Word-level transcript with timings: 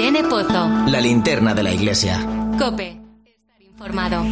Irene 0.00 0.24
Pozo. 0.24 0.66
La 0.86 0.98
linterna 0.98 1.52
de 1.52 1.62
la 1.62 1.72
iglesia. 1.72 2.26
Cope. 2.58 3.02
Estar 3.22 3.60
informado. 3.60 4.24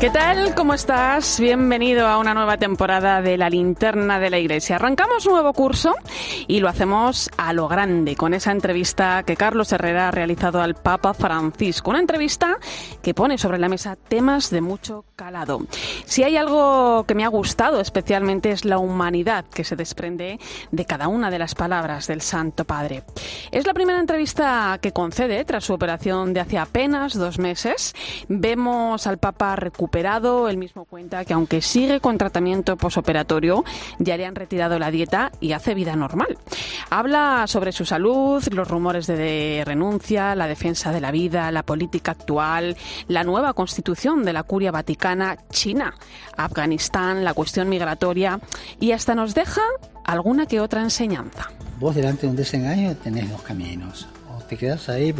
¿Qué 0.00 0.10
tal? 0.10 0.54
¿Cómo 0.54 0.74
estás? 0.74 1.40
Bienvenido 1.40 2.06
a 2.06 2.18
una 2.18 2.32
nueva 2.32 2.56
temporada 2.56 3.20
de 3.20 3.36
La 3.36 3.50
Linterna 3.50 4.20
de 4.20 4.30
la 4.30 4.38
Iglesia. 4.38 4.76
Arrancamos 4.76 5.26
un 5.26 5.32
nuevo 5.32 5.52
curso 5.52 5.96
y 6.46 6.60
lo 6.60 6.68
hacemos 6.68 7.28
a 7.36 7.52
lo 7.52 7.66
grande 7.66 8.14
con 8.14 8.32
esa 8.32 8.52
entrevista 8.52 9.24
que 9.24 9.36
Carlos 9.36 9.72
Herrera 9.72 10.06
ha 10.06 10.10
realizado 10.12 10.62
al 10.62 10.76
Papa 10.76 11.14
Francisco. 11.14 11.90
Una 11.90 11.98
entrevista 11.98 12.58
que 13.08 13.14
pone 13.14 13.38
sobre 13.38 13.56
la 13.56 13.70
mesa 13.70 13.96
temas 13.96 14.50
de 14.50 14.60
mucho 14.60 15.06
calado. 15.16 15.62
Si 16.04 16.24
hay 16.24 16.36
algo 16.36 17.04
que 17.08 17.14
me 17.14 17.24
ha 17.24 17.28
gustado 17.28 17.80
especialmente 17.80 18.50
es 18.50 18.66
la 18.66 18.76
humanidad 18.76 19.46
que 19.46 19.64
se 19.64 19.76
desprende 19.76 20.38
de 20.72 20.84
cada 20.84 21.08
una 21.08 21.30
de 21.30 21.38
las 21.38 21.54
palabras 21.54 22.06
del 22.06 22.20
Santo 22.20 22.66
Padre. 22.66 23.04
Es 23.50 23.66
la 23.66 23.72
primera 23.72 23.98
entrevista 23.98 24.78
que 24.82 24.92
concede 24.92 25.42
tras 25.46 25.64
su 25.64 25.72
operación 25.72 26.34
de 26.34 26.40
hace 26.40 26.58
apenas 26.58 27.14
dos 27.14 27.38
meses. 27.38 27.94
Vemos 28.28 29.06
al 29.06 29.16
Papa 29.16 29.56
recuperado. 29.56 30.50
Él 30.50 30.58
mismo 30.58 30.84
cuenta 30.84 31.24
que 31.24 31.32
aunque 31.32 31.62
sigue 31.62 32.00
con 32.00 32.18
tratamiento 32.18 32.76
posoperatorio, 32.76 33.64
ya 33.98 34.18
le 34.18 34.26
han 34.26 34.34
retirado 34.34 34.78
la 34.78 34.90
dieta 34.90 35.32
y 35.40 35.52
hace 35.52 35.72
vida 35.72 35.96
normal. 35.96 36.36
Habla 36.90 37.46
sobre 37.46 37.72
su 37.72 37.86
salud, 37.86 38.46
los 38.52 38.68
rumores 38.68 39.06
de 39.06 39.62
renuncia, 39.64 40.34
la 40.34 40.46
defensa 40.46 40.92
de 40.92 41.00
la 41.00 41.10
vida, 41.10 41.50
la 41.50 41.62
política 41.62 42.12
actual, 42.12 42.76
la 43.06 43.24
nueva 43.24 43.52
constitución 43.52 44.24
de 44.24 44.32
la 44.32 44.42
curia 44.42 44.70
vaticana, 44.70 45.36
China, 45.50 45.94
Afganistán, 46.36 47.24
la 47.24 47.34
cuestión 47.34 47.68
migratoria 47.68 48.40
y 48.80 48.92
hasta 48.92 49.14
nos 49.14 49.34
deja 49.34 49.62
alguna 50.04 50.46
que 50.46 50.60
otra 50.60 50.82
enseñanza. 50.82 51.50
Vos 51.78 51.94
delante 51.94 52.22
de 52.22 52.30
un 52.30 52.36
desengaño 52.36 52.96
tenés 52.96 53.30
dos 53.30 53.42
caminos. 53.42 54.08
O 54.36 54.42
te 54.42 54.56
quedas 54.56 54.88
ahí, 54.88 55.14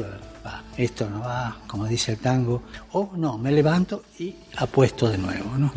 esto 0.77 1.11
no 1.11 1.21
va, 1.21 1.57
como 1.67 1.87
dice 1.87 2.13
el 2.13 2.19
tango, 2.19 2.63
o 2.93 3.11
no, 3.17 3.37
me 3.37 3.51
levanto 3.51 4.05
y 4.19 4.35
apuesto 4.57 5.09
de 5.09 5.19
nuevo, 5.19 5.57
¿no? 5.59 5.73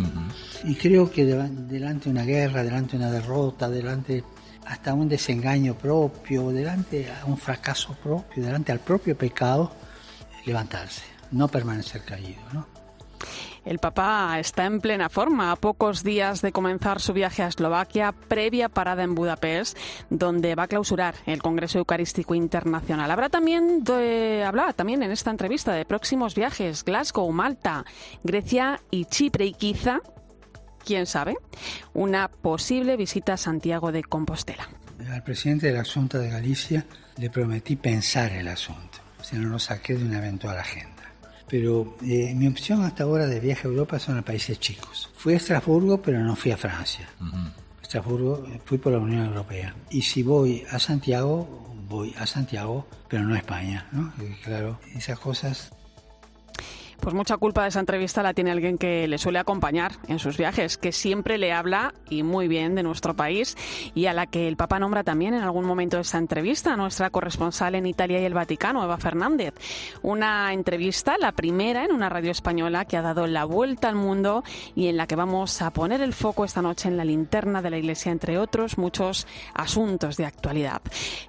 Y 0.63 0.75
creo 0.75 1.09
que 1.09 1.25
delante 1.25 2.05
de 2.05 2.09
una 2.11 2.23
guerra, 2.23 2.63
delante 2.63 2.91
de 2.91 3.03
una 3.03 3.11
derrota, 3.11 3.67
delante 3.69 4.23
hasta 4.65 4.93
un 4.93 5.09
desengaño 5.09 5.73
propio, 5.73 6.49
delante 6.49 7.11
a 7.11 7.25
un 7.25 7.38
fracaso 7.38 7.95
propio, 8.02 8.43
delante 8.43 8.71
al 8.71 8.80
propio 8.80 9.17
pecado, 9.17 9.71
levantarse, 10.45 11.03
no 11.31 11.47
permanecer 11.47 12.03
caído, 12.03 12.41
¿no? 12.53 12.67
El 13.63 13.77
Papa 13.77 14.39
está 14.39 14.65
en 14.65 14.81
plena 14.81 15.09
forma, 15.09 15.51
a 15.51 15.55
pocos 15.55 16.03
días 16.03 16.41
de 16.41 16.51
comenzar 16.51 16.99
su 16.99 17.13
viaje 17.13 17.43
a 17.43 17.47
Eslovaquia, 17.47 18.11
previa 18.11 18.69
parada 18.69 19.03
en 19.03 19.13
Budapest, 19.13 19.77
donde 20.09 20.55
va 20.55 20.63
a 20.63 20.67
clausurar 20.67 21.13
el 21.27 21.43
Congreso 21.43 21.77
Eucarístico 21.77 22.33
Internacional. 22.33 23.11
Habrá 23.11 23.29
también 23.29 23.83
de, 23.83 24.43
hablar 24.43 24.73
también 24.73 25.03
en 25.03 25.11
esta 25.11 25.29
entrevista 25.29 25.73
de 25.73 25.85
próximos 25.85 26.33
viajes, 26.33 26.83
Glasgow, 26.83 27.31
Malta, 27.31 27.85
Grecia 28.23 28.81
y 28.89 29.05
Chipre 29.05 29.45
y 29.45 29.53
quizá, 29.53 29.99
quién 30.83 31.05
sabe, 31.05 31.35
una 31.93 32.29
posible 32.29 32.97
visita 32.97 33.33
a 33.33 33.37
Santiago 33.37 33.91
de 33.91 34.03
Compostela. 34.03 34.67
Al 35.11 35.23
presidente 35.23 35.67
de 35.67 35.73
la 35.73 35.83
Junta 35.83 36.17
de 36.17 36.29
Galicia 36.29 36.85
le 37.17 37.29
prometí 37.29 37.75
pensar 37.75 38.31
el 38.31 38.47
asunto, 38.47 38.99
si 39.21 39.35
no 39.35 39.49
lo 39.49 39.59
saqué 39.59 39.95
de 39.95 40.03
una 40.03 40.17
eventual 40.17 40.57
agenda 40.57 41.00
pero 41.52 41.97
eh, 42.02 42.33
mi 42.33 42.47
opción 42.47 42.81
hasta 42.81 43.03
ahora 43.03 43.27
de 43.27 43.41
viaje 43.41 43.67
a 43.67 43.71
Europa 43.71 43.99
son 43.99 44.17
a 44.17 44.21
países 44.21 44.57
chicos. 44.57 45.09
Fui 45.13 45.33
a 45.33 45.35
Estrasburgo, 45.35 46.02
pero 46.02 46.23
no 46.23 46.33
fui 46.33 46.49
a 46.49 46.55
Francia. 46.55 47.09
Estrasburgo 47.81 48.48
eh, 48.48 48.61
fui 48.64 48.77
por 48.77 48.93
la 48.93 48.99
Unión 48.99 49.26
Europea. 49.26 49.76
Y 49.89 50.02
si 50.02 50.23
voy 50.23 50.64
a 50.71 50.80
Santiago, 50.80 51.76
voy 51.89 52.15
a 52.17 52.26
Santiago, 52.26 52.87
pero 53.09 53.26
no 53.26 53.36
a 53.36 53.37
España, 53.37 53.86
¿no? 53.92 54.14
claro, 54.45 54.80
esas 54.95 55.20
cosas 55.20 55.73
pues 57.02 57.16
mucha 57.16 57.38
culpa 57.38 57.64
de 57.64 57.70
esa 57.70 57.80
entrevista 57.80 58.22
la 58.22 58.34
tiene 58.34 58.52
alguien 58.52 58.78
que 58.78 59.08
le 59.08 59.17
suele 59.17 59.39
acompañar 59.39 59.94
en 60.08 60.20
sus 60.20 60.38
viajes, 60.38 60.78
que 60.78 60.92
siempre 60.92 61.39
le 61.39 61.52
habla 61.52 61.95
y 62.10 62.22
muy 62.22 62.48
bien 62.48 62.76
de 62.76 62.84
nuestro 62.84 63.16
país 63.16 63.58
y 63.95 64.06
a 64.06 64.14
la 64.14 64.28
que 64.28 64.48
el 64.48 64.56
Papa 64.56 64.80
nombra 64.80 65.04
también 65.04 65.34
en 65.34 65.42
algún 65.42 65.66
momento 65.66 65.98
de 65.98 66.04
esa 66.04 66.20
entrevista, 66.20 66.76
nuestra 66.78 67.10
corresponsal 67.10 67.73
en 67.73 67.88
Italia 67.88 68.22
y 68.22 68.26
el 68.26 68.36
Vaticano, 68.36 68.84
Eva 68.84 68.98
Fernández. 68.98 69.56
Una 70.04 70.54
entrevista, 70.54 71.17
la 71.20 71.32
primera 71.32 71.86
en 71.86 71.92
una 71.92 72.08
radio 72.08 72.30
española 72.30 72.86
que 72.86 72.98
ha 72.98 73.02
dado 73.02 73.26
la 73.26 73.45
vuelta 73.45 73.89
al 73.89 73.95
mundo 73.95 74.44
y 74.76 74.88
en 74.88 74.98
la 74.98 75.08
que 75.08 75.16
vamos 75.16 75.62
a 75.64 75.72
poner 75.72 76.02
el 76.02 76.14
foco 76.14 76.45
esta 76.45 76.62
noche 76.62 76.88
en 76.88 76.98
la 76.98 77.06
linterna 77.06 77.64
de 77.64 77.72
la 77.72 77.80
Iglesia, 77.80 78.12
entre 78.12 78.38
otros 78.38 78.78
muchos 78.78 79.26
asuntos 79.56 80.18
de 80.18 80.26
actualidad. 80.26 80.82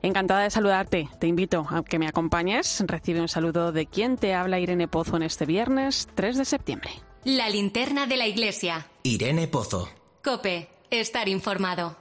Encantada 0.03 0.43
de 0.43 0.51
saludarte, 0.51 1.09
te 1.19 1.27
invito 1.27 1.67
a 1.71 1.83
que 1.83 1.99
me 1.99 2.09
acompañes. 2.09 2.85
Recibe 2.87 3.23
un 3.23 3.29
saludo 3.29 3.73
de 3.73 3.87
quien 3.87 4.19
te 4.19 4.35
habla 4.35 4.61
Irene 4.61 4.87
Pozo 4.87 5.17
en 5.17 5.23
este 5.23 5.47
viernes 5.47 5.62
viernes 5.63 6.09
3 6.17 6.39
de 6.39 6.45
septiembre. 6.45 6.91
La 7.23 7.49
linterna 7.49 8.07
de 8.07 8.17
la 8.17 8.27
iglesia. 8.27 8.89
Irene 9.05 9.47
Pozo. 9.47 9.89
Cope, 10.25 10.69
estar 10.91 11.29
informado. 11.29 11.97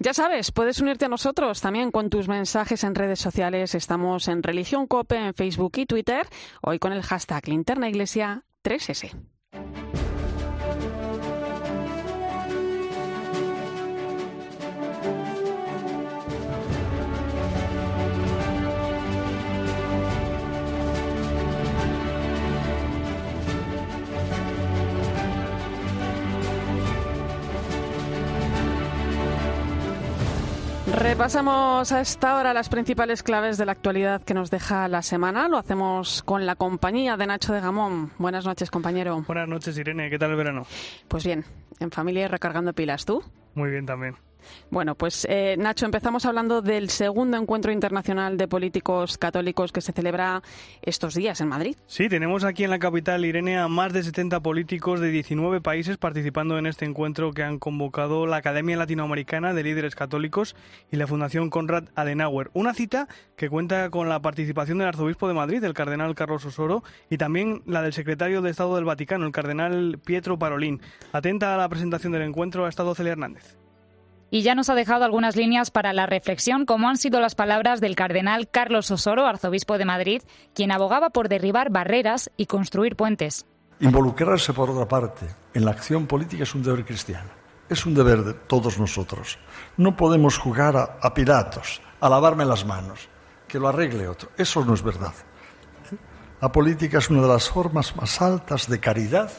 Ya 0.00 0.12
sabes, 0.14 0.50
puedes 0.50 0.80
unirte 0.80 1.04
a 1.04 1.08
nosotros 1.08 1.60
también 1.60 1.92
con 1.92 2.10
tus 2.10 2.26
mensajes 2.26 2.82
en 2.82 2.96
redes 2.96 3.20
sociales. 3.20 3.76
Estamos 3.76 4.26
en 4.26 4.42
Religión 4.42 4.88
Cope 4.88 5.14
en 5.14 5.34
Facebook 5.34 5.74
y 5.76 5.86
Twitter, 5.86 6.26
hoy 6.60 6.80
con 6.80 6.92
el 6.92 7.02
hashtag 7.02 7.46
Linterna 7.46 7.88
Iglesia 7.88 8.42
3S. 8.64 9.14
Repasamos 30.98 31.92
a 31.92 32.00
esta 32.00 32.36
hora 32.36 32.52
las 32.52 32.68
principales 32.68 33.22
claves 33.22 33.56
de 33.56 33.64
la 33.64 33.70
actualidad 33.70 34.20
que 34.20 34.34
nos 34.34 34.50
deja 34.50 34.88
la 34.88 35.02
semana. 35.02 35.48
Lo 35.48 35.56
hacemos 35.56 36.24
con 36.24 36.44
la 36.44 36.56
compañía 36.56 37.16
de 37.16 37.24
Nacho 37.24 37.52
de 37.52 37.60
Gamón. 37.60 38.10
Buenas 38.18 38.44
noches, 38.44 38.68
compañero. 38.68 39.22
Buenas 39.24 39.48
noches, 39.48 39.78
Irene. 39.78 40.10
¿Qué 40.10 40.18
tal 40.18 40.32
el 40.32 40.36
verano? 40.36 40.66
Pues 41.06 41.24
bien, 41.24 41.44
en 41.78 41.92
familia 41.92 42.24
y 42.24 42.26
recargando 42.26 42.72
pilas. 42.72 43.04
¿Tú? 43.04 43.22
Muy 43.54 43.70
bien 43.70 43.86
también. 43.86 44.16
Bueno, 44.70 44.94
pues 44.94 45.26
eh, 45.30 45.56
Nacho, 45.58 45.86
empezamos 45.86 46.26
hablando 46.26 46.62
del 46.62 46.90
segundo 46.90 47.36
encuentro 47.36 47.72
internacional 47.72 48.36
de 48.36 48.48
políticos 48.48 49.18
católicos 49.18 49.72
que 49.72 49.80
se 49.80 49.92
celebra 49.92 50.42
estos 50.82 51.14
días 51.14 51.40
en 51.40 51.48
Madrid. 51.48 51.76
Sí, 51.86 52.08
tenemos 52.08 52.44
aquí 52.44 52.64
en 52.64 52.70
la 52.70 52.78
capital, 52.78 53.24
Irene, 53.24 53.58
a 53.58 53.68
más 53.68 53.92
de 53.92 54.02
70 54.02 54.40
políticos 54.40 55.00
de 55.00 55.10
19 55.10 55.60
países 55.60 55.96
participando 55.96 56.58
en 56.58 56.66
este 56.66 56.84
encuentro 56.84 57.32
que 57.32 57.42
han 57.42 57.58
convocado 57.58 58.26
la 58.26 58.36
Academia 58.36 58.76
Latinoamericana 58.76 59.54
de 59.54 59.62
Líderes 59.62 59.94
Católicos 59.94 60.56
y 60.90 60.96
la 60.96 61.06
Fundación 61.06 61.50
Konrad 61.50 61.84
Adenauer. 61.94 62.50
Una 62.52 62.74
cita 62.74 63.08
que 63.36 63.48
cuenta 63.48 63.90
con 63.90 64.08
la 64.08 64.20
participación 64.20 64.78
del 64.78 64.88
arzobispo 64.88 65.28
de 65.28 65.34
Madrid, 65.34 65.62
el 65.64 65.74
cardenal 65.74 66.14
Carlos 66.14 66.44
Osoro, 66.44 66.82
y 67.10 67.18
también 67.18 67.62
la 67.66 67.82
del 67.82 67.92
secretario 67.92 68.42
de 68.42 68.50
Estado 68.50 68.76
del 68.76 68.84
Vaticano, 68.84 69.26
el 69.26 69.32
cardenal 69.32 69.98
Pietro 70.04 70.38
Parolín. 70.38 70.80
Atenta 71.12 71.54
a 71.54 71.58
la 71.58 71.68
presentación 71.68 72.12
del 72.12 72.22
encuentro 72.22 72.66
ha 72.66 72.68
estado 72.68 72.94
Celia 72.94 73.12
Hernández. 73.12 73.56
Y 74.30 74.42
ya 74.42 74.54
nos 74.54 74.68
ha 74.68 74.74
dejado 74.74 75.04
algunas 75.04 75.36
líneas 75.36 75.70
para 75.70 75.94
la 75.94 76.04
reflexión, 76.04 76.66
como 76.66 76.88
han 76.88 76.98
sido 76.98 77.18
las 77.20 77.34
palabras 77.34 77.80
del 77.80 77.96
cardenal 77.96 78.48
Carlos 78.48 78.90
Osoro, 78.90 79.26
arzobispo 79.26 79.78
de 79.78 79.86
Madrid, 79.86 80.22
quien 80.54 80.70
abogaba 80.70 81.10
por 81.10 81.30
derribar 81.30 81.70
barreras 81.70 82.30
y 82.36 82.44
construir 82.44 82.94
puentes. 82.94 83.46
Involucrarse, 83.80 84.52
por 84.52 84.70
otra 84.70 84.86
parte, 84.86 85.26
en 85.54 85.64
la 85.64 85.70
acción 85.70 86.06
política 86.06 86.42
es 86.42 86.54
un 86.54 86.62
deber 86.62 86.84
cristiano. 86.84 87.30
Es 87.70 87.86
un 87.86 87.94
deber 87.94 88.22
de 88.22 88.34
todos 88.34 88.78
nosotros. 88.78 89.38
No 89.78 89.96
podemos 89.96 90.36
jugar 90.36 90.76
a, 90.76 90.98
a 91.00 91.14
Pilatos, 91.14 91.80
a 92.00 92.08
lavarme 92.08 92.44
las 92.44 92.66
manos, 92.66 93.08
que 93.46 93.58
lo 93.58 93.68
arregle 93.68 94.08
otro. 94.08 94.30
Eso 94.36 94.62
no 94.64 94.74
es 94.74 94.82
verdad. 94.82 95.12
La 96.40 96.52
política 96.52 96.98
es 96.98 97.08
una 97.08 97.22
de 97.22 97.28
las 97.28 97.48
formas 97.48 97.96
más 97.96 98.20
altas 98.20 98.68
de 98.68 98.78
caridad 98.78 99.30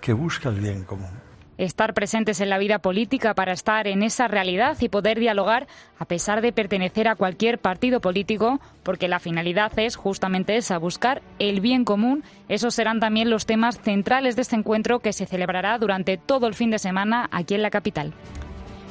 que 0.00 0.14
busca 0.14 0.48
el 0.48 0.60
bien 0.60 0.84
común 0.84 1.29
estar 1.64 1.94
presentes 1.94 2.40
en 2.40 2.48
la 2.48 2.58
vida 2.58 2.78
política 2.78 3.34
para 3.34 3.52
estar 3.52 3.86
en 3.86 4.02
esa 4.02 4.28
realidad 4.28 4.76
y 4.80 4.88
poder 4.88 5.18
dialogar 5.18 5.66
a 5.98 6.06
pesar 6.06 6.40
de 6.40 6.52
pertenecer 6.52 7.06
a 7.06 7.16
cualquier 7.16 7.58
partido 7.58 8.00
político, 8.00 8.60
porque 8.82 9.08
la 9.08 9.20
finalidad 9.20 9.72
es 9.78 9.96
justamente 9.96 10.56
esa, 10.56 10.78
buscar 10.78 11.22
el 11.38 11.60
bien 11.60 11.84
común. 11.84 12.24
Esos 12.48 12.74
serán 12.74 13.00
también 13.00 13.30
los 13.30 13.46
temas 13.46 13.80
centrales 13.80 14.36
de 14.36 14.42
este 14.42 14.56
encuentro 14.56 15.00
que 15.00 15.12
se 15.12 15.26
celebrará 15.26 15.78
durante 15.78 16.16
todo 16.16 16.46
el 16.46 16.54
fin 16.54 16.70
de 16.70 16.78
semana 16.78 17.28
aquí 17.30 17.54
en 17.54 17.62
la 17.62 17.70
capital. 17.70 18.14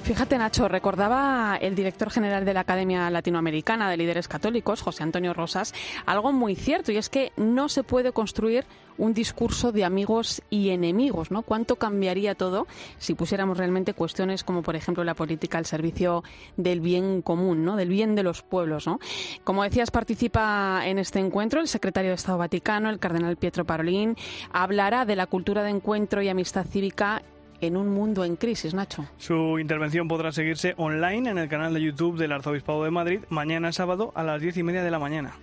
Fíjate, 0.09 0.39
Nacho, 0.39 0.67
recordaba 0.67 1.55
el 1.61 1.75
director 1.75 2.09
general 2.09 2.43
de 2.43 2.55
la 2.55 2.61
Academia 2.61 3.11
Latinoamericana 3.11 3.91
de 3.91 3.97
Líderes 3.97 4.27
Católicos, 4.27 4.81
José 4.81 5.03
Antonio 5.03 5.35
Rosas, 5.35 5.71
algo 6.07 6.31
muy 6.31 6.55
cierto, 6.55 6.91
y 6.91 6.97
es 6.97 7.09
que 7.09 7.31
no 7.37 7.69
se 7.69 7.83
puede 7.83 8.11
construir 8.11 8.65
un 8.97 9.13
discurso 9.13 9.71
de 9.71 9.85
amigos 9.85 10.41
y 10.49 10.71
enemigos, 10.71 11.29
¿no? 11.29 11.43
¿Cuánto 11.43 11.75
cambiaría 11.75 12.33
todo 12.33 12.65
si 12.97 13.13
pusiéramos 13.13 13.59
realmente 13.59 13.93
cuestiones 13.93 14.43
como, 14.43 14.63
por 14.63 14.75
ejemplo, 14.75 15.03
la 15.03 15.13
política 15.13 15.59
al 15.59 15.67
servicio 15.67 16.23
del 16.57 16.81
bien 16.81 17.21
común, 17.21 17.63
¿no? 17.63 17.75
Del 17.75 17.89
bien 17.89 18.15
de 18.15 18.23
los 18.23 18.41
pueblos, 18.41 18.87
¿no? 18.87 18.99
Como 19.43 19.61
decías, 19.61 19.91
participa 19.91 20.81
en 20.85 20.97
este 20.97 21.19
encuentro 21.19 21.61
el 21.61 21.67
secretario 21.67 22.09
de 22.09 22.15
Estado 22.15 22.39
Vaticano, 22.39 22.89
el 22.89 22.97
cardenal 22.97 23.37
Pietro 23.37 23.63
Parolín, 23.63 24.17
hablará 24.51 25.05
de 25.05 25.15
la 25.15 25.27
cultura 25.27 25.61
de 25.61 25.69
encuentro 25.69 26.23
y 26.23 26.29
amistad 26.29 26.65
cívica 26.65 27.21
en 27.61 27.77
un 27.77 27.89
mundo 27.89 28.23
en 28.25 28.35
crisis, 28.35 28.73
Nacho. 28.73 29.05
Su 29.17 29.59
intervención 29.59 30.07
podrá 30.07 30.31
seguirse 30.31 30.73
online 30.77 31.29
en 31.29 31.37
el 31.37 31.49
canal 31.49 31.73
de 31.73 31.81
YouTube 31.81 32.17
del 32.17 32.31
Arzobispado 32.31 32.83
de 32.83 32.91
Madrid 32.91 33.19
mañana 33.29 33.71
sábado 33.71 34.11
a 34.15 34.23
las 34.23 34.41
diez 34.41 34.57
y 34.57 34.63
media 34.63 34.83
de 34.83 34.91
la 34.91 34.99
mañana. 34.99 35.33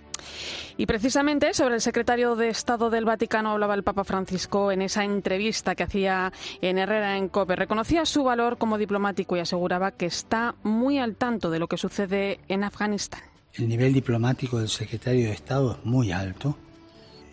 Y 0.77 0.85
precisamente 0.85 1.53
sobre 1.55 1.75
el 1.75 1.81
secretario 1.81 2.35
de 2.35 2.49
Estado 2.49 2.91
del 2.91 3.05
Vaticano 3.05 3.51
hablaba 3.51 3.73
el 3.73 3.83
Papa 3.83 4.03
Francisco 4.03 4.71
en 4.71 4.83
esa 4.83 5.03
entrevista 5.03 5.73
que 5.73 5.83
hacía 5.83 6.31
en 6.61 6.77
Herrera 6.77 7.17
en 7.17 7.29
COPE. 7.29 7.55
Reconocía 7.55 8.05
su 8.05 8.23
valor 8.23 8.59
como 8.59 8.77
diplomático 8.77 9.35
y 9.35 9.39
aseguraba 9.39 9.91
que 9.91 10.05
está 10.05 10.53
muy 10.61 10.99
al 10.99 11.15
tanto 11.15 11.49
de 11.49 11.57
lo 11.57 11.67
que 11.67 11.77
sucede 11.77 12.39
en 12.47 12.63
Afganistán. 12.63 13.21
El 13.53 13.67
nivel 13.67 13.91
diplomático 13.91 14.59
del 14.59 14.69
secretario 14.69 15.25
de 15.25 15.31
Estado 15.31 15.79
es 15.79 15.85
muy 15.85 16.11
alto. 16.11 16.55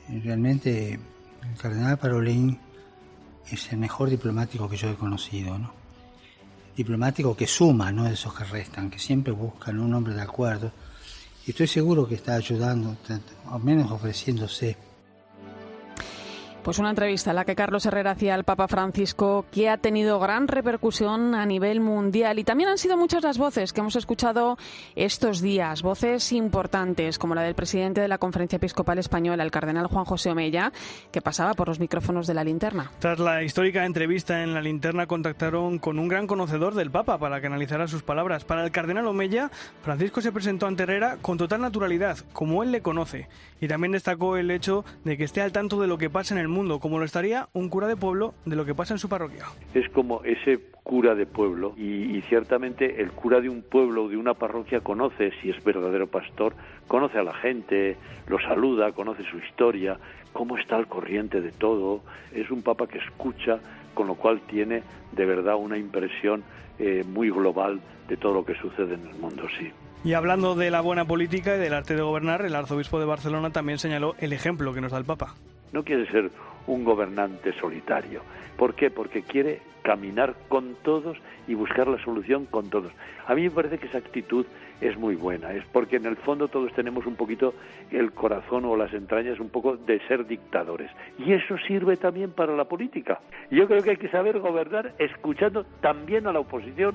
Realmente 0.09 0.95
el 0.95 1.59
cardenal 1.61 1.99
Parolín 1.99 2.59
es 3.50 3.73
el 3.73 3.79
mejor 3.79 4.11
diplomático 4.11 4.69
que 4.69 4.76
yo 4.76 4.91
he 4.91 4.94
conocido, 4.94 5.58
¿no? 5.58 5.73
Diplomático 6.76 7.37
que 7.37 7.46
suma, 7.46 7.93
no 7.93 8.05
de 8.05 8.14
esos 8.14 8.35
que 8.35 8.44
restan, 8.44 8.91
que 8.91 8.99
siempre 8.99 9.32
buscan 9.32 9.79
un 9.79 9.94
hombre 9.94 10.14
de 10.14 10.23
acuerdo 10.23 10.73
y 11.46 11.50
estoy 11.50 11.67
seguro 11.67 12.08
que 12.08 12.14
está 12.14 12.37
ayudando, 12.37 12.96
al 13.50 13.62
menos 13.62 13.91
ofreciéndose. 13.91 14.76
Pues 16.64 16.78
una 16.78 16.88
entrevista 16.88 17.28
en 17.28 17.37
la 17.37 17.44
que 17.44 17.55
Carlos 17.55 17.84
Herrera 17.84 18.12
hacía 18.12 18.34
al 18.34 18.44
Papa 18.44 18.69
Francisco 18.69 19.44
que 19.52 19.69
ha 19.69 19.76
tenido 19.76 20.19
gran 20.19 20.49
repercusión 20.49 21.34
a 21.34 21.44
nivel 21.44 21.81
mundial 21.81 22.38
y 22.38 22.44
también 22.44 22.70
han 22.70 22.78
sido 22.78 22.96
muchas 22.96 23.22
las 23.22 23.37
voces 23.37 23.75
que 23.75 23.81
hemos 23.82 23.96
escuchado 23.96 24.56
estos 24.96 25.43
días, 25.43 25.82
voces 25.82 26.32
importantes 26.32 27.19
como 27.19 27.34
la 27.34 27.43
del 27.43 27.55
presidente 27.55 28.00
de 28.00 28.08
la 28.08 28.16
Conferencia 28.16 28.56
Episcopal 28.56 28.99
Española, 28.99 29.43
el 29.43 29.50
cardenal 29.50 29.88
Juan 29.88 30.06
José 30.06 30.31
Omella, 30.31 30.72
que 31.12 31.20
pasaba 31.20 31.52
por 31.52 31.69
los 31.69 31.81
micrófonos 31.81 32.26
de 32.26 32.32
la 32.32 32.44
linterna. 32.44 32.90
Tras 32.99 33.19
la 33.19 33.43
histórica 33.43 33.84
entrevista 33.84 34.43
en 34.43 34.55
la 34.55 34.62
linterna 34.62 35.06
contactaron 35.06 35.78
con 35.78 35.99
un 35.99 36.08
gran 36.08 36.26
conocedor 36.26 36.75
del 36.75 36.90
Papa 36.90 37.19
para 37.19 37.43
que 37.43 37.46
analizara 37.46 37.88
sus 37.88 38.02
palabras. 38.02 38.46
Para 38.46 38.64
el 38.64 38.70
cardenal 38.70 39.06
Omella, 39.06 39.50
Francisco 39.82 40.22
se 40.22 40.32
presentó 40.32 40.66
ante 40.66 40.84
Herrera 40.84 41.19
con 41.20 41.37
total 41.37 41.61
naturalidad, 41.61 42.16
como 42.32 42.62
él 42.62 42.72
le 42.72 42.81
conoce, 42.81 43.28
y 43.61 43.69
también 43.69 43.93
destacó 43.93 44.38
el 44.38 44.50
hecho 44.50 44.82
de 45.05 45.19
que 45.19 45.25
esté 45.25 45.43
al 45.43 45.52
tanto 45.52 45.78
de 45.78 45.88
lo 45.88 45.99
que 45.99 46.08
pasa 46.08 46.32
en 46.32 46.40
el 46.40 46.49
mundo, 46.49 46.54
como 46.81 46.99
lo 46.99 47.05
estaría 47.05 47.49
un 47.53 47.69
cura 47.69 47.89
de 47.89 47.97
pueblo 47.97 48.35
de 48.45 48.56
lo 48.56 48.65
que 48.65 48.75
pasa 48.75 48.95
en 48.95 48.99
su 48.99 49.09
parroquia. 49.09 49.47
Es 49.75 49.89
como 49.91 50.23
ese 50.25 50.61
cura 50.83 51.15
de 51.15 51.27
pueblo 51.27 51.75
y, 51.77 52.17
y, 52.17 52.23
ciertamente 52.29 53.01
el 53.01 53.11
cura 53.11 53.41
de 53.41 53.49
un 53.49 53.62
pueblo 53.62 54.05
o 54.05 54.09
de 54.09 54.17
una 54.17 54.35
parroquia 54.35 54.81
conoce, 54.81 55.33
si 55.41 55.51
es 55.51 55.65
verdadero 55.65 56.06
pastor, 56.06 56.55
conoce 56.87 57.19
a 57.19 57.23
la 57.23 57.35
gente, 57.35 57.97
lo 58.29 58.39
saluda, 58.39 58.93
conoce 58.93 59.25
su 59.31 59.39
historia, 59.39 59.99
cómo 60.33 60.59
está 60.59 60.77
al 60.77 60.87
corriente 60.87 61.41
de 61.41 61.53
todo. 61.53 62.03
Es 62.35 62.51
un 62.51 62.62
papa 62.62 62.87
que 62.87 62.99
escucha, 62.99 63.59
con 63.95 64.07
lo 64.07 64.15
cual 64.15 64.41
tiene 64.43 64.83
de 65.12 65.25
verdad 65.25 65.57
una 65.57 65.79
impresión 65.79 66.45
eh, 66.79 67.05
muy 67.07 67.31
global 67.31 67.81
de 68.09 68.17
todo 68.17 68.35
lo 68.35 68.45
que 68.45 68.55
sucede 68.57 68.95
en 68.95 69.07
el 69.07 69.15
mundo, 69.15 69.45
sí. 69.59 69.71
Y 70.05 70.12
hablando 70.12 70.55
de 70.55 70.71
la 70.71 70.83
buena 70.83 71.07
política 71.07 71.57
y 71.57 71.59
del 71.59 71.73
arte 71.73 71.97
de 71.97 72.03
gobernar, 72.03 72.45
el 72.45 72.55
arzobispo 72.55 73.00
de 73.00 73.07
Barcelona 73.07 73.50
también 73.50 73.79
señaló 73.79 74.15
el 74.19 74.35
ejemplo 74.35 74.75
que 74.75 74.83
nos 74.83 74.93
da 74.93 74.99
el 74.99 75.07
Papa. 75.07 75.35
No 75.75 75.82
quiere 75.82 76.06
ser 76.06 76.31
un 76.69 76.85
gobernante 76.85 77.53
solitario. 77.61 78.23
¿Por 78.56 78.75
qué? 78.75 78.91
Porque 78.91 79.23
quiere 79.23 79.61
caminar 79.82 80.37
con 80.49 80.76
todos 80.85 81.19
y 81.49 81.55
buscar 81.55 81.88
la 81.88 82.03
solución 82.05 82.47
con 82.47 82.71
todos. 82.71 82.93
A 83.26 83.35
mí 83.35 83.43
me 83.43 83.50
parece 83.50 83.79
que 83.79 83.88
esa 83.88 83.99
actitud 83.99 84.47
es 84.81 84.97
muy 84.97 85.15
buena, 85.15 85.53
es 85.53 85.65
porque 85.73 85.97
en 85.97 86.06
el 86.06 86.17
fondo 86.17 86.49
todos 86.49 86.73
tenemos 86.75 87.06
un 87.06 87.17
poquito 87.17 87.55
el 87.91 88.12
corazón 88.12 88.65
o 88.65 88.76
las 88.76 88.93
entrañas 88.93 89.41
un 89.41 89.49
poco 89.49 89.76
de 89.76 90.00
ser 90.06 90.26
dictadores. 90.26 90.91
Y 91.19 91.32
eso 91.32 91.56
sirve 91.67 91.97
también 91.97 92.32
para 92.32 92.55
la 92.56 92.65
política. 92.65 93.21
Yo 93.50 93.67
creo 93.67 93.82
que 93.82 93.91
hay 93.91 93.97
que 93.97 94.09
saber 94.09 94.41
gobernar 94.41 94.94
escuchando 94.99 95.65
también 95.81 96.26
a 96.26 96.32
la 96.32 96.41
oposición 96.41 96.94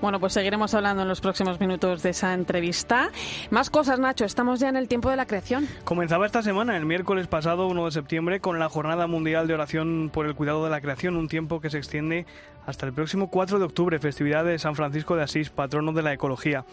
bueno, 0.00 0.18
pues 0.18 0.32
seguiremos 0.32 0.72
hablando 0.74 1.02
en 1.02 1.08
los 1.08 1.20
próximos 1.20 1.60
minutos 1.60 2.02
de 2.02 2.10
esa 2.10 2.32
entrevista. 2.32 3.10
Más 3.50 3.68
cosas, 3.68 3.98
Nacho. 3.98 4.24
Estamos 4.24 4.58
ya 4.58 4.70
en 4.70 4.76
el 4.76 4.88
tiempo 4.88 5.10
de 5.10 5.16
la 5.16 5.26
creación. 5.26 5.66
Comenzaba 5.84 6.24
esta 6.24 6.42
semana, 6.42 6.76
el 6.76 6.86
miércoles 6.86 7.26
pasado, 7.26 7.66
1 7.66 7.84
de 7.84 7.90
septiembre, 7.90 8.40
con 8.40 8.58
la 8.58 8.70
Jornada 8.70 9.06
Mundial 9.06 9.46
de 9.46 9.54
Oración 9.54 10.10
por 10.12 10.26
el 10.26 10.34
Cuidado 10.34 10.64
de 10.64 10.70
la 10.70 10.80
Creación, 10.80 11.16
un 11.16 11.28
tiempo 11.28 11.60
que 11.60 11.68
se 11.68 11.76
extiende 11.76 12.24
hasta 12.70 12.86
el 12.86 12.92
próximo 12.92 13.28
4 13.28 13.58
de 13.58 13.64
octubre, 13.64 13.98
festividad 13.98 14.44
de 14.44 14.58
San 14.58 14.76
Francisco 14.76 15.16
de 15.16 15.24
Asís, 15.24 15.50
patrono 15.50 15.92
de 15.92 16.02
la 16.02 16.12
ecología. 16.12 16.64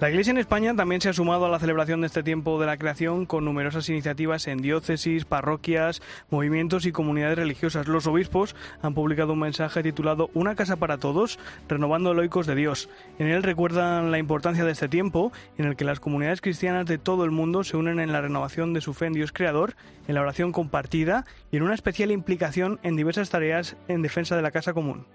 La 0.00 0.10
Iglesia 0.10 0.32
en 0.32 0.38
España 0.38 0.74
también 0.74 1.00
se 1.00 1.08
ha 1.08 1.12
sumado 1.12 1.46
a 1.46 1.48
la 1.48 1.60
celebración 1.60 2.00
de 2.00 2.08
este 2.08 2.24
tiempo 2.24 2.60
de 2.60 2.66
la 2.66 2.76
creación 2.76 3.24
con 3.24 3.44
numerosas 3.44 3.88
iniciativas 3.88 4.48
en 4.48 4.58
diócesis, 4.58 5.24
parroquias, 5.24 6.02
movimientos 6.28 6.86
y 6.86 6.92
comunidades 6.92 7.38
religiosas. 7.38 7.86
Los 7.86 8.06
obispos 8.08 8.56
han 8.82 8.94
publicado 8.94 9.32
un 9.32 9.38
mensaje 9.38 9.82
titulado 9.82 10.28
Una 10.34 10.56
casa 10.56 10.76
para 10.76 10.98
todos, 10.98 11.38
renovando 11.68 12.12
loicos 12.14 12.46
de 12.46 12.56
Dios. 12.56 12.88
En 13.18 13.28
él 13.28 13.44
recuerdan 13.44 14.10
la 14.10 14.18
importancia 14.18 14.64
de 14.64 14.72
este 14.72 14.88
tiempo 14.88 15.32
en 15.56 15.66
el 15.66 15.76
que 15.76 15.84
las 15.84 16.00
comunidades 16.00 16.40
cristianas 16.40 16.86
de 16.86 16.98
todo 16.98 17.24
el 17.24 17.30
mundo 17.30 17.62
se 17.62 17.76
unen 17.76 18.00
en 18.00 18.12
la 18.12 18.20
renovación 18.20 18.74
de 18.74 18.80
su 18.80 18.92
fe 18.92 19.06
en 19.06 19.12
Dios 19.12 19.32
Creador, 19.32 19.76
en 20.08 20.16
la 20.16 20.20
oración 20.20 20.50
compartida 20.50 21.24
y 21.54 21.56
en 21.56 21.62
una 21.62 21.74
especial 21.74 22.10
implicación 22.10 22.80
en 22.82 22.96
diversas 22.96 23.30
tareas 23.30 23.76
en 23.86 24.02
defensa 24.02 24.34
de 24.34 24.42
la 24.42 24.50
casa 24.50 24.72
común. 24.72 25.06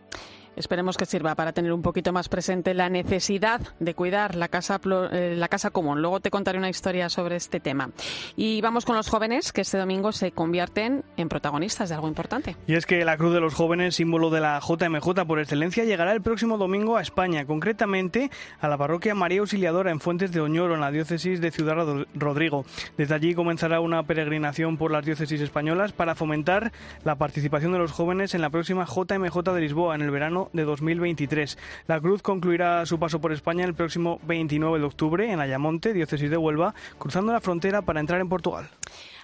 Esperemos 0.60 0.98
que 0.98 1.06
sirva 1.06 1.36
para 1.36 1.54
tener 1.54 1.72
un 1.72 1.82
poquito 1.82 2.12
más 2.12 2.28
presente 2.28 2.74
la 2.74 2.90
necesidad 2.90 3.62
de 3.80 3.94
cuidar 3.94 4.36
la 4.36 4.50
casa, 4.50 4.78
eh, 5.14 5.34
la 5.38 5.48
casa 5.48 5.70
común. 5.70 6.02
Luego 6.02 6.20
te 6.20 6.30
contaré 6.30 6.58
una 6.58 6.68
historia 6.68 7.08
sobre 7.08 7.38
este 7.38 7.62
tema. 7.62 7.92
Y 8.36 8.60
vamos 8.60 8.84
con 8.84 8.98
los 8.98 9.08
jóvenes 9.08 9.54
que 9.54 9.62
este 9.62 9.78
domingo 9.78 10.12
se 10.12 10.34
convierten 10.34 11.06
en 11.16 11.30
protagonistas 11.30 11.88
de 11.88 11.96
algo 11.96 12.10
importante. 12.10 12.58
Y 12.68 12.76
es 12.76 12.86
que 12.86 13.06
la 13.06 13.16
Cruz 13.16 13.34
de 13.34 13.40
los 13.40 13.54
Jóvenes, 13.54 13.96
símbolo 13.96 14.30
de 14.32 14.42
la 14.42 14.60
JMJ 14.60 15.26
por 15.26 15.40
excelencia, 15.40 15.86
llegará 15.86 16.12
el 16.12 16.22
próximo 16.22 16.58
domingo 16.58 16.98
a 16.98 17.02
España, 17.02 17.46
concretamente 17.46 18.30
a 18.60 18.68
la 18.68 18.78
parroquia 18.78 19.16
María 19.16 19.40
Auxiliadora 19.40 19.92
en 19.92 20.02
Fuentes 20.02 20.34
de 20.34 20.42
Oñoro, 20.42 20.74
en 20.74 20.82
la 20.82 20.92
diócesis 20.92 21.40
de 21.40 21.52
Ciudad 21.52 21.78
Rodrigo. 22.14 22.66
Desde 22.98 23.16
allí 23.16 23.34
comenzará 23.34 23.80
una 23.80 24.04
peregrinación 24.04 24.78
por 24.78 24.92
las 24.92 25.06
diócesis 25.06 25.40
españolas 25.40 25.94
para 25.94 26.16
fomentar 26.16 26.74
la 27.06 27.16
participación 27.16 27.72
de 27.72 27.80
los 27.80 27.94
jóvenes 27.94 28.36
en 28.36 28.42
la 28.42 28.50
próxima 28.50 28.84
JMJ 28.86 29.54
de 29.54 29.62
Lisboa 29.62 29.96
en 29.96 30.02
el 30.02 30.12
verano 30.12 30.49
de 30.54 30.64
2023. 30.64 31.58
La 31.88 32.00
cruz 32.00 32.22
concluirá 32.22 32.86
su 32.86 33.00
paso 33.00 33.20
por 33.20 33.32
España 33.32 33.66
el 33.66 33.74
próximo 33.74 34.20
29 34.24 34.80
de 34.80 34.86
octubre 34.86 35.32
en 35.32 35.40
Ayamonte, 35.40 35.94
diócesis 35.94 36.30
de 36.30 36.38
Huelva, 36.38 36.74
cruzando 36.98 37.32
la 37.32 37.42
frontera 37.42 37.82
para 37.82 38.00
entrar 38.00 38.22
en 38.22 38.30
Portugal. 38.30 38.70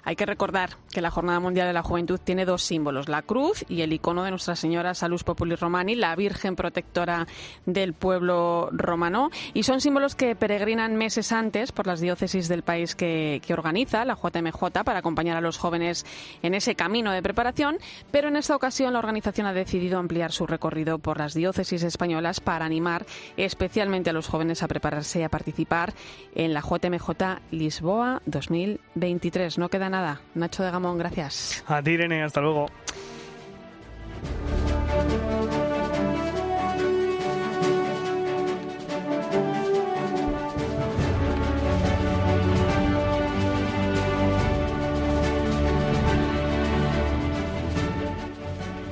Hay 0.06 0.16
que 0.16 0.26
recordar 0.26 0.78
que 0.92 1.02
la 1.02 1.10
Jornada 1.10 1.40
Mundial 1.40 1.68
de 1.68 1.74
la 1.74 1.82
Juventud 1.82 2.20
tiene 2.24 2.46
dos 2.46 2.62
símbolos, 2.62 3.10
la 3.10 3.24
cruz 3.24 3.66
y 3.68 3.82
el 3.82 3.92
icono 3.92 4.24
de 4.24 4.30
Nuestra 4.30 4.56
Señora 4.56 4.94
Salus 4.94 5.24
Populi 5.24 5.56
Romani, 5.56 5.96
la 5.96 6.16
Virgen 6.16 6.56
protectora 6.56 7.28
del 7.66 7.94
pueblo 7.94 8.70
romano, 8.72 9.32
y 9.54 9.64
son 9.64 9.82
símbolos 9.82 10.16
que 10.16 10.36
peregrinan 10.36 10.96
meses 10.96 11.32
antes 11.32 11.72
por 11.72 11.88
las 11.88 12.00
diócesis 12.00 12.48
del 12.48 12.62
país 12.62 12.96
que, 12.96 13.42
que 13.46 13.54
organiza 13.54 14.06
la 14.06 14.16
JMJ 14.16 14.84
para 14.86 15.00
acompañar 15.00 15.38
a 15.38 15.42
los 15.42 15.58
jóvenes 15.58 16.06
en 16.44 16.54
ese 16.54 16.76
camino 16.76 17.12
de 17.12 17.24
preparación, 17.24 17.78
pero 18.12 18.28
en 18.28 18.36
esta 18.36 18.56
ocasión 18.56 18.94
la 18.94 19.00
organización 19.00 19.48
ha 19.48 19.54
decidido 19.54 19.98
ampliar 19.98 20.32
su 20.32 20.46
recorrido 20.46 21.00
por 21.00 21.18
las 21.18 21.34
diócesis 21.34 21.82
españolas 21.82 22.40
para 22.40 22.66
animar 22.66 23.08
especialmente 23.38 24.12
a 24.12 24.14
los 24.14 24.28
jóvenes 24.28 24.62
a 24.62 24.68
prepararse 24.68 25.24
a 25.24 25.30
participar 25.30 25.94
en 26.36 26.54
la 26.54 26.62
JMJ 26.62 27.42
Lisboa 27.50 28.22
2023. 28.28 29.58
No 29.58 29.70
queda 29.70 29.90
nada. 29.96 30.20
Nacho 30.34 30.64
de 30.64 30.72
Gamón, 30.72 30.98
gracias. 30.98 31.64
A 31.68 31.82
ti, 31.82 31.92
Irene, 31.92 32.24
hasta 32.24 32.42
luego. 32.42 32.68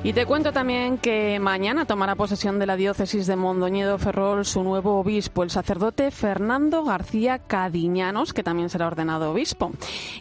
Y 0.06 0.12
te 0.12 0.26
cuento 0.26 0.52
también 0.52 0.98
que 0.98 1.40
mañana 1.40 1.86
tomará 1.86 2.16
posesión 2.16 2.60
de 2.60 2.66
la 2.66 2.76
diócesis 2.76 3.26
de 3.26 3.38
Mondoñedo 3.38 3.98
Ferrol 3.98 4.44
su 4.44 4.62
nuevo 4.62 5.00
obispo, 5.00 5.44
el 5.44 5.50
sacerdote 5.50 6.12
Fernando 6.12 6.84
García 6.84 7.40
Cadiñanos, 7.40 8.34
que 8.34 8.44
también 8.44 8.70
será 8.70 8.88
ordenado 8.88 9.32
obispo. 9.32 9.72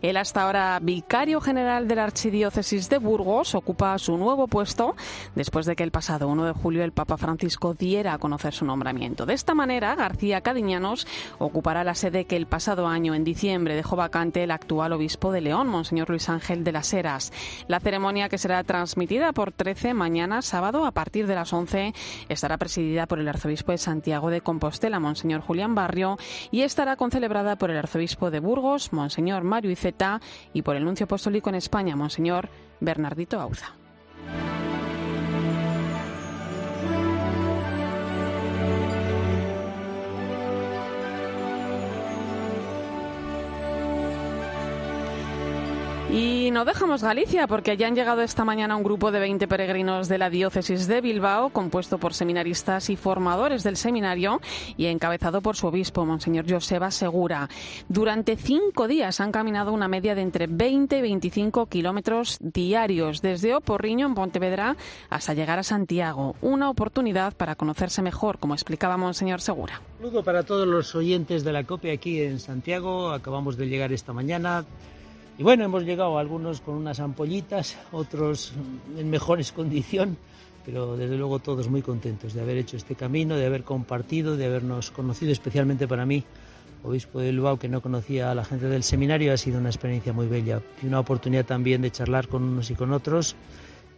Él 0.00 0.18
hasta 0.18 0.42
ahora 0.42 0.78
vicario 0.80 1.40
general 1.40 1.88
de 1.88 1.96
la 1.96 2.04
archidiócesis 2.04 2.88
de 2.90 2.98
Burgos 2.98 3.56
ocupa 3.56 3.98
su 3.98 4.16
nuevo 4.18 4.46
puesto 4.46 4.94
después 5.34 5.66
de 5.66 5.74
que 5.74 5.82
el 5.82 5.90
pasado 5.90 6.28
1 6.28 6.44
de 6.44 6.52
julio 6.52 6.84
el 6.84 6.92
Papa 6.92 7.16
Francisco 7.16 7.74
diera 7.74 8.12
a 8.12 8.18
conocer 8.18 8.54
su 8.54 8.64
nombramiento. 8.64 9.26
De 9.26 9.34
esta 9.34 9.52
manera, 9.52 9.96
García 9.96 10.42
Cadiñanos 10.42 11.08
ocupará 11.40 11.82
la 11.82 11.96
sede 11.96 12.26
que 12.26 12.36
el 12.36 12.46
pasado 12.46 12.86
año, 12.86 13.16
en 13.16 13.24
diciembre, 13.24 13.74
dejó 13.74 13.96
vacante 13.96 14.44
el 14.44 14.52
actual 14.52 14.92
obispo 14.92 15.32
de 15.32 15.40
León, 15.40 15.66
Monseñor 15.66 16.08
Luis 16.08 16.28
Ángel 16.28 16.62
de 16.62 16.70
las 16.70 16.94
Heras. 16.94 17.32
La 17.66 17.80
ceremonia 17.80 18.28
que 18.28 18.38
será 18.38 18.62
transmitida 18.62 19.32
por 19.32 19.50
tres 19.50 19.71
mañana 19.94 20.42
sábado, 20.42 20.86
a 20.86 20.92
partir 20.92 21.26
de 21.26 21.34
las 21.34 21.52
11, 21.52 21.94
estará 22.28 22.58
presidida 22.58 23.06
por 23.06 23.18
el 23.18 23.28
arzobispo 23.28 23.72
de 23.72 23.78
Santiago 23.78 24.30
de 24.30 24.40
Compostela, 24.40 25.00
Monseñor 25.00 25.40
Julián 25.40 25.74
Barrio, 25.74 26.18
y 26.50 26.62
estará 26.62 26.96
concelebrada 26.96 27.56
por 27.56 27.70
el 27.70 27.78
arzobispo 27.78 28.30
de 28.30 28.40
Burgos, 28.40 28.92
Monseñor 28.92 29.44
Mario 29.44 29.70
Iceta, 29.70 30.20
y 30.52 30.62
por 30.62 30.76
el 30.76 30.84
nuncio 30.84 31.04
apostólico 31.04 31.48
en 31.48 31.56
España, 31.56 31.96
Monseñor 31.96 32.48
Bernardito 32.80 33.40
Auza. 33.40 33.74
Y 46.12 46.50
no 46.50 46.66
dejamos 46.66 47.02
Galicia 47.02 47.46
porque 47.46 47.78
ya 47.78 47.86
han 47.86 47.94
llegado 47.94 48.20
esta 48.20 48.44
mañana 48.44 48.76
un 48.76 48.82
grupo 48.82 49.10
de 49.10 49.18
20 49.18 49.48
peregrinos 49.48 50.08
de 50.08 50.18
la 50.18 50.28
diócesis 50.28 50.86
de 50.86 51.00
Bilbao, 51.00 51.48
compuesto 51.48 51.96
por 51.96 52.12
seminaristas 52.12 52.90
y 52.90 52.96
formadores 52.96 53.62
del 53.62 53.78
seminario 53.78 54.38
y 54.76 54.86
encabezado 54.86 55.40
por 55.40 55.56
su 55.56 55.68
obispo, 55.68 56.04
Monseñor 56.04 56.44
Joseba 56.46 56.90
Segura. 56.90 57.48
Durante 57.88 58.36
cinco 58.36 58.88
días 58.88 59.20
han 59.20 59.32
caminado 59.32 59.72
una 59.72 59.88
media 59.88 60.14
de 60.14 60.20
entre 60.20 60.48
20 60.48 60.98
y 60.98 61.00
25 61.00 61.64
kilómetros 61.64 62.36
diarios, 62.42 63.22
desde 63.22 63.54
Oporriño, 63.54 64.06
en 64.06 64.14
Pontevedra, 64.14 64.76
hasta 65.08 65.32
llegar 65.32 65.60
a 65.60 65.62
Santiago. 65.62 66.36
Una 66.42 66.68
oportunidad 66.68 67.34
para 67.34 67.54
conocerse 67.54 68.02
mejor, 68.02 68.36
como 68.36 68.52
explicaba 68.52 68.98
Monseñor 68.98 69.40
Segura. 69.40 69.80
Un 69.96 70.08
saludo 70.08 70.22
para 70.22 70.42
todos 70.42 70.68
los 70.68 70.94
oyentes 70.94 71.42
de 71.42 71.52
la 71.54 71.64
copia 71.64 71.94
aquí 71.94 72.20
en 72.20 72.38
Santiago. 72.38 73.12
Acabamos 73.12 73.56
de 73.56 73.66
llegar 73.66 73.94
esta 73.94 74.12
mañana 74.12 74.66
y 75.38 75.42
bueno, 75.42 75.64
hemos 75.64 75.84
llegado 75.84 76.18
algunos 76.18 76.60
con 76.60 76.74
unas 76.74 77.00
ampollitas, 77.00 77.76
otros 77.90 78.52
en 78.96 79.10
mejores 79.10 79.52
condiciones, 79.52 80.16
pero 80.64 80.96
desde 80.96 81.16
luego 81.16 81.38
todos 81.38 81.68
muy 81.68 81.82
contentos 81.82 82.34
de 82.34 82.40
haber 82.40 82.56
hecho 82.58 82.76
este 82.76 82.94
camino, 82.94 83.36
de 83.36 83.46
haber 83.46 83.64
compartido, 83.64 84.36
de 84.36 84.46
habernos 84.46 84.90
conocido, 84.90 85.32
especialmente 85.32 85.88
para 85.88 86.06
mí, 86.06 86.22
obispo 86.84 87.20
de 87.20 87.30
Bilbao, 87.30 87.58
que 87.58 87.68
no 87.68 87.80
conocía 87.80 88.30
a 88.30 88.34
la 88.34 88.44
gente 88.44 88.66
del 88.66 88.82
seminario, 88.82 89.32
ha 89.32 89.36
sido 89.36 89.58
una 89.58 89.68
experiencia 89.68 90.12
muy 90.12 90.26
bella 90.26 90.60
y 90.82 90.86
una 90.86 91.00
oportunidad 91.00 91.46
también 91.46 91.82
de 91.82 91.90
charlar 91.90 92.28
con 92.28 92.42
unos 92.42 92.70
y 92.70 92.74
con 92.74 92.92
otros 92.92 93.36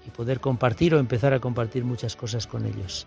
y 0.07 0.11
poder 0.11 0.41
compartir 0.41 0.95
o 0.95 0.99
empezar 0.99 1.33
a 1.33 1.41
compartir 1.41 1.85
muchas 1.85 2.15
cosas 2.17 2.47
con 2.47 2.67
ellos. 2.67 3.07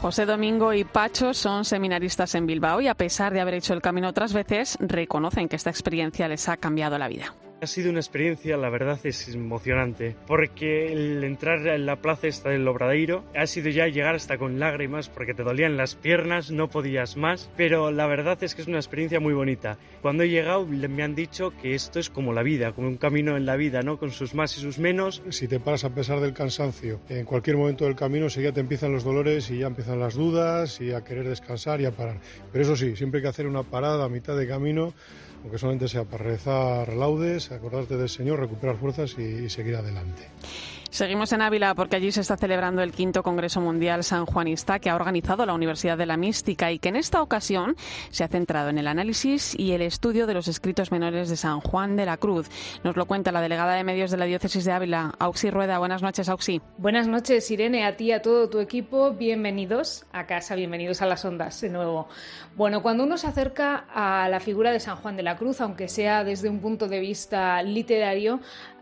José 0.00 0.26
Domingo 0.26 0.72
y 0.72 0.84
Pacho 0.84 1.34
son 1.34 1.64
seminaristas 1.64 2.36
en 2.36 2.46
Bilbao 2.46 2.80
y 2.80 2.86
a 2.86 2.94
pesar 2.94 3.32
de 3.32 3.40
haber 3.40 3.54
hecho 3.54 3.74
el 3.74 3.82
camino 3.82 4.08
otras 4.08 4.32
veces, 4.32 4.78
reconocen 4.80 5.48
que 5.48 5.56
esta 5.56 5.70
experiencia 5.70 6.28
les 6.28 6.48
ha 6.48 6.56
cambiado 6.56 6.98
la 6.98 7.08
vida. 7.08 7.34
Ha 7.60 7.66
sido 7.66 7.90
una 7.90 7.98
experiencia, 7.98 8.56
la 8.56 8.70
verdad 8.70 9.00
es 9.02 9.34
emocionante, 9.34 10.14
porque 10.28 10.92
el 10.92 11.24
entrar 11.24 11.66
en 11.66 11.86
la 11.86 11.96
plaza 11.96 12.28
esta 12.28 12.50
del 12.50 12.68
Obradeiro 12.68 13.24
ha 13.34 13.48
sido 13.48 13.68
ya 13.68 13.88
llegar 13.88 14.14
hasta 14.14 14.38
con 14.38 14.60
lágrimas 14.60 15.08
porque 15.08 15.34
te 15.34 15.42
dolían 15.42 15.76
las 15.76 15.96
piernas, 15.96 16.52
no 16.52 16.68
podías 16.68 17.16
más, 17.16 17.50
pero 17.56 17.90
la 17.90 18.06
verdad 18.06 18.40
es 18.44 18.54
que 18.54 18.62
es 18.62 18.68
una 18.68 18.78
experiencia 18.78 19.18
muy 19.18 19.34
bonita. 19.34 19.76
Cuando 20.02 20.22
he 20.22 20.28
llegado 20.28 20.66
me 20.66 21.02
han 21.02 21.16
dicho 21.16 21.52
que 21.60 21.74
esto 21.74 21.98
es 21.98 22.10
como 22.10 22.32
la 22.32 22.44
vida, 22.44 22.70
como 22.74 22.86
un 22.86 22.96
camino 22.96 23.36
en 23.36 23.44
la 23.44 23.56
vida, 23.56 23.82
¿no? 23.82 23.98
Con 23.98 24.12
sus 24.12 24.36
más 24.36 24.56
y 24.56 24.60
sus 24.60 24.78
menos. 24.78 25.20
Si 25.30 25.48
te 25.48 25.58
paras 25.58 25.82
a 25.82 25.92
pesar 25.92 26.20
del 26.20 26.34
cansancio, 26.34 27.00
en 27.08 27.24
cualquier 27.24 27.56
momento 27.56 27.86
del 27.86 27.96
camino 27.96 28.28
ya 28.28 28.52
te 28.52 28.60
empiezan 28.60 28.92
los 28.92 29.02
dolores 29.02 29.50
y 29.50 29.58
ya 29.58 29.66
empiezan 29.66 29.98
las 29.98 30.14
dudas 30.14 30.80
y 30.80 30.92
a 30.92 31.02
querer 31.02 31.28
descansar 31.28 31.80
y 31.80 31.86
a 31.86 31.90
parar. 31.90 32.20
Pero 32.52 32.62
eso 32.62 32.76
sí, 32.76 32.94
siempre 32.94 33.18
hay 33.18 33.22
que 33.22 33.30
hacer 33.30 33.48
una 33.48 33.64
parada 33.64 34.04
a 34.04 34.08
mitad 34.08 34.36
de 34.36 34.46
camino 34.46 34.94
aunque 35.42 35.58
solamente 35.58 35.88
sea 35.88 36.04
para 36.04 36.24
rezar 36.24 36.92
laudes, 36.94 37.52
acordarte 37.52 37.96
del 37.96 38.08
Señor, 38.08 38.40
recuperar 38.40 38.76
fuerzas 38.76 39.16
y, 39.18 39.48
seguir 39.48 39.76
adelante. 39.76 40.28
Seguimos 40.90 41.32
en 41.32 41.42
Ávila 41.42 41.74
porque 41.74 41.96
allí 41.96 42.10
se 42.10 42.22
está 42.22 42.38
celebrando 42.38 42.80
el 42.82 42.92
quinto 42.92 43.22
Congreso 43.22 43.60
Mundial 43.60 44.02
San 44.04 44.24
Juanista 44.24 44.78
que 44.78 44.88
ha 44.88 44.96
organizado 44.96 45.44
la 45.44 45.52
Universidad 45.52 45.98
de 45.98 46.06
la 46.06 46.16
Mística 46.16 46.72
y 46.72 46.78
que 46.78 46.88
en 46.88 46.96
esta 46.96 47.20
ocasión 47.20 47.76
se 48.10 48.24
ha 48.24 48.28
centrado 48.28 48.70
en 48.70 48.78
el 48.78 48.88
análisis 48.88 49.54
y 49.58 49.72
el 49.72 49.82
estudio 49.82 50.26
de 50.26 50.32
los 50.32 50.48
escritos 50.48 50.90
menores 50.90 51.28
de 51.28 51.36
San 51.36 51.60
Juan 51.60 51.96
de 51.96 52.06
la 52.06 52.16
Cruz. 52.16 52.48
Nos 52.84 52.96
lo 52.96 53.04
cuenta 53.04 53.32
la 53.32 53.42
delegada 53.42 53.74
de 53.74 53.84
medios 53.84 54.10
de 54.10 54.16
la 54.16 54.24
Diócesis 54.24 54.64
de 54.64 54.72
Ávila, 54.72 55.14
Auxi 55.18 55.50
Rueda. 55.50 55.78
Buenas 55.78 56.02
noches, 56.02 56.28
Auxi. 56.30 56.62
Buenas 56.78 57.06
noches, 57.06 57.50
Irene, 57.50 57.84
a 57.84 57.96
ti 57.96 58.06
y 58.06 58.12
a 58.12 58.22
todo 58.22 58.48
tu 58.48 58.58
equipo. 58.58 59.12
Bienvenidos 59.12 60.06
a 60.12 60.26
casa, 60.26 60.54
bienvenidos 60.54 61.02
a 61.02 61.06
las 61.06 61.22
ondas 61.24 61.60
de 61.60 61.68
nuevo. 61.68 62.08
Bueno, 62.56 62.82
cuando 62.82 63.04
uno 63.04 63.18
se 63.18 63.26
acerca 63.26 63.84
a 63.92 64.28
la 64.30 64.40
figura 64.40 64.72
de 64.72 64.80
San 64.80 64.96
Juan 64.96 65.16
de 65.16 65.22
la 65.22 65.36
Cruz, 65.36 65.60
aunque 65.60 65.86
sea 65.86 66.24
desde 66.24 66.48
un 66.48 66.60
punto 66.60 66.88
de 66.88 66.98
vista 66.98 67.62
literario, 67.62 68.40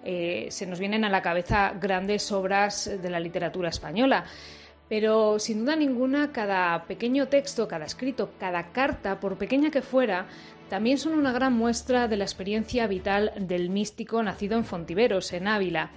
eh, 0.08 0.46
se 0.50 0.66
nos 0.66 0.78
vienen 0.78 1.04
a 1.04 1.08
la 1.08 1.20
cabeza 1.20 1.74
grandes 1.80 2.30
obras 2.30 2.88
de 3.02 3.10
la 3.10 3.18
literatura 3.18 3.70
española. 3.70 4.24
Pero 4.88 5.40
sin 5.40 5.60
duda 5.60 5.74
ninguna, 5.74 6.30
cada 6.30 6.84
pequeño 6.84 7.26
texto, 7.26 7.66
cada 7.66 7.86
escrito, 7.86 8.30
cada 8.38 8.70
carta, 8.70 9.18
por 9.18 9.36
pequeña 9.36 9.72
que 9.72 9.82
fuera, 9.82 10.26
también 10.70 10.98
son 10.98 11.14
una 11.14 11.32
gran 11.32 11.54
muestra 11.54 12.06
de 12.06 12.16
la 12.16 12.24
experiencia 12.24 12.86
vital 12.86 13.32
del 13.36 13.68
místico 13.68 14.22
nacido 14.22 14.56
en 14.56 14.64
Fontiveros, 14.64 15.32
en 15.32 15.48
Ávila 15.48 15.90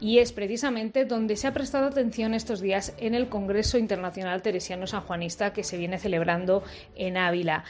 y 0.00 0.18
es 0.18 0.32
precisamente 0.32 1.04
donde 1.04 1.36
se 1.36 1.46
ha 1.46 1.52
prestado 1.52 1.86
atención 1.86 2.34
estos 2.34 2.60
días 2.60 2.94
en 2.98 3.14
el 3.14 3.28
Congreso 3.28 3.78
Internacional 3.78 4.42
Teresiano 4.42 4.86
Sanjuanista 4.86 5.52
que 5.52 5.64
se 5.64 5.76
viene 5.76 5.98
celebrando 5.98 6.62
en 6.94 7.16
Ávila. 7.16 7.64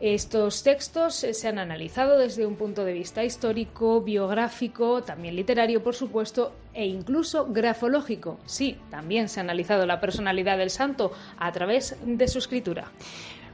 Estos 0.00 0.62
textos 0.62 1.14
se 1.14 1.48
han 1.48 1.58
analizado 1.58 2.18
desde 2.18 2.46
un 2.46 2.56
punto 2.56 2.84
de 2.84 2.94
vista 2.94 3.22
histórico, 3.22 4.00
biográfico, 4.00 5.02
también 5.02 5.36
literario, 5.36 5.82
por 5.82 5.94
supuesto, 5.94 6.52
e 6.72 6.86
incluso 6.86 7.46
grafológico. 7.50 8.38
Sí, 8.46 8.78
también 8.90 9.28
se 9.28 9.40
ha 9.40 9.42
analizado 9.42 9.84
la 9.86 10.00
personalidad 10.00 10.56
del 10.56 10.70
santo 10.70 11.12
a 11.38 11.52
través 11.52 11.96
de 12.02 12.28
su 12.28 12.38
escritura. 12.38 12.90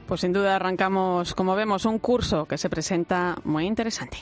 Pues 0.07 0.21
sin 0.21 0.31
duda 0.31 0.55
arrancamos, 0.55 1.33
como 1.33 1.53
vemos, 1.55 1.83
un 1.83 1.99
curso 1.99 2.45
que 2.45 2.57
se 2.57 2.69
presenta 2.69 3.35
muy 3.43 3.65
interesante. 3.65 4.19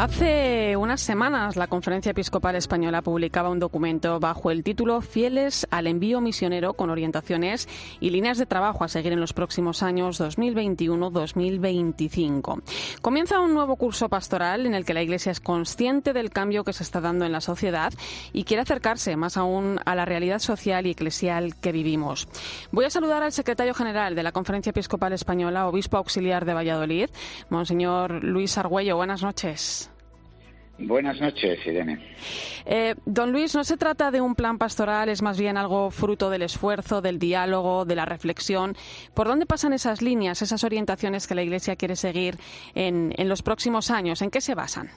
Hace 0.00 0.59
unas 0.80 1.02
semanas 1.02 1.56
la 1.56 1.66
Conferencia 1.66 2.10
Episcopal 2.10 2.56
Española 2.56 3.02
publicaba 3.02 3.50
un 3.50 3.58
documento 3.58 4.18
bajo 4.18 4.50
el 4.50 4.64
título 4.64 5.02
Fieles 5.02 5.66
al 5.70 5.86
envío 5.86 6.22
misionero 6.22 6.72
con 6.72 6.88
orientaciones 6.88 7.68
y 8.00 8.08
líneas 8.10 8.38
de 8.38 8.46
trabajo 8.46 8.82
a 8.82 8.88
seguir 8.88 9.12
en 9.12 9.20
los 9.20 9.34
próximos 9.34 9.82
años 9.82 10.18
2021-2025. 10.20 12.62
Comienza 13.02 13.40
un 13.40 13.52
nuevo 13.52 13.76
curso 13.76 14.08
pastoral 14.08 14.64
en 14.64 14.74
el 14.74 14.86
que 14.86 14.94
la 14.94 15.02
Iglesia 15.02 15.32
es 15.32 15.40
consciente 15.40 16.14
del 16.14 16.30
cambio 16.30 16.64
que 16.64 16.72
se 16.72 16.82
está 16.82 17.02
dando 17.02 17.26
en 17.26 17.32
la 17.32 17.42
sociedad 17.42 17.92
y 18.32 18.44
quiere 18.44 18.62
acercarse 18.62 19.16
más 19.16 19.36
aún 19.36 19.80
a 19.84 19.94
la 19.94 20.06
realidad 20.06 20.38
social 20.38 20.86
y 20.86 20.92
eclesial 20.92 21.56
que 21.56 21.72
vivimos. 21.72 22.26
Voy 22.72 22.86
a 22.86 22.90
saludar 22.90 23.22
al 23.22 23.32
secretario 23.32 23.74
general 23.74 24.14
de 24.14 24.22
la 24.22 24.32
Conferencia 24.32 24.70
Episcopal 24.70 25.12
Española, 25.12 25.68
obispo 25.68 25.98
auxiliar 25.98 26.46
de 26.46 26.54
Valladolid, 26.54 27.10
Monseñor 27.50 28.24
Luis 28.24 28.56
Argüello. 28.56 28.96
Buenas 28.96 29.22
noches. 29.22 29.90
Buenas 30.80 31.20
noches, 31.20 31.58
Irene. 31.66 31.98
Eh, 32.64 32.94
don 33.04 33.32
Luis, 33.32 33.54
no 33.54 33.64
se 33.64 33.76
trata 33.76 34.10
de 34.10 34.20
un 34.20 34.34
plan 34.34 34.58
pastoral, 34.58 35.08
es 35.08 35.20
más 35.22 35.38
bien 35.38 35.56
algo 35.56 35.90
fruto 35.90 36.30
del 36.30 36.42
esfuerzo, 36.42 37.02
del 37.02 37.18
diálogo, 37.18 37.84
de 37.84 37.96
la 37.96 38.06
reflexión. 38.06 38.74
¿Por 39.14 39.26
dónde 39.26 39.46
pasan 39.46 39.72
esas 39.72 40.00
líneas, 40.00 40.40
esas 40.42 40.64
orientaciones 40.64 41.26
que 41.26 41.34
la 41.34 41.42
Iglesia 41.42 41.76
quiere 41.76 41.96
seguir 41.96 42.36
en, 42.74 43.12
en 43.16 43.28
los 43.28 43.42
próximos 43.42 43.90
años? 43.90 44.22
¿En 44.22 44.30
qué 44.30 44.40
se 44.40 44.54
basan? 44.54 44.88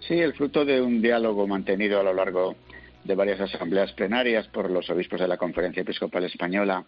Sí, 0.00 0.14
el 0.18 0.34
fruto 0.34 0.64
de 0.64 0.80
un 0.80 1.00
diálogo 1.00 1.46
mantenido 1.46 2.00
a 2.00 2.02
lo 2.02 2.12
largo 2.12 2.56
de 3.04 3.14
varias 3.14 3.40
asambleas 3.40 3.92
plenarias 3.92 4.48
por 4.48 4.70
los 4.70 4.90
obispos 4.90 5.20
de 5.20 5.28
la 5.28 5.36
Conferencia 5.36 5.80
Episcopal 5.80 6.24
Española 6.24 6.84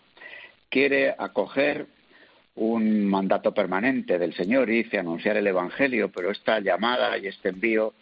quiere 0.68 1.14
acoger 1.16 1.86
un 2.54 3.06
mandato 3.06 3.52
permanente 3.52 4.18
del 4.18 4.34
Señor, 4.34 4.68
dice 4.68 4.98
anunciar 4.98 5.36
el 5.36 5.46
Evangelio, 5.46 6.10
pero 6.10 6.30
esta 6.30 6.60
llamada 6.60 7.16
y 7.18 7.26
este 7.26 7.48
envío 7.50 7.94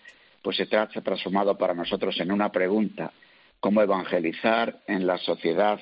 pues 0.42 0.56
se 0.56 0.76
ha 0.76 0.86
transformado 0.86 1.56
para 1.56 1.74
nosotros 1.74 2.18
en 2.20 2.32
una 2.32 2.50
pregunta, 2.50 3.12
cómo 3.60 3.82
evangelizar 3.82 4.78
en 4.86 5.06
la 5.06 5.18
sociedad 5.18 5.78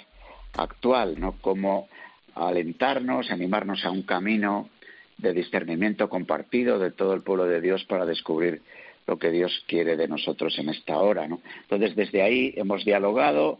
actual, 0.56 1.18
¿no? 1.18 1.36
Cómo 1.40 1.88
alentarnos, 2.34 3.30
animarnos 3.30 3.84
a 3.84 3.90
un 3.90 4.02
camino 4.02 4.68
de 5.16 5.32
discernimiento 5.32 6.08
compartido 6.08 6.78
de 6.78 6.92
todo 6.92 7.14
el 7.14 7.22
pueblo 7.22 7.46
de 7.46 7.60
Dios 7.60 7.84
para 7.84 8.06
descubrir 8.06 8.62
lo 9.06 9.18
que 9.18 9.30
Dios 9.30 9.64
quiere 9.66 9.96
de 9.96 10.06
nosotros 10.06 10.58
en 10.58 10.68
esta 10.68 10.98
hora. 10.98 11.26
¿no? 11.26 11.40
Entonces, 11.62 11.96
desde 11.96 12.22
ahí 12.22 12.54
hemos 12.56 12.84
dialogado, 12.84 13.58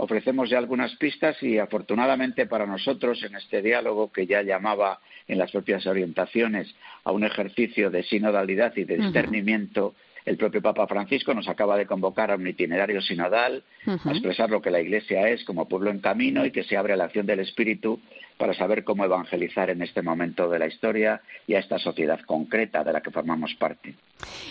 ofrecemos 0.00 0.48
ya 0.48 0.58
algunas 0.58 0.94
pistas 0.96 1.40
y 1.42 1.58
afortunadamente 1.58 2.46
para 2.46 2.66
nosotros 2.66 3.22
en 3.22 3.36
este 3.36 3.60
diálogo 3.60 4.10
que 4.10 4.26
ya 4.26 4.42
llamaba 4.42 4.98
en 5.28 5.38
las 5.38 5.50
propias 5.50 5.86
orientaciones 5.86 6.74
a 7.04 7.12
un 7.12 7.24
ejercicio 7.24 7.90
de 7.90 8.02
sinodalidad 8.02 8.74
y 8.76 8.84
de 8.84 8.96
discernimiento, 8.96 9.94
el 10.24 10.36
propio 10.36 10.62
Papa 10.62 10.86
Francisco 10.86 11.34
nos 11.34 11.48
acaba 11.48 11.76
de 11.76 11.86
convocar 11.86 12.30
a 12.30 12.36
un 12.36 12.46
itinerario 12.46 13.00
sinodal, 13.00 13.62
a 13.86 14.10
expresar 14.10 14.50
lo 14.50 14.60
que 14.60 14.70
la 14.70 14.80
Iglesia 14.80 15.28
es 15.28 15.44
como 15.44 15.68
pueblo 15.68 15.90
en 15.90 16.00
camino 16.00 16.44
y 16.44 16.50
que 16.50 16.64
se 16.64 16.76
abre 16.76 16.94
a 16.94 16.96
la 16.96 17.04
acción 17.04 17.26
del 17.26 17.40
Espíritu 17.40 18.00
para 18.40 18.54
saber 18.54 18.84
cómo 18.84 19.04
evangelizar 19.04 19.68
en 19.68 19.82
este 19.82 20.00
momento 20.00 20.48
de 20.48 20.58
la 20.58 20.66
historia 20.66 21.20
y 21.46 21.56
a 21.56 21.58
esta 21.58 21.78
sociedad 21.78 22.18
concreta 22.26 22.82
de 22.82 22.90
la 22.90 23.02
que 23.02 23.10
formamos 23.10 23.54
parte. 23.54 23.94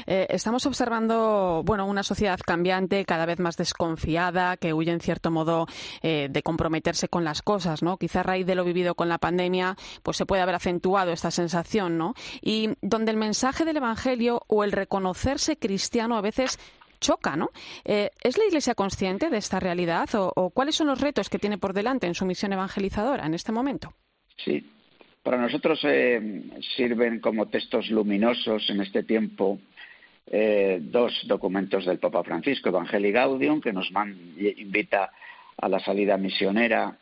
Eh, 0.05 0.27
estamos 0.29 0.67
observando, 0.67 1.63
bueno, 1.65 1.87
una 1.87 2.03
sociedad 2.03 2.39
cambiante, 2.45 3.03
cada 3.03 3.25
vez 3.25 3.39
más 3.39 3.57
desconfiada, 3.57 4.57
que 4.57 4.73
huye 4.73 4.91
en 4.91 4.99
cierto 4.99 5.31
modo 5.31 5.65
eh, 6.03 6.27
de 6.29 6.43
comprometerse 6.43 7.07
con 7.07 7.23
las 7.23 7.41
cosas, 7.41 7.81
¿no? 7.81 7.97
Quizá 7.97 8.19
a 8.19 8.23
raíz 8.23 8.45
de 8.45 8.53
lo 8.53 8.63
vivido 8.63 8.93
con 8.93 9.09
la 9.09 9.17
pandemia, 9.17 9.75
pues 10.03 10.17
se 10.17 10.27
puede 10.27 10.43
haber 10.43 10.55
acentuado 10.55 11.11
esta 11.11 11.31
sensación, 11.31 11.97
¿no? 11.97 12.13
Y 12.41 12.69
donde 12.83 13.09
el 13.09 13.17
mensaje 13.17 13.65
del 13.65 13.77
Evangelio 13.77 14.43
o 14.45 14.63
el 14.63 14.71
reconocerse 14.71 15.57
cristiano 15.57 16.15
a 16.15 16.21
veces 16.21 16.59
choca, 16.99 17.35
¿no? 17.35 17.49
Eh, 17.85 18.11
¿Es 18.23 18.37
la 18.37 18.45
Iglesia 18.45 18.75
consciente 18.75 19.29
de 19.29 19.37
esta 19.37 19.59
realidad 19.59 20.09
o, 20.13 20.49
cuáles 20.51 20.75
son 20.75 20.87
los 20.87 21.01
retos 21.01 21.29
que 21.29 21.39
tiene 21.39 21.57
por 21.57 21.73
delante 21.73 22.07
en 22.07 22.15
su 22.15 22.25
misión 22.25 22.53
evangelizadora 22.53 23.25
en 23.25 23.33
este 23.33 23.51
momento? 23.51 23.93
Sí, 24.37 24.65
para 25.23 25.37
nosotros 25.37 25.79
eh, 25.83 26.43
sirven 26.75 27.19
como 27.19 27.47
textos 27.47 27.89
luminosos 27.89 28.69
en 28.69 28.81
este 28.81 29.03
tiempo 29.03 29.59
eh, 30.31 30.79
dos 30.81 31.13
documentos 31.25 31.85
del 31.85 31.97
Papa 31.97 32.23
Francisco, 32.23 32.69
Evangelii 32.69 33.11
Gaudium, 33.11 33.61
que 33.61 33.73
nos 33.73 33.89
invita 34.37 35.11
a 35.57 35.67
la 35.67 35.79
salida 35.79 36.17
misionera, 36.17 36.95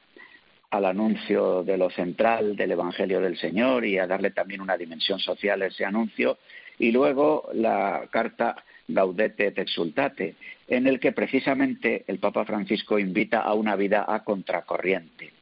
al 0.70 0.86
anuncio 0.86 1.64
de 1.64 1.78
lo 1.78 1.90
central 1.90 2.56
del 2.56 2.72
Evangelio 2.72 3.22
del 3.22 3.38
Señor 3.38 3.86
y 3.86 3.98
a 3.98 4.08
darle 4.08 4.32
también 4.32 4.62
una 4.62 4.78
dimensión 4.78 5.20
social 5.20 5.62
a 5.62 5.68
ese 5.68 5.86
anuncio, 5.86 6.38
y 6.80 6.92
luego 6.92 7.50
la 7.54 8.08
carta 8.10 8.64
Gaudete 8.88 9.48
et 9.48 9.58
Exultate, 9.60 10.36
en 10.68 10.88
el 10.88 11.00
que 11.00 11.12
precisamente 11.12 12.04
el 12.08 12.20
Papa 12.20 12.46
Francisco 12.46 13.00
invita 13.00 13.42
a 13.42 13.54
una 13.54 13.76
vida 13.76 14.06
a 14.08 14.24
contracorriente. 14.24 15.34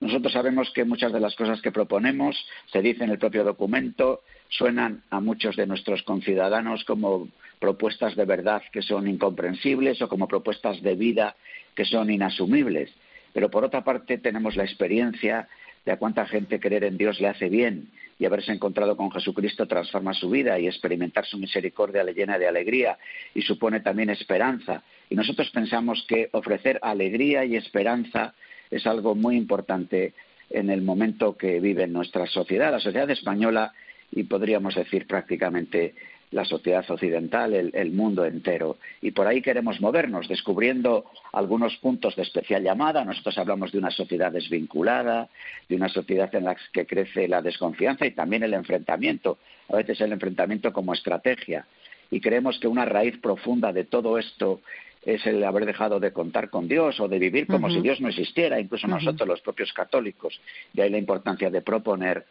Nosotros 0.00 0.32
sabemos 0.32 0.72
que 0.72 0.84
muchas 0.84 1.12
de 1.12 1.20
las 1.20 1.36
cosas 1.36 1.62
que 1.62 1.70
proponemos, 1.70 2.36
se 2.72 2.82
dice 2.82 3.04
en 3.04 3.10
el 3.10 3.18
propio 3.18 3.44
documento, 3.44 4.22
suenan 4.48 5.02
a 5.10 5.20
muchos 5.20 5.54
de 5.54 5.66
nuestros 5.66 6.02
conciudadanos 6.02 6.84
como 6.84 7.28
propuestas 7.60 8.16
de 8.16 8.24
verdad 8.24 8.62
que 8.72 8.82
son 8.82 9.06
incomprensibles 9.06 10.02
o 10.02 10.08
como 10.08 10.26
propuestas 10.26 10.82
de 10.82 10.96
vida 10.96 11.36
que 11.76 11.84
son 11.84 12.10
inasumibles. 12.10 12.90
Pero 13.32 13.50
por 13.50 13.64
otra 13.64 13.84
parte 13.84 14.18
tenemos 14.18 14.56
la 14.56 14.64
experiencia 14.64 15.48
de 15.84 15.92
a 15.92 15.96
cuánta 15.96 16.26
gente 16.26 16.58
creer 16.58 16.84
en 16.84 16.98
Dios 16.98 17.20
le 17.20 17.28
hace 17.28 17.48
bien 17.48 17.88
y 18.22 18.24
haberse 18.24 18.52
encontrado 18.52 18.96
con 18.96 19.10
Jesucristo 19.10 19.66
transforma 19.66 20.14
su 20.14 20.30
vida 20.30 20.56
y 20.56 20.68
experimentar 20.68 21.26
su 21.26 21.38
misericordia 21.38 22.04
le 22.04 22.14
llena 22.14 22.38
de 22.38 22.46
alegría 22.46 22.96
y 23.34 23.42
supone 23.42 23.80
también 23.80 24.10
esperanza. 24.10 24.84
Y 25.10 25.16
nosotros 25.16 25.50
pensamos 25.50 26.04
que 26.06 26.28
ofrecer 26.30 26.78
alegría 26.82 27.44
y 27.44 27.56
esperanza 27.56 28.32
es 28.70 28.86
algo 28.86 29.16
muy 29.16 29.36
importante 29.36 30.14
en 30.50 30.70
el 30.70 30.82
momento 30.82 31.36
que 31.36 31.58
vive 31.58 31.88
nuestra 31.88 32.24
sociedad, 32.26 32.70
la 32.70 32.78
sociedad 32.78 33.10
española 33.10 33.72
y 34.12 34.22
podríamos 34.22 34.76
decir 34.76 35.08
prácticamente 35.08 35.96
la 36.32 36.44
sociedad 36.44 36.84
occidental, 36.88 37.54
el, 37.54 37.92
mundo 37.92 38.24
entero. 38.24 38.78
Y 39.00 39.10
por 39.10 39.26
ahí 39.26 39.42
queremos 39.42 39.80
movernos, 39.80 40.28
descubriendo 40.28 41.04
algunos 41.32 41.76
puntos 41.76 42.16
de 42.16 42.22
especial 42.22 42.62
llamada. 42.62 43.04
Nosotros 43.04 43.36
hablamos 43.38 43.70
de 43.70 43.78
una 43.78 43.90
sociedad 43.90 44.32
desvinculada, 44.32 45.28
de 45.68 45.76
una 45.76 45.88
sociedad 45.88 46.34
en 46.34 46.44
la 46.44 46.56
que 46.72 46.86
crece 46.86 47.28
la 47.28 47.42
desconfianza 47.42 48.06
y 48.06 48.12
también 48.12 48.42
el 48.42 48.54
enfrentamiento, 48.54 49.38
a 49.68 49.76
veces 49.76 50.00
el 50.00 50.12
enfrentamiento 50.12 50.72
como 50.72 50.94
estrategia. 50.94 51.66
Y 52.10 52.20
creemos 52.20 52.58
que 52.58 52.68
una 52.68 52.86
raíz 52.86 53.18
profunda 53.18 53.72
de 53.72 53.84
todo 53.84 54.18
esto 54.18 54.60
es 55.04 55.26
el 55.26 55.42
haber 55.44 55.66
dejado 55.66 56.00
de 56.00 56.12
contar 56.12 56.48
con 56.48 56.66
Dios 56.66 56.98
o 57.00 57.08
de 57.08 57.18
vivir 57.18 57.46
como 57.46 57.68
si 57.68 57.80
Dios 57.80 58.00
no 58.00 58.08
existiera, 58.08 58.58
incluso 58.60 58.86
nosotros 58.86 59.28
los 59.28 59.40
propios 59.40 59.72
católicos. 59.72 60.40
De 60.72 60.82
ahí 60.82 60.90
la 60.90 60.98
importancia 60.98 61.50
de 61.50 61.60
proponer 61.60 62.24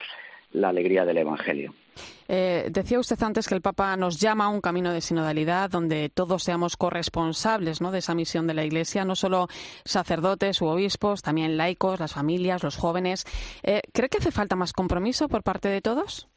la 0.53 0.69
alegría 0.69 1.05
del 1.05 1.17
Evangelio. 1.17 1.73
Eh, 2.27 2.67
decía 2.71 2.99
usted 2.99 3.21
antes 3.23 3.47
que 3.47 3.55
el 3.55 3.61
Papa 3.61 3.95
nos 3.97 4.19
llama 4.19 4.45
a 4.45 4.49
un 4.49 4.61
camino 4.61 4.93
de 4.93 5.01
sinodalidad 5.01 5.69
donde 5.69 6.09
todos 6.09 6.43
seamos 6.43 6.77
corresponsables 6.77 7.79
de 7.79 7.97
esa 7.97 8.15
misión 8.15 8.47
de 8.47 8.53
la 8.53 8.63
Iglesia, 8.63 9.03
no 9.03 9.15
solo 9.15 9.47
sacerdotes 9.83 10.61
u 10.61 10.67
obispos, 10.67 11.21
también 11.21 11.57
laicos, 11.57 11.99
las 11.99 12.13
familias, 12.13 12.63
los 12.63 12.77
jóvenes. 12.77 13.25
Eh, 13.63 13.81
¿Cree 13.91 14.09
que 14.09 14.19
hace 14.19 14.31
falta 14.31 14.55
más 14.55 14.73
compromiso 14.73 15.27
por 15.27 15.43
parte 15.43 15.67
de 15.67 15.81
todos? 15.81 16.29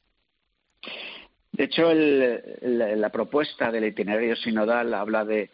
De 1.53 1.65
hecho, 1.65 1.93
la, 1.93 3.11
propuesta 3.11 3.71
del 3.71 3.85
itinerario 3.85 4.35
sinodal 4.35 4.93
habla 4.95 5.25
de, 5.25 5.51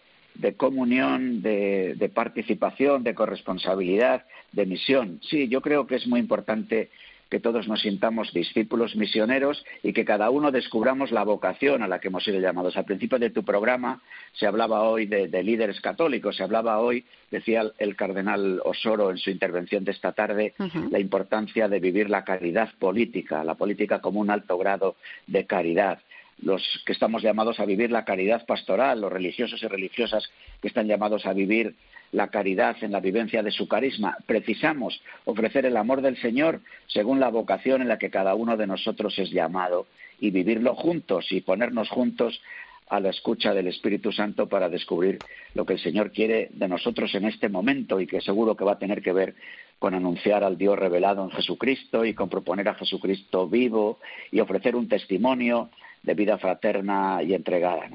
comunión, 0.57 1.43
de 1.43 2.11
participación, 2.15 3.05
de 3.05 3.15
corresponsabilidad, 3.15 4.25
de 4.53 4.67
misión. 4.67 5.21
Sí, 5.29 5.49
yo 5.49 5.61
creo 5.61 5.87
que 5.87 5.97
es 5.97 6.07
muy 6.07 6.21
importante 6.21 6.91
que 7.31 7.41
todos 7.41 7.69
nos 7.69 7.81
sintamos 7.81 8.33
discípulos 8.33 8.97
misioneros 8.97 9.65
y 9.83 9.93
que 9.93 10.05
cada 10.05 10.31
uno 10.31 10.51
descubramos 10.51 11.13
la 11.13 11.23
vocación 11.23 11.83
a 11.83 11.89
la 11.89 12.01
que 12.01 12.09
hemos 12.09 12.25
sido 12.25 12.41
llamados. 12.41 12.77
Al 12.77 12.85
principio 12.85 13.19
de 13.19 13.31
tu 13.31 13.45
programa 13.45 14.03
se 14.33 14.47
hablaba 14.47 14.83
hoy 14.83 15.07
de, 15.07 15.43
líderes 15.43 15.81
católicos, 15.81 16.37
se 16.37 16.43
hablaba 16.43 16.81
hoy, 16.81 17.05
decía 17.31 17.71
el, 17.79 17.97
cardenal 17.97 18.61
Osoro 18.65 19.11
en 19.11 19.19
su 19.19 19.31
intervención 19.31 19.85
de 19.85 19.93
esta 19.93 20.13
tarde, 20.13 20.55
la 20.91 20.99
importancia 20.99 21.69
de 21.69 21.79
vivir 21.79 22.11
la 22.11 22.25
caridad 22.25 22.71
política, 22.79 23.45
la 23.45 23.55
política 23.55 24.01
como 24.01 24.21
un 24.21 24.31
alto 24.31 24.59
grado 24.59 24.97
de 25.27 25.47
caridad 25.47 26.01
los 26.43 26.63
que 26.87 26.93
estamos 26.93 27.23
llamados 27.23 27.61
a 27.61 27.67
vivir 27.67 27.91
la 27.91 28.07
caridad 28.07 28.47
pastoral, 28.47 29.01
los 29.01 29.13
religiosos 29.13 29.63
y 29.63 29.67
religiosas 29.67 30.27
que 30.63 30.69
están 30.69 30.87
llamados 30.87 31.27
a 31.27 31.35
vivir 31.35 31.75
la 32.13 32.29
caridad 32.29 32.77
en 32.83 32.93
la 32.93 33.01
vivencia 33.01 33.43
de 33.43 33.51
su 33.51 33.69
carisma. 33.69 34.17
Precisamos 34.27 35.01
ofrecer 35.25 35.67
el 35.67 35.77
amor 35.77 36.03
del 36.03 36.17
Señor 36.17 36.61
según 36.87 37.21
la 37.21 37.29
vocación 37.29 37.83
en 37.83 37.89
la 37.89 37.99
que 37.99 38.11
cada 38.11 38.35
uno 38.35 38.57
de 38.57 38.67
nosotros 38.67 39.19
es 39.19 39.31
llamado 39.31 39.87
y 40.19 40.31
vivirlo 40.31 40.75
juntos 40.75 41.31
y 41.31 41.41
ponernos 41.41 41.89
juntos 41.89 42.41
a 42.89 42.99
la 42.99 43.11
escucha 43.11 43.55
del 43.55 43.69
Espíritu 43.69 44.11
Santo 44.11 44.49
para 44.49 44.69
descubrir 44.69 45.19
lo 45.55 45.65
que 45.65 45.75
el 45.75 45.79
Señor 45.79 46.11
quiere 46.11 46.51
de 46.53 46.69
nosotros 46.69 47.15
en 47.15 47.25
este 47.25 47.49
momento 47.49 48.01
y 48.01 48.07
que 48.07 48.21
seguro 48.21 48.57
que 48.57 48.65
va 48.65 48.73
a 48.73 48.79
tener 48.79 49.01
que 49.01 49.13
ver 49.13 49.35
con 49.79 49.95
anunciar 49.95 50.43
al 50.43 50.59
Dios 50.59 50.79
revelado 50.79 51.25
en 51.25 51.31
Jesucristo 51.31 52.05
y 52.05 52.15
con 52.15 52.29
proponer 52.29 52.69
a 52.69 52.75
Jesucristo 52.75 53.49
vivo 53.49 54.01
y 54.33 54.41
ofrecer 54.41 54.75
un 54.75 54.89
testimonio 54.89 55.71
de 56.03 56.15
vida 56.15 56.37
fraterna 56.37 57.23
y 57.23 57.33
entregada. 57.35 57.89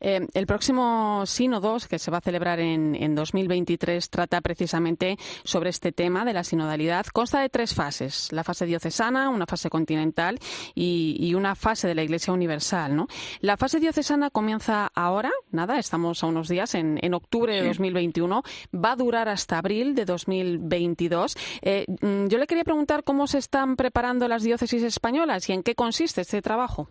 Eh, 0.00 0.26
el 0.34 0.46
próximo 0.46 1.24
sínodo, 1.26 1.76
que 1.88 1.98
se 1.98 2.10
va 2.10 2.18
a 2.18 2.20
celebrar 2.20 2.60
en, 2.60 2.94
en, 2.94 3.14
2023, 3.14 4.10
trata 4.10 4.40
precisamente 4.40 5.18
sobre 5.44 5.70
este 5.70 5.92
tema 5.92 6.24
de 6.24 6.32
la 6.32 6.44
sinodalidad. 6.44 7.06
Consta 7.06 7.40
de 7.40 7.48
tres 7.48 7.74
fases: 7.74 8.32
la 8.32 8.44
fase 8.44 8.66
diocesana, 8.66 9.28
una 9.28 9.46
fase 9.46 9.70
continental 9.70 10.38
y, 10.74 11.34
una 11.36 11.54
fase 11.54 11.86
de 11.88 11.94
la 11.94 12.02
Iglesia 12.02 12.32
Universal. 12.32 12.96
¿no? 12.96 13.08
La 13.40 13.56
fase 13.56 13.78
diocesana 13.78 14.30
comienza 14.30 14.90
ahora, 14.94 15.30
nada, 15.50 15.78
estamos 15.78 16.22
a 16.22 16.26
unos 16.26 16.48
días, 16.48 16.74
en, 16.74 17.14
octubre 17.14 17.54
de 17.54 17.66
2021. 17.66 18.42
Va 18.74 18.92
a 18.92 18.96
durar 18.96 19.28
hasta 19.28 19.58
abril 19.58 19.94
de 19.94 20.04
2022. 20.04 21.36
Eh, 21.62 21.84
mm, 21.88 22.26
yo 22.28 22.38
le 22.38 22.46
quería 22.46 22.64
preguntar 22.64 23.04
cómo 23.04 23.26
se 23.26 23.38
están 23.38 23.76
preparando 23.76 24.28
las 24.28 24.42
diócesis 24.42 24.82
españolas 24.82 25.48
y 25.48 25.52
en 25.52 25.62
qué 25.62 25.74
consiste 25.74 26.22
este 26.22 26.42
trabajo. 26.42 26.88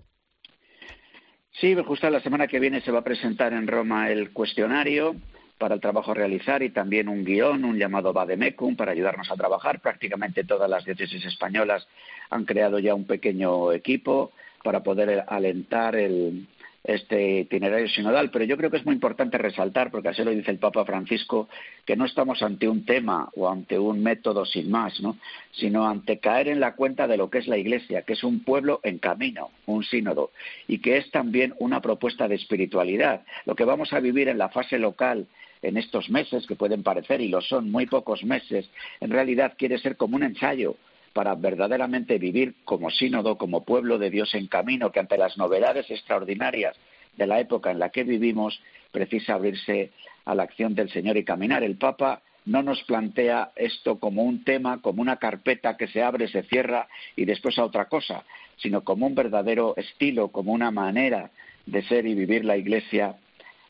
Sí, 1.59 1.73
justo 1.85 2.09
la 2.09 2.19
semana 2.19 2.47
que 2.47 2.59
viene 2.59 2.81
se 2.81 2.91
va 2.91 2.99
a 2.99 3.03
presentar 3.03 3.53
en 3.53 3.67
Roma 3.67 4.09
el 4.09 4.31
cuestionario 4.31 5.15
para 5.57 5.75
el 5.75 5.81
trabajo 5.81 6.11
a 6.11 6.15
realizar 6.15 6.61
y 6.63 6.69
también 6.69 7.07
un 7.07 7.23
guion, 7.23 7.63
un 7.63 7.77
llamado 7.77 8.11
Vademecum, 8.11 8.75
para 8.75 8.91
ayudarnos 8.91 9.31
a 9.31 9.35
trabajar. 9.35 9.79
Prácticamente 9.79 10.43
todas 10.43 10.69
las 10.69 10.83
diócesis 10.83 11.23
españolas 11.23 11.87
han 12.29 12.43
creado 12.43 12.79
ya 12.79 12.93
un 12.93 13.05
pequeño 13.05 13.71
equipo 13.71 14.33
para 14.63 14.83
poder 14.83 15.23
alentar 15.27 15.95
el, 15.95 16.47
este 16.85 17.39
itinerario 17.39 17.87
sinodal, 17.89 18.29
pero 18.29 18.45
yo 18.45 18.57
creo 18.57 18.69
que 18.69 18.77
es 18.77 18.85
muy 18.85 18.93
importante 18.93 19.37
resaltar, 19.37 19.89
porque 19.89 20.09
así 20.09 20.23
lo 20.23 20.31
dice 20.31 20.51
el 20.51 20.59
Papa 20.59 20.85
Francisco, 20.85 21.49
que 21.83 21.95
no 21.95 22.05
estamos 22.05 22.41
ante 22.43 22.67
un 22.67 22.85
tema 22.85 23.29
o 23.35 23.49
ante 23.49 23.77
un 23.79 24.01
método 24.03 24.45
sin 24.45 24.69
más, 24.69 24.99
¿no? 25.01 25.17
sino 25.51 25.87
ante 25.87 26.19
caer 26.19 26.47
en 26.47 26.59
la 26.59 26.75
cuenta 26.75 27.07
de 27.07 27.17
lo 27.17 27.29
que 27.29 27.39
es 27.39 27.47
la 27.47 27.57
Iglesia, 27.57 28.03
que 28.03 28.13
es 28.13 28.23
un 28.23 28.41
pueblo 28.43 28.79
en 28.83 28.99
camino, 28.99 29.49
un 29.65 29.83
sínodo, 29.83 30.31
y 30.67 30.79
que 30.79 30.97
es 30.97 31.09
también 31.11 31.55
una 31.59 31.81
propuesta 31.81 32.27
de 32.27 32.35
espiritualidad. 32.35 33.23
Lo 33.45 33.55
que 33.55 33.65
vamos 33.65 33.91
a 33.93 33.99
vivir 33.99 34.29
en 34.29 34.37
la 34.37 34.49
fase 34.49 34.77
local 34.77 35.25
en 35.61 35.77
estos 35.77 36.09
meses, 36.11 36.45
que 36.45 36.55
pueden 36.55 36.83
parecer, 36.83 37.21
y 37.21 37.29
lo 37.29 37.41
son 37.41 37.71
muy 37.71 37.87
pocos 37.87 38.23
meses, 38.23 38.69
en 38.99 39.09
realidad 39.09 39.53
quiere 39.57 39.79
ser 39.79 39.97
como 39.97 40.15
un 40.15 40.23
ensayo 40.23 40.75
para 41.15 41.33
verdaderamente 41.33 42.17
vivir 42.17 42.55
como 42.65 42.89
sínodo, 42.89 43.37
como 43.37 43.63
pueblo 43.63 43.97
de 43.97 44.09
Dios 44.09 44.35
en 44.35 44.47
camino, 44.47 44.91
que 44.91 44.99
ante 44.99 45.17
las 45.17 45.37
novedades 45.37 45.89
extraordinarias 45.89 46.75
de 47.15 47.25
la 47.25 47.39
época 47.39 47.71
en 47.71 47.79
la 47.79 47.87
que 47.87 48.03
vivimos, 48.03 48.59
precisa 48.91 49.35
abrirse 49.35 49.91
a 50.25 50.35
la 50.35 50.43
acción 50.43 50.75
del 50.75 50.89
Señor 50.89 51.15
y 51.15 51.23
caminar. 51.23 51.63
El 51.63 51.77
Papa 51.77 52.21
no 52.43 52.61
nos 52.63 52.83
plantea 52.83 53.53
esto 53.55 53.97
como 53.97 54.23
un 54.23 54.43
tema, 54.43 54.81
como 54.81 55.01
una 55.01 55.15
carpeta 55.15 55.77
que 55.77 55.87
se 55.87 56.03
abre, 56.03 56.27
se 56.27 56.43
cierra 56.43 56.89
y 57.15 57.23
después 57.23 57.57
a 57.59 57.63
otra 57.63 57.85
cosa, 57.85 58.25
sino 58.57 58.83
como 58.83 59.07
un 59.07 59.15
verdadero 59.15 59.73
estilo, 59.77 60.27
como 60.33 60.51
una 60.51 60.69
manera 60.69 61.31
de 61.65 61.81
ser 61.83 62.05
y 62.07 62.13
vivir 62.13 62.43
la 62.43 62.57
Iglesia 62.57 63.15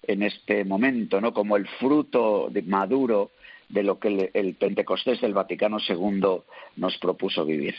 en 0.02 0.24
este 0.24 0.66
momento, 0.66 1.22
¿no? 1.22 1.32
Como 1.32 1.58
el 1.58 1.68
fruto 1.80 2.50
maduro 2.66 3.30
de 3.70 3.84
lo 3.84 4.00
que 4.00 4.32
el, 4.34 4.56
Pentecostés 4.56 5.22
del 5.22 5.34
Vaticano 5.34 5.78
II 5.88 6.42
nos 6.76 6.98
propuso 6.98 7.46
vivir. 7.46 7.76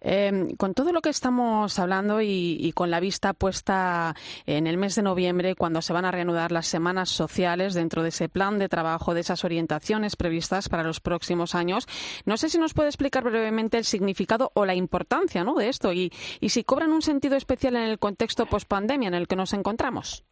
Eh, 0.00 0.54
con 0.56 0.74
todo 0.74 0.92
lo 0.92 1.00
que 1.00 1.08
estamos 1.08 1.78
hablando 1.78 2.20
y, 2.22 2.72
con 2.74 2.90
la 2.90 3.00
vista 3.00 3.32
puesta 3.32 4.14
en 4.46 4.66
el 4.66 4.76
mes 4.76 4.94
de 4.94 5.02
noviembre, 5.02 5.54
cuando 5.54 5.82
se 5.82 5.92
van 5.92 6.04
a 6.04 6.10
reanudar 6.10 6.52
las 6.52 6.66
semanas 6.66 7.08
sociales 7.08 7.74
dentro 7.74 8.02
de 8.02 8.10
ese 8.10 8.28
plan 8.28 8.58
de 8.58 8.68
trabajo, 8.68 9.14
de 9.14 9.20
esas 9.20 9.44
orientaciones 9.44 10.16
previstas 10.16 10.68
para 10.68 10.84
los 10.84 11.00
próximos 11.00 11.54
años, 11.54 11.86
no 12.24 12.36
sé 12.36 12.48
si 12.48 12.58
nos 12.58 12.74
puede 12.74 12.88
explicar 12.88 13.24
brevemente 13.24 13.78
el 13.78 13.84
significado 13.84 14.52
o 14.54 14.64
la 14.64 14.74
importancia 14.74 15.44
¿no? 15.44 15.54
de 15.54 15.68
esto 15.68 15.92
y, 15.92 16.12
y 16.40 16.50
si 16.50 16.64
cobran 16.64 16.92
un 16.92 17.02
sentido 17.02 17.36
especial 17.36 17.76
en 17.76 17.82
el 17.82 17.98
contexto 17.98 18.46
post-pandemia 18.46 19.08
en 19.08 19.14
el 19.14 19.26
que 19.26 19.36
nos 19.36 19.52
encontramos. 19.52 20.24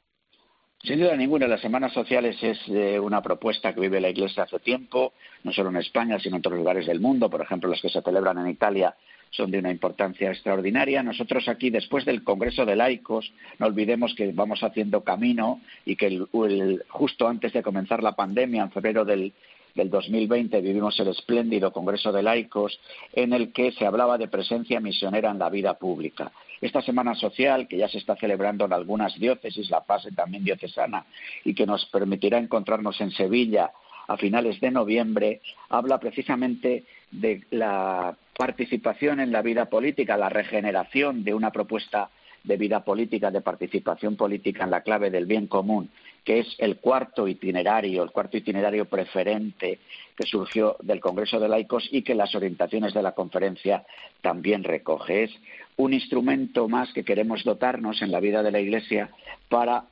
Sin 0.85 1.01
duda 1.01 1.17
ninguna, 1.17 1.49
las 1.49 1.63
semanas 1.63 1.95
sociales 1.95 2.37
es 2.43 2.59
eh, 2.69 3.01
una 3.01 3.23
propuesta 3.23 3.73
que 3.73 3.81
vive 3.81 4.03
la 4.03 4.11
Iglesia 4.11 4.43
hace 4.43 4.59
tiempo, 4.59 5.15
no 5.43 5.51
solo 5.51 5.71
en 5.71 5.77
España, 5.77 6.19
sino 6.19 6.37
en 6.37 6.41
otros 6.41 6.59
lugares 6.59 6.87
del 6.87 7.01
mundo. 7.01 7.31
Por 7.31 7.41
ejemplo, 7.41 7.71
las 7.71 7.81
que 7.81 7.89
se 7.89 8.03
celebran 8.03 8.37
en 8.37 8.49
Italia 8.49 8.95
son 9.31 9.51
de 9.51 9.61
una 9.61 9.71
importancia 9.71 10.31
extraordinaria. 10.31 11.03
Nosotros 11.03 11.49
aquí, 11.49 11.71
después 11.71 12.05
del 12.05 12.23
Congreso 12.23 12.67
de 12.67 12.77
Laicos, 12.77 13.33
no 13.59 13.65
olvidemos 13.65 14.15
que 14.15 14.31
vamos 14.33 14.63
haciendo 14.63 15.03
camino 15.03 15.63
y 15.87 15.97
que 15.97 16.23
justo 16.89 17.29
antes 17.29 17.55
de 17.55 17.63
comenzar 17.63 18.03
la 18.03 18.13
pandemia, 18.13 18.65
en 18.65 18.71
febrero 18.71 19.07
del, 19.07 19.33
del 19.75 19.89
2020, 19.89 20.61
vivimos 20.61 21.01
el 21.01 21.09
espléndido 21.09 21.73
Congreso 21.73 22.13
de 22.13 22.23
Laicos, 22.23 22.79
en 23.15 23.33
el 23.33 23.55
que 23.55 23.73
se 23.73 23.87
hablaba 23.87 24.19
de 24.19 24.29
presencia 24.29 24.81
misionera 24.81 25.31
en 25.31 25.39
la 25.39 25.49
vida 25.49 25.79
pública. 25.79 26.31
Esta 26.65 26.81
Semana 26.81 27.15
Social, 27.15 27.69
que 27.69 27.77
ya 27.77 27.89
se 27.89 27.99
está 27.99 28.17
celebrando 28.17 28.65
en 28.65 28.73
algunas 28.73 29.15
diócesis, 29.21 29.69
la 29.69 29.83
fase 29.83 30.13
también 30.13 30.45
diocesana, 30.45 31.05
y 31.45 31.55
que 31.55 31.67
nos 31.67 31.85
permitirá 31.85 32.39
encontrarnos 32.39 32.99
en 33.03 33.11
Sevilla 33.11 33.71
a 34.09 34.17
finales 34.17 34.59
de 34.61 34.71
noviembre, 34.71 35.43
habla 35.69 35.99
precisamente 36.01 36.85
de 37.11 37.43
la 37.51 38.17
participación 38.35 39.21
en 39.21 39.31
la 39.31 39.43
vida 39.43 39.67
política, 39.67 40.17
la 40.17 40.31
regeneración 40.31 41.23
de 41.23 41.35
una 41.35 41.51
propuesta 41.51 42.09
de 42.43 42.57
vida 42.57 42.83
política, 42.83 43.31
de 43.31 43.43
participación 43.43 44.17
política 44.17 44.65
en 44.65 44.71
la 44.71 44.81
clave 44.81 45.11
del 45.11 45.27
bien 45.27 45.49
común, 45.49 45.91
que 46.25 46.41
es 46.41 46.57
el 46.59 46.79
cuarto 46.79 47.29
itinerario, 47.29 48.03
el 48.03 48.11
cuarto 48.11 48.37
itinerario 48.37 48.87
preferente 48.87 49.79
que 50.17 50.27
surgió 50.27 50.77
del 50.81 51.01
Congreso 51.01 51.39
de 51.39 51.49
Laicos 51.49 51.89
y 51.91 52.03
que 52.03 52.15
las 52.15 52.35
orientaciones 52.35 52.95
de 52.95 53.03
la 53.03 53.13
conferencia 53.13 53.85
también 54.23 54.65
recoge. 54.65 55.25
Es 55.25 55.31
un 55.77 55.93
instrumento 55.93 56.69
más 56.69 56.93
que 56.93 57.05
queremos 57.05 57.45
dotarnos 57.45 58.01
en 58.01 58.11
la 58.11 58.21
vida 58.21 58.43
de 58.43 58.53
la 58.53 58.61
Iglesia 58.61 59.11
para 59.49 59.85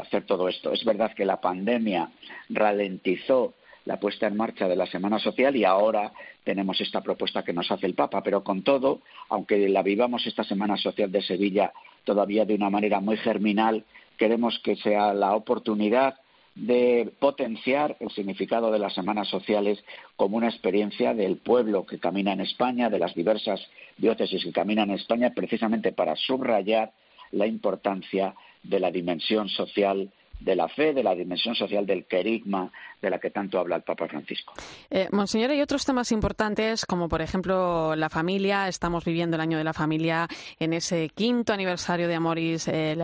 hacer 0.00 0.24
todo 0.26 0.48
esto. 0.48 0.72
Es 0.72 0.84
verdad 0.84 1.14
que 1.14 1.24
la 1.24 1.40
pandemia 1.40 2.10
ralentizó 2.48 3.54
la 3.86 3.98
puesta 3.98 4.26
en 4.26 4.36
marcha 4.36 4.68
de 4.68 4.76
la 4.76 4.86
Semana 4.86 5.18
Social 5.18 5.56
y 5.56 5.64
ahora 5.64 6.12
tenemos 6.44 6.80
esta 6.80 7.00
propuesta 7.00 7.42
que 7.42 7.52
nos 7.52 7.70
hace 7.70 7.86
el 7.86 7.94
Papa, 7.94 8.22
pero 8.22 8.44
con 8.44 8.62
todo, 8.62 9.00
aunque 9.30 9.68
la 9.68 9.82
vivamos 9.82 10.26
esta 10.26 10.44
Semana 10.44 10.76
Social 10.76 11.10
de 11.10 11.22
Sevilla 11.22 11.72
todavía 12.04 12.44
de 12.44 12.54
una 12.54 12.70
manera 12.70 13.00
muy 13.00 13.16
germinal, 13.16 13.84
queremos 14.20 14.58
que 14.58 14.76
sea 14.76 15.14
la 15.14 15.34
oportunidad 15.34 16.16
de 16.54 17.10
potenciar 17.18 17.96
el 18.00 18.10
significado 18.10 18.70
de 18.70 18.78
las 18.78 18.92
semanas 18.92 19.28
sociales 19.28 19.82
como 20.14 20.36
una 20.36 20.50
experiencia 20.50 21.14
del 21.14 21.38
pueblo 21.38 21.86
que 21.86 21.98
camina 21.98 22.34
en 22.34 22.42
España, 22.42 22.90
de 22.90 22.98
las 22.98 23.14
diversas 23.14 23.66
diócesis 23.96 24.44
que 24.44 24.52
caminan 24.52 24.90
en 24.90 24.96
España, 24.96 25.32
precisamente 25.34 25.92
para 25.92 26.16
subrayar 26.16 26.92
la 27.30 27.46
importancia 27.46 28.34
de 28.62 28.78
la 28.78 28.90
dimensión 28.90 29.48
social 29.48 30.10
de 30.40 30.56
la 30.56 30.68
fe, 30.68 30.92
de 30.92 31.02
la 31.02 31.14
dimensión 31.14 31.54
social 31.54 31.86
del 31.86 32.06
querigma 32.06 32.70
de 33.00 33.10
la 33.10 33.18
que 33.18 33.30
tanto 33.30 33.58
habla 33.58 33.76
el 33.76 33.82
Papa 33.82 34.08
Francisco. 34.08 34.52
Eh, 34.90 35.08
Monseñor, 35.12 35.50
hay 35.50 35.62
otros 35.62 35.84
temas 35.84 36.12
importantes, 36.12 36.84
como 36.84 37.08
por 37.08 37.22
ejemplo 37.22 37.96
la 37.96 38.10
familia. 38.10 38.68
Estamos 38.68 39.04
viviendo 39.04 39.36
el 39.36 39.40
año 39.40 39.58
de 39.58 39.64
la 39.64 39.72
familia 39.72 40.28
en 40.58 40.72
ese 40.72 41.08
quinto 41.10 41.52
aniversario 41.52 42.08
de 42.08 42.14
Amoris 42.14 42.68
eh, 42.68 42.96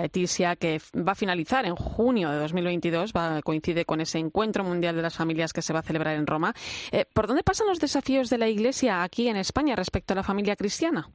que 0.59 0.81
va 0.97 1.13
a 1.13 1.15
finalizar 1.15 1.67
en 1.67 1.77
junio 1.77 2.31
de 2.31 2.39
2022, 2.39 3.13
va, 3.13 3.41
coincide 3.43 3.85
con 3.85 4.01
ese 4.01 4.19
encuentro 4.19 4.65
mundial 4.65 4.97
de 4.97 5.03
las 5.03 5.17
familias 5.17 5.53
que 5.53 5.63
se 5.63 5.73
va 5.73 5.81
a 5.81 5.83
celebrar 5.83 6.17
en 6.17 6.27
Roma. 6.27 6.55
Eh, 6.93 7.05
¿Por 7.13 7.27
dónde 7.27 7.43
pasan 7.43 7.69
los 7.69 7.81
desafíos 7.81 8.31
de 8.31 8.39
la 8.39 8.49
Iglesia 8.49 9.03
aquí 9.03 9.29
en 9.29 9.37
España 9.37 9.77
respecto 9.77 10.13
a 10.13 10.17
la 10.17 10.23
familia 10.23 10.57
cristiana? 10.57 11.09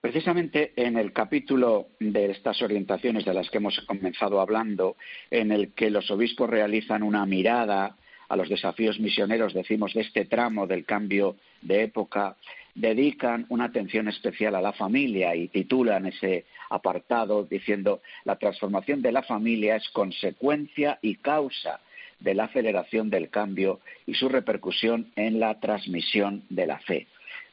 Precisamente 0.00 0.72
en 0.76 0.96
el 0.96 1.12
capítulo 1.12 1.88
de 1.98 2.30
estas 2.30 2.62
orientaciones 2.62 3.24
de 3.24 3.34
las 3.34 3.50
que 3.50 3.58
hemos 3.58 3.80
comenzado 3.80 4.40
hablando, 4.40 4.96
en 5.30 5.50
el 5.50 5.72
que 5.72 5.90
los 5.90 6.10
obispos 6.10 6.48
realizan 6.48 7.02
una 7.02 7.26
mirada 7.26 7.96
a 8.28 8.36
los 8.36 8.48
desafíos 8.48 9.00
misioneros, 9.00 9.54
decimos, 9.54 9.94
de 9.94 10.02
este 10.02 10.24
tramo 10.24 10.66
del 10.66 10.84
cambio 10.84 11.36
de 11.62 11.84
época, 11.84 12.36
dedican 12.74 13.46
una 13.48 13.64
atención 13.64 14.06
especial 14.08 14.54
a 14.54 14.60
la 14.60 14.72
familia 14.72 15.34
y 15.34 15.48
titulan 15.48 16.06
ese 16.06 16.44
apartado 16.68 17.44
diciendo 17.44 18.02
la 18.24 18.36
transformación 18.36 19.00
de 19.00 19.12
la 19.12 19.22
familia 19.22 19.76
es 19.76 19.88
consecuencia 19.90 20.98
y 21.00 21.16
causa 21.16 21.80
de 22.20 22.34
la 22.34 22.44
aceleración 22.44 23.08
del 23.08 23.30
cambio 23.30 23.80
y 24.06 24.14
su 24.14 24.28
repercusión 24.28 25.10
en 25.16 25.40
la 25.40 25.58
transmisión 25.58 26.44
de 26.50 26.66
la 26.66 26.78
fe 26.80 27.06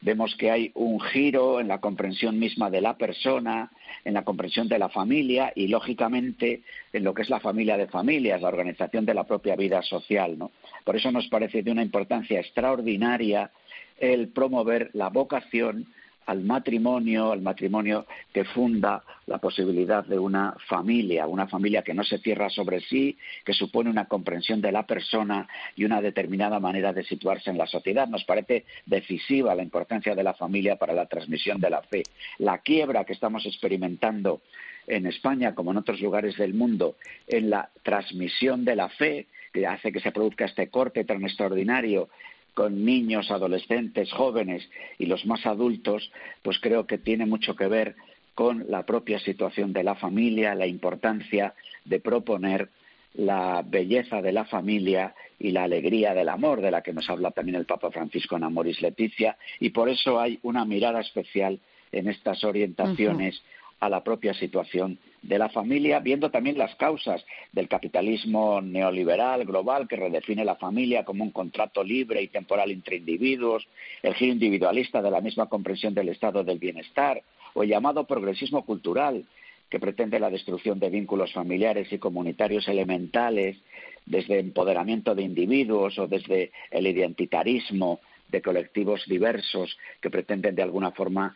vemos 0.04 0.36
que 0.36 0.50
hay 0.50 0.70
un 0.74 1.00
giro 1.00 1.60
en 1.60 1.68
la 1.68 1.80
comprensión 1.80 2.38
misma 2.38 2.68
de 2.70 2.82
la 2.82 2.96
persona, 2.96 3.70
en 4.04 4.12
la 4.12 4.22
comprensión 4.22 4.68
de 4.68 4.78
la 4.78 4.90
familia 4.90 5.52
y, 5.56 5.68
lógicamente, 5.68 6.62
en 6.92 7.04
lo 7.04 7.14
que 7.14 7.22
es 7.22 7.30
la 7.30 7.40
familia 7.40 7.78
de 7.78 7.88
familias, 7.88 8.42
la 8.42 8.48
organización 8.48 9.06
de 9.06 9.14
la 9.14 9.24
propia 9.24 9.56
vida 9.56 9.82
social. 9.82 10.38
¿no? 10.38 10.52
Por 10.84 10.96
eso 10.96 11.10
nos 11.10 11.26
parece 11.28 11.62
de 11.62 11.72
una 11.72 11.82
importancia 11.82 12.38
extraordinaria 12.38 13.50
el 13.98 14.28
promover 14.28 14.90
la 14.92 15.08
vocación 15.08 15.86
al 16.26 16.42
matrimonio, 16.42 17.32
al 17.32 17.42
matrimonio 17.42 18.06
que 18.32 18.44
funda 18.44 19.02
la 19.26 19.38
posibilidad 19.38 20.04
de 20.04 20.18
una 20.18 20.54
familia, 20.68 21.26
una 21.26 21.46
familia 21.46 21.82
que 21.82 21.94
no 21.94 22.04
se 22.04 22.18
cierra 22.18 22.50
sobre 22.50 22.80
sí, 22.80 23.16
que 23.44 23.52
supone 23.52 23.90
una 23.90 24.06
comprensión 24.06 24.60
de 24.60 24.72
la 24.72 24.86
persona 24.86 25.48
y 25.76 25.84
una 25.84 26.00
determinada 26.00 26.60
manera 26.60 26.92
de 26.92 27.04
situarse 27.04 27.50
en 27.50 27.58
la 27.58 27.66
sociedad. 27.66 28.08
Nos 28.08 28.24
parece 28.24 28.64
decisiva 28.86 29.54
la 29.54 29.62
importancia 29.62 30.14
de 30.14 30.22
la 30.22 30.34
familia 30.34 30.76
para 30.76 30.94
la 30.94 31.06
transmisión 31.06 31.60
de 31.60 31.70
la 31.70 31.82
fe. 31.82 32.02
La 32.38 32.58
quiebra 32.58 33.04
que 33.04 33.12
estamos 33.12 33.46
experimentando 33.46 34.40
en 34.86 35.06
España, 35.06 35.54
como 35.54 35.70
en 35.70 35.78
otros 35.78 36.00
lugares 36.00 36.36
del 36.36 36.54
mundo, 36.54 36.96
en 37.26 37.50
la 37.50 37.70
transmisión 37.82 38.64
de 38.64 38.76
la 38.76 38.88
fe, 38.88 39.26
que 39.52 39.66
hace 39.66 39.92
que 39.92 40.00
se 40.00 40.12
produzca 40.12 40.44
este 40.44 40.68
corte 40.68 41.04
tan 41.04 41.22
extraordinario 41.22 42.08
con 42.54 42.84
niños, 42.84 43.30
adolescentes, 43.30 44.12
jóvenes 44.12 44.68
y 44.98 45.06
los 45.06 45.26
más 45.26 45.44
adultos, 45.44 46.10
pues 46.42 46.58
creo 46.60 46.86
que 46.86 46.98
tiene 46.98 47.26
mucho 47.26 47.56
que 47.56 47.66
ver 47.66 47.96
con 48.34 48.66
la 48.68 48.84
propia 48.84 49.18
situación 49.18 49.72
de 49.72 49.84
la 49.84 49.94
familia, 49.94 50.54
la 50.54 50.66
importancia 50.66 51.54
de 51.84 52.00
proponer 52.00 52.70
la 53.14 53.62
belleza 53.64 54.20
de 54.22 54.32
la 54.32 54.44
familia 54.44 55.14
y 55.38 55.52
la 55.52 55.64
alegría 55.64 56.14
del 56.14 56.28
amor, 56.28 56.60
de 56.60 56.70
la 56.70 56.82
que 56.82 56.92
nos 56.92 57.08
habla 57.08 57.30
también 57.30 57.56
el 57.56 57.66
Papa 57.66 57.90
Francisco 57.90 58.36
en 58.36 58.44
Amoris 58.44 58.82
Leticia, 58.82 59.36
y 59.60 59.70
por 59.70 59.88
eso 59.88 60.18
hay 60.18 60.38
una 60.42 60.64
mirada 60.64 61.00
especial 61.00 61.60
en 61.92 62.08
estas 62.08 62.42
orientaciones 62.42 63.40
a 63.78 63.88
la 63.88 64.02
propia 64.02 64.34
situación 64.34 64.98
de 65.26 65.38
la 65.38 65.48
familia, 65.48 66.00
viendo 66.00 66.30
también 66.30 66.58
las 66.58 66.74
causas 66.76 67.24
del 67.52 67.66
capitalismo 67.66 68.60
neoliberal 68.60 69.44
global 69.44 69.88
que 69.88 69.96
redefine 69.96 70.44
la 70.44 70.56
familia 70.56 71.04
como 71.04 71.24
un 71.24 71.30
contrato 71.30 71.82
libre 71.82 72.22
y 72.22 72.28
temporal 72.28 72.70
entre 72.70 72.96
individuos, 72.96 73.66
el 74.02 74.14
giro 74.14 74.32
individualista 74.32 75.00
de 75.00 75.10
la 75.10 75.22
misma 75.22 75.48
comprensión 75.48 75.94
del 75.94 76.10
estado 76.10 76.44
del 76.44 76.58
bienestar 76.58 77.22
o 77.54 77.62
el 77.62 77.70
llamado 77.70 78.04
progresismo 78.06 78.66
cultural 78.66 79.24
que 79.70 79.80
pretende 79.80 80.20
la 80.20 80.30
destrucción 80.30 80.78
de 80.78 80.90
vínculos 80.90 81.32
familiares 81.32 81.90
y 81.90 81.98
comunitarios 81.98 82.68
elementales, 82.68 83.56
desde 84.04 84.38
empoderamiento 84.38 85.14
de 85.14 85.22
individuos 85.22 85.98
o 85.98 86.06
desde 86.06 86.52
el 86.70 86.86
identitarismo 86.86 88.00
de 88.28 88.42
colectivos 88.42 89.02
diversos 89.06 89.76
que 90.00 90.10
pretenden 90.10 90.54
de 90.54 90.62
alguna 90.62 90.90
forma 90.90 91.34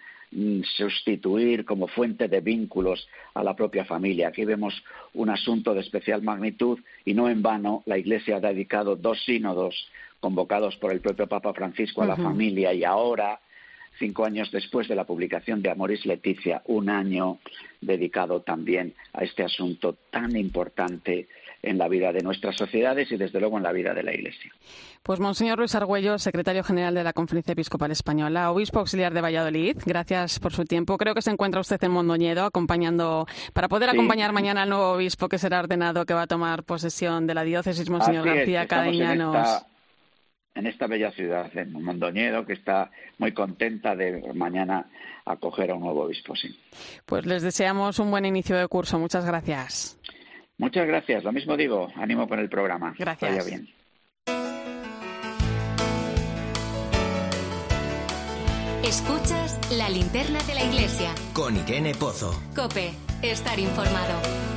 sustituir 0.76 1.64
como 1.64 1.88
fuente 1.88 2.28
de 2.28 2.40
vínculos 2.40 3.08
a 3.34 3.42
la 3.42 3.54
propia 3.56 3.84
familia. 3.84 4.28
Aquí 4.28 4.44
vemos 4.44 4.74
un 5.14 5.30
asunto 5.30 5.74
de 5.74 5.80
especial 5.80 6.22
magnitud 6.22 6.78
y 7.04 7.14
no 7.14 7.28
en 7.28 7.42
vano 7.42 7.82
la 7.86 7.98
Iglesia 7.98 8.36
ha 8.36 8.40
dedicado 8.40 8.96
dos 8.96 9.24
sínodos 9.24 9.88
convocados 10.20 10.76
por 10.76 10.92
el 10.92 11.00
propio 11.00 11.26
Papa 11.26 11.52
Francisco 11.54 12.02
a 12.02 12.06
la 12.06 12.16
familia 12.16 12.74
y 12.74 12.84
ahora 12.84 13.40
cinco 13.98 14.24
años 14.24 14.50
después 14.50 14.88
de 14.88 14.94
la 14.94 15.04
publicación 15.04 15.62
de 15.62 15.70
Amoris 15.70 16.06
Leticia, 16.06 16.62
un 16.66 16.88
año 16.88 17.38
dedicado 17.80 18.40
también 18.42 18.94
a 19.12 19.24
este 19.24 19.42
asunto 19.42 19.96
tan 20.10 20.36
importante 20.36 21.28
en 21.62 21.78
la 21.78 21.88
vida 21.88 22.12
de 22.12 22.22
nuestras 22.22 22.56
sociedades 22.56 23.10
y 23.10 23.16
desde 23.16 23.40
luego 23.40 23.56
en 23.56 23.64
la 23.64 23.72
vida 23.72 23.94
de 23.94 24.02
la 24.02 24.14
Iglesia. 24.14 24.52
Pues 25.02 25.20
Monseñor 25.20 25.58
Luis 25.58 25.74
Argüello, 25.74 26.18
secretario 26.18 26.62
general 26.62 26.94
de 26.94 27.04
la 27.04 27.12
Conferencia 27.12 27.52
Episcopal 27.52 27.90
Española, 27.90 28.50
obispo 28.50 28.78
auxiliar 28.78 29.12
de 29.12 29.20
Valladolid, 29.20 29.76
gracias 29.84 30.38
por 30.38 30.52
su 30.52 30.64
tiempo. 30.64 30.96
Creo 30.98 31.14
que 31.14 31.22
se 31.22 31.30
encuentra 31.30 31.60
usted 31.60 31.82
en 31.82 31.90
Mondoñedo 31.90 32.44
acompañando, 32.44 33.26
para 33.52 33.68
poder 33.68 33.90
acompañar 33.90 34.32
mañana 34.32 34.62
al 34.62 34.68
nuevo 34.68 34.92
obispo 34.92 35.28
que 35.28 35.38
será 35.38 35.60
ordenado, 35.60 36.06
que 36.06 36.14
va 36.14 36.22
a 36.22 36.26
tomar 36.26 36.64
posesión 36.64 37.26
de 37.26 37.34
la 37.34 37.42
diócesis, 37.42 37.90
Monseñor 37.90 38.24
García 38.24 38.66
Cadeñanos 38.66 39.64
en 40.58 40.66
esta 40.66 40.88
bella 40.88 41.12
ciudad, 41.12 41.56
en 41.56 41.72
Mondoñedo, 41.72 42.44
que 42.44 42.54
está 42.54 42.90
muy 43.18 43.32
contenta 43.32 43.94
de 43.94 44.20
mañana 44.34 44.86
acoger 45.24 45.70
a 45.70 45.74
un 45.74 45.82
nuevo 45.82 46.02
obispo. 46.02 46.34
Sí. 46.34 46.58
Pues 47.06 47.26
les 47.26 47.42
deseamos 47.42 47.98
un 48.00 48.10
buen 48.10 48.24
inicio 48.24 48.56
de 48.56 48.66
curso. 48.66 48.98
Muchas 48.98 49.24
gracias. 49.24 49.97
Muchas 50.58 50.86
gracias. 50.86 51.24
Lo 51.24 51.32
mismo 51.32 51.56
digo. 51.56 51.88
Ánimo 51.96 52.28
con 52.28 52.38
el 52.38 52.48
programa. 52.48 52.94
Gracias. 52.98 53.30
Vaya 53.30 53.44
bien. 53.44 53.68
Escuchas 58.84 59.58
la 59.72 59.90
linterna 59.90 60.38
de 60.44 60.54
la 60.54 60.64
iglesia. 60.64 61.10
Con 61.34 61.56
Irene 61.56 61.94
Pozo. 61.94 62.32
Cope, 62.54 62.92
estar 63.22 63.58
informado. 63.58 64.47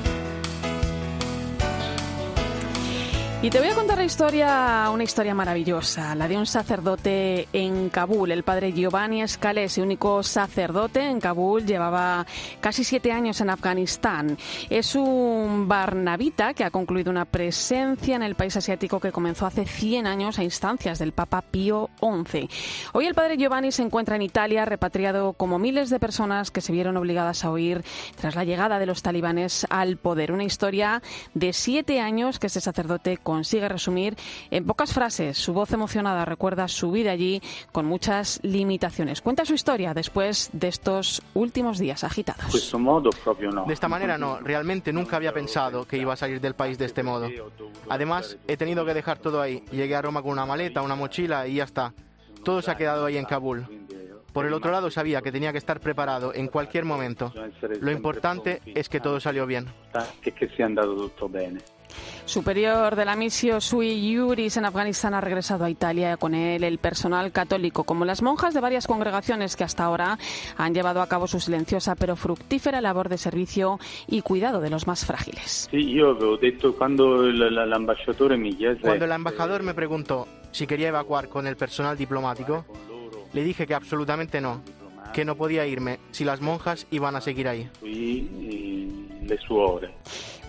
Y 3.43 3.49
te 3.49 3.57
voy 3.57 3.69
a 3.69 3.73
contar 3.73 3.97
la 3.97 4.03
historia, 4.03 4.87
una 4.93 5.03
historia 5.03 5.33
maravillosa, 5.33 6.13
la 6.13 6.27
de 6.27 6.37
un 6.37 6.45
sacerdote 6.45 7.47
en 7.51 7.89
Kabul, 7.89 8.31
el 8.31 8.43
padre 8.43 8.71
Giovanni 8.71 9.27
Scalesi, 9.27 9.81
único 9.81 10.21
sacerdote 10.21 11.01
en 11.01 11.19
Kabul, 11.19 11.65
llevaba 11.65 12.27
casi 12.59 12.83
siete 12.83 13.11
años 13.11 13.41
en 13.41 13.49
Afganistán. 13.49 14.37
Es 14.69 14.93
un 14.93 15.67
barnabita 15.67 16.53
que 16.53 16.63
ha 16.63 16.69
concluido 16.69 17.09
una 17.09 17.25
presencia 17.25 18.15
en 18.15 18.21
el 18.21 18.35
país 18.35 18.55
asiático 18.57 18.99
que 18.99 19.11
comenzó 19.11 19.47
hace 19.47 19.65
100 19.65 20.05
años 20.05 20.37
a 20.37 20.43
instancias 20.43 20.99
del 20.99 21.11
Papa 21.11 21.41
Pío 21.41 21.89
XI. 21.99 22.47
Hoy 22.93 23.07
el 23.07 23.15
padre 23.15 23.37
Giovanni 23.37 23.71
se 23.71 23.81
encuentra 23.81 24.17
en 24.17 24.21
Italia, 24.21 24.65
repatriado 24.65 25.33
como 25.33 25.57
miles 25.57 25.89
de 25.89 25.99
personas 25.99 26.51
que 26.51 26.61
se 26.61 26.73
vieron 26.73 26.95
obligadas 26.95 27.43
a 27.43 27.49
huir 27.49 27.83
tras 28.19 28.35
la 28.35 28.43
llegada 28.43 28.77
de 28.77 28.85
los 28.85 29.01
talibanes 29.01 29.65
al 29.71 29.97
poder. 29.97 30.31
Una 30.31 30.43
historia 30.43 31.01
de 31.33 31.53
siete 31.53 31.99
años 31.99 32.37
que 32.37 32.45
este 32.45 32.61
sacerdote 32.61 33.17
consigue 33.31 33.69
resumir 33.69 34.17
en 34.49 34.65
pocas 34.65 34.93
frases. 34.93 35.37
Su 35.37 35.53
voz 35.53 35.71
emocionada 35.71 36.25
recuerda 36.25 36.67
su 36.67 36.91
vida 36.91 37.11
allí 37.11 37.41
con 37.71 37.85
muchas 37.85 38.39
limitaciones. 38.43 39.21
Cuenta 39.21 39.45
su 39.45 39.53
historia 39.53 39.93
después 39.93 40.49
de 40.51 40.67
estos 40.67 41.21
últimos 41.33 41.79
días 41.79 42.03
agitados. 42.03 42.51
De 42.51 43.73
esta 43.73 43.87
manera 43.87 44.17
no, 44.17 44.39
realmente 44.39 44.91
nunca 44.91 45.15
había 45.15 45.33
pensado 45.33 45.85
que 45.85 45.97
iba 45.97 46.13
a 46.13 46.17
salir 46.17 46.41
del 46.41 46.55
país 46.55 46.77
de 46.77 46.85
este 46.85 47.03
modo. 47.03 47.29
Además, 47.89 48.37
he 48.47 48.57
tenido 48.57 48.85
que 48.85 48.93
dejar 48.93 49.19
todo 49.19 49.41
ahí. 49.41 49.63
Llegué 49.71 49.95
a 49.95 50.01
Roma 50.01 50.21
con 50.21 50.31
una 50.31 50.45
maleta, 50.45 50.81
una 50.81 50.95
mochila 50.95 51.47
y 51.47 51.55
ya 51.55 51.63
está. 51.63 51.93
Todo 52.43 52.61
se 52.61 52.71
ha 52.71 52.75
quedado 52.75 53.05
ahí 53.05 53.17
en 53.17 53.25
Kabul. 53.25 53.80
Por 54.33 54.45
el 54.45 54.53
otro 54.53 54.71
lado, 54.71 54.89
sabía 54.89 55.21
que 55.21 55.31
tenía 55.31 55.51
que 55.51 55.57
estar 55.57 55.79
preparado 55.79 56.33
en 56.33 56.47
cualquier 56.47 56.85
momento. 56.85 57.33
Lo 57.81 57.91
importante 57.91 58.61
es 58.65 58.89
que 58.89 58.99
todo 58.99 59.19
salió 59.19 59.45
bien. 59.45 59.65
Que 60.21 60.47
se 60.47 60.63
han 60.63 60.75
dado 60.75 61.09
todo 61.09 61.29
bien. 61.29 61.61
Superior 62.25 62.95
de 62.95 63.03
la 63.03 63.15
misión 63.15 63.59
Sui 63.59 64.13
Yuris 64.13 64.55
en 64.55 64.65
Afganistán 64.65 65.13
ha 65.13 65.21
regresado 65.21 65.65
a 65.65 65.69
Italia 65.69 66.15
con 66.15 66.33
él 66.33 66.63
el 66.63 66.77
personal 66.77 67.31
católico, 67.33 67.83
como 67.83 68.05
las 68.05 68.21
monjas 68.21 68.53
de 68.53 68.61
varias 68.61 68.87
congregaciones 68.87 69.55
que 69.57 69.65
hasta 69.65 69.83
ahora 69.83 70.17
han 70.57 70.73
llevado 70.73 71.01
a 71.01 71.07
cabo 71.07 71.27
su 71.27 71.39
silenciosa 71.39 71.95
pero 71.95 72.15
fructífera 72.15 72.79
labor 72.79 73.09
de 73.09 73.17
servicio 73.17 73.79
y 74.07 74.21
cuidado 74.21 74.61
de 74.61 74.69
los 74.69 74.87
más 74.87 75.05
frágiles. 75.05 75.67
Sí, 75.71 75.93
yo 75.93 76.37
dicho 76.37 76.73
cuando 76.77 77.25
el, 77.25 77.37
me 77.37 78.77
Cuando 78.79 79.05
el 79.05 79.11
embajador 79.11 79.63
me 79.63 79.73
preguntó 79.73 80.27
si 80.51 80.67
quería 80.67 80.89
evacuar 80.89 81.27
con 81.27 81.47
el 81.47 81.55
personal 81.55 81.97
diplomático, 81.97 82.65
le 83.33 83.43
dije 83.43 83.67
que 83.67 83.73
absolutamente 83.73 84.41
no, 84.41 84.61
que 85.13 85.25
no 85.25 85.35
podía 85.35 85.65
irme 85.67 85.99
si 86.11 86.23
las 86.23 86.41
monjas 86.41 86.87
iban 86.91 87.15
a 87.15 87.21
seguir 87.21 87.47
ahí. 87.47 87.69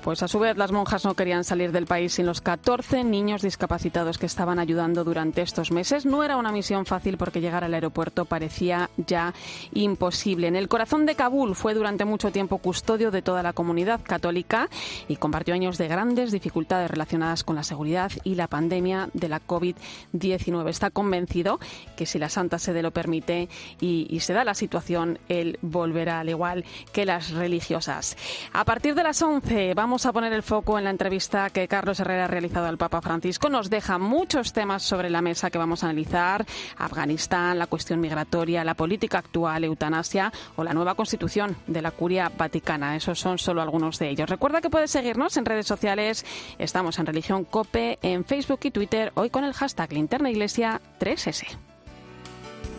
Pues 0.02 0.20
a 0.24 0.26
su 0.26 0.40
vez 0.40 0.56
las 0.56 0.72
monjas 0.72 1.04
no 1.04 1.14
querían 1.14 1.44
salir 1.44 1.70
del 1.70 1.86
país 1.86 2.14
sin 2.14 2.26
los 2.26 2.40
14 2.40 3.04
niños 3.04 3.40
discapacitados 3.40 4.18
que 4.18 4.26
estaban 4.26 4.58
ayudando 4.58 5.04
durante 5.04 5.42
estos 5.42 5.70
meses. 5.70 6.04
No 6.04 6.24
era 6.24 6.36
una 6.36 6.50
misión 6.50 6.86
fácil 6.86 7.16
porque 7.16 7.40
llegar 7.40 7.62
al 7.62 7.72
aeropuerto 7.72 8.24
parecía 8.24 8.90
ya 8.96 9.32
imposible. 9.72 10.48
En 10.48 10.56
el 10.56 10.66
corazón 10.66 11.06
de 11.06 11.14
Kabul 11.14 11.54
fue 11.54 11.74
durante 11.74 12.04
mucho 12.04 12.32
tiempo 12.32 12.58
custodio 12.58 13.12
de 13.12 13.22
toda 13.22 13.44
la 13.44 13.52
comunidad 13.52 14.00
católica 14.02 14.68
y 15.06 15.14
compartió 15.16 15.54
años 15.54 15.78
de 15.78 15.86
grandes 15.86 16.32
dificultades 16.32 16.90
relacionadas 16.90 17.44
con 17.44 17.54
la 17.54 17.62
seguridad 17.62 18.10
y 18.24 18.34
la 18.34 18.48
pandemia 18.48 19.08
de 19.14 19.28
la 19.28 19.40
COVID-19. 19.40 20.68
Está 20.68 20.90
convencido 20.90 21.60
que 21.94 22.06
si 22.06 22.18
la 22.18 22.28
Santa 22.28 22.58
Sede 22.58 22.82
lo 22.82 22.90
permite 22.90 23.48
y, 23.80 24.08
y 24.10 24.18
se 24.18 24.32
da 24.32 24.42
la 24.42 24.54
situación, 24.54 25.20
él 25.28 25.60
volverá 25.62 26.18
al 26.18 26.28
igual 26.28 26.64
que 26.92 27.06
las 27.06 27.30
religiosas. 27.30 28.16
A 28.52 28.64
partir 28.64 28.96
de 28.96 29.04
las 29.04 29.22
11 29.22 29.74
vamos 29.74 29.91
vamos 29.92 30.06
a 30.06 30.12
poner 30.14 30.32
el 30.32 30.42
foco 30.42 30.78
en 30.78 30.84
la 30.84 30.90
entrevista 30.90 31.50
que 31.50 31.68
Carlos 31.68 32.00
Herrera 32.00 32.24
ha 32.24 32.26
realizado 32.26 32.64
al 32.64 32.78
Papa 32.78 33.02
Francisco. 33.02 33.50
Nos 33.50 33.68
deja 33.68 33.98
muchos 33.98 34.54
temas 34.54 34.82
sobre 34.82 35.10
la 35.10 35.20
mesa 35.20 35.50
que 35.50 35.58
vamos 35.58 35.84
a 35.84 35.90
analizar. 35.90 36.46
Afganistán, 36.78 37.58
la 37.58 37.66
cuestión 37.66 38.00
migratoria, 38.00 38.64
la 38.64 38.72
política 38.72 39.18
actual, 39.18 39.64
eutanasia 39.64 40.32
o 40.56 40.64
la 40.64 40.72
nueva 40.72 40.94
constitución 40.94 41.58
de 41.66 41.82
la 41.82 41.90
curia 41.90 42.32
vaticana. 42.34 42.96
Esos 42.96 43.20
son 43.20 43.36
solo 43.36 43.60
algunos 43.60 43.98
de 43.98 44.08
ellos. 44.08 44.30
Recuerda 44.30 44.62
que 44.62 44.70
puedes 44.70 44.90
seguirnos 44.90 45.36
en 45.36 45.44
redes 45.44 45.66
sociales. 45.66 46.24
Estamos 46.58 46.98
en 46.98 47.04
Religión 47.04 47.44
Cope, 47.44 47.98
en 48.00 48.24
Facebook 48.24 48.60
y 48.62 48.70
Twitter, 48.70 49.12
hoy 49.14 49.28
con 49.28 49.44
el 49.44 49.52
hashtag 49.52 49.92
Linterna 49.92 50.30
Iglesia 50.30 50.80
3S. 51.00 51.48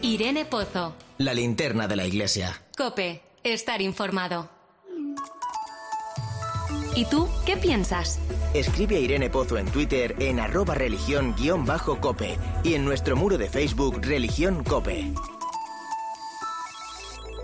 Irene 0.01 0.45
Pozo. 0.45 0.95
La 1.19 1.35
linterna 1.35 1.87
de 1.87 1.95
la 1.95 2.07
iglesia. 2.07 2.59
Cope, 2.75 3.21
estar 3.43 3.83
informado. 3.83 4.52
¿Y 6.95 7.05
tú 7.05 7.27
qué 7.45 7.57
piensas? 7.57 8.19
Escribe 8.53 8.97
a 8.97 8.99
Irene 8.99 9.29
Pozo 9.29 9.57
en 9.57 9.65
Twitter 9.65 10.15
en 10.19 10.39
arroba 10.39 10.75
religión-cope 10.75 12.37
y 12.63 12.75
en 12.75 12.85
nuestro 12.85 13.15
muro 13.15 13.37
de 13.37 13.49
Facebook 13.49 13.99
Religión 14.01 14.63
Cope. 14.63 15.11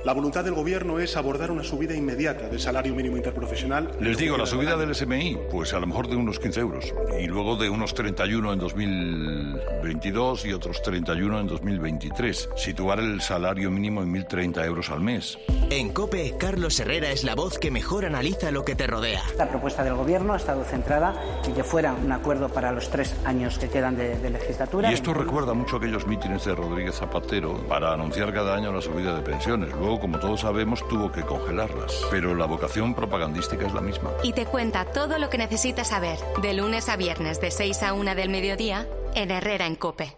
La 0.05 0.13
voluntad 0.13 0.45
del 0.45 0.53
Gobierno 0.53 0.97
es 0.99 1.17
abordar 1.17 1.51
una 1.51 1.61
subida 1.61 1.93
inmediata 1.93 2.47
del 2.47 2.61
salario 2.61 2.95
mínimo 2.95 3.17
interprofesional. 3.17 3.91
Les 3.99 4.17
digo, 4.17 4.37
la 4.37 4.45
subida 4.45 4.77
del 4.77 4.95
SMI, 4.95 5.37
pues 5.51 5.73
a 5.73 5.79
lo 5.79 5.87
mejor 5.87 6.07
de 6.07 6.15
unos 6.15 6.39
15 6.39 6.59
euros. 6.61 6.93
Y 7.19 7.27
luego 7.27 7.57
de 7.57 7.69
unos 7.69 7.93
31 7.93 8.53
en 8.53 8.59
2022 8.59 10.45
y 10.45 10.53
otros 10.53 10.81
31 10.81 11.41
en 11.41 11.47
2023. 11.47 12.49
Situar 12.55 12.99
el 12.99 13.19
salario 13.19 13.69
mínimo 13.71 14.01
en 14.01 14.13
1.030 14.13 14.65
euros 14.65 14.89
al 14.89 15.01
mes. 15.01 15.37
En 15.69 15.89
COPE, 15.91 16.35
Carlos 16.39 16.79
Herrera 16.79 17.11
es 17.11 17.25
la 17.25 17.35
voz 17.35 17.59
que 17.59 17.69
mejor 17.69 18.05
analiza 18.05 18.51
lo 18.51 18.63
que 18.63 18.75
te 18.75 18.87
rodea. 18.87 19.21
La 19.37 19.49
propuesta 19.49 19.83
del 19.83 19.95
Gobierno 19.95 20.33
ha 20.33 20.37
estado 20.37 20.63
centrada 20.63 21.13
en 21.45 21.53
que 21.53 21.65
fuera 21.65 21.93
un 21.93 22.11
acuerdo 22.13 22.47
para 22.47 22.71
los 22.71 22.89
tres 22.89 23.13
años 23.25 23.59
que 23.59 23.67
quedan 23.67 23.97
de, 23.97 24.17
de 24.17 24.29
legislatura. 24.29 24.89
Y 24.89 24.93
esto 24.93 25.13
recuerda 25.13 25.53
mucho 25.53 25.75
a 25.75 25.79
aquellos 25.79 26.07
mítines 26.07 26.45
de 26.45 26.55
Rodríguez 26.55 26.95
Zapatero 26.95 27.67
para 27.67 27.93
anunciar 27.93 28.33
cada 28.33 28.55
año 28.55 28.71
la 28.71 28.81
subida 28.81 29.13
de 29.13 29.21
pensiones. 29.21 29.75
Luego 29.89 30.01
como 30.01 30.19
todos 30.19 30.41
sabemos, 30.41 30.87
tuvo 30.87 31.11
que 31.11 31.23
congelarlas. 31.23 32.05
Pero 32.11 32.35
la 32.35 32.45
vocación 32.45 32.93
propagandística 32.93 33.65
es 33.65 33.73
la 33.73 33.81
misma. 33.81 34.11
Y 34.21 34.33
te 34.33 34.45
cuenta 34.45 34.85
todo 34.85 35.17
lo 35.17 35.31
que 35.31 35.39
necesitas 35.39 35.87
saber, 35.87 36.19
de 36.43 36.53
lunes 36.53 36.89
a 36.89 36.95
viernes, 36.95 37.41
de 37.41 37.49
6 37.49 37.81
a 37.81 37.93
1 37.93 38.13
del 38.13 38.29
mediodía, 38.29 38.87
en 39.15 39.31
Herrera 39.31 39.65
en 39.65 39.75
Cope. 39.75 40.15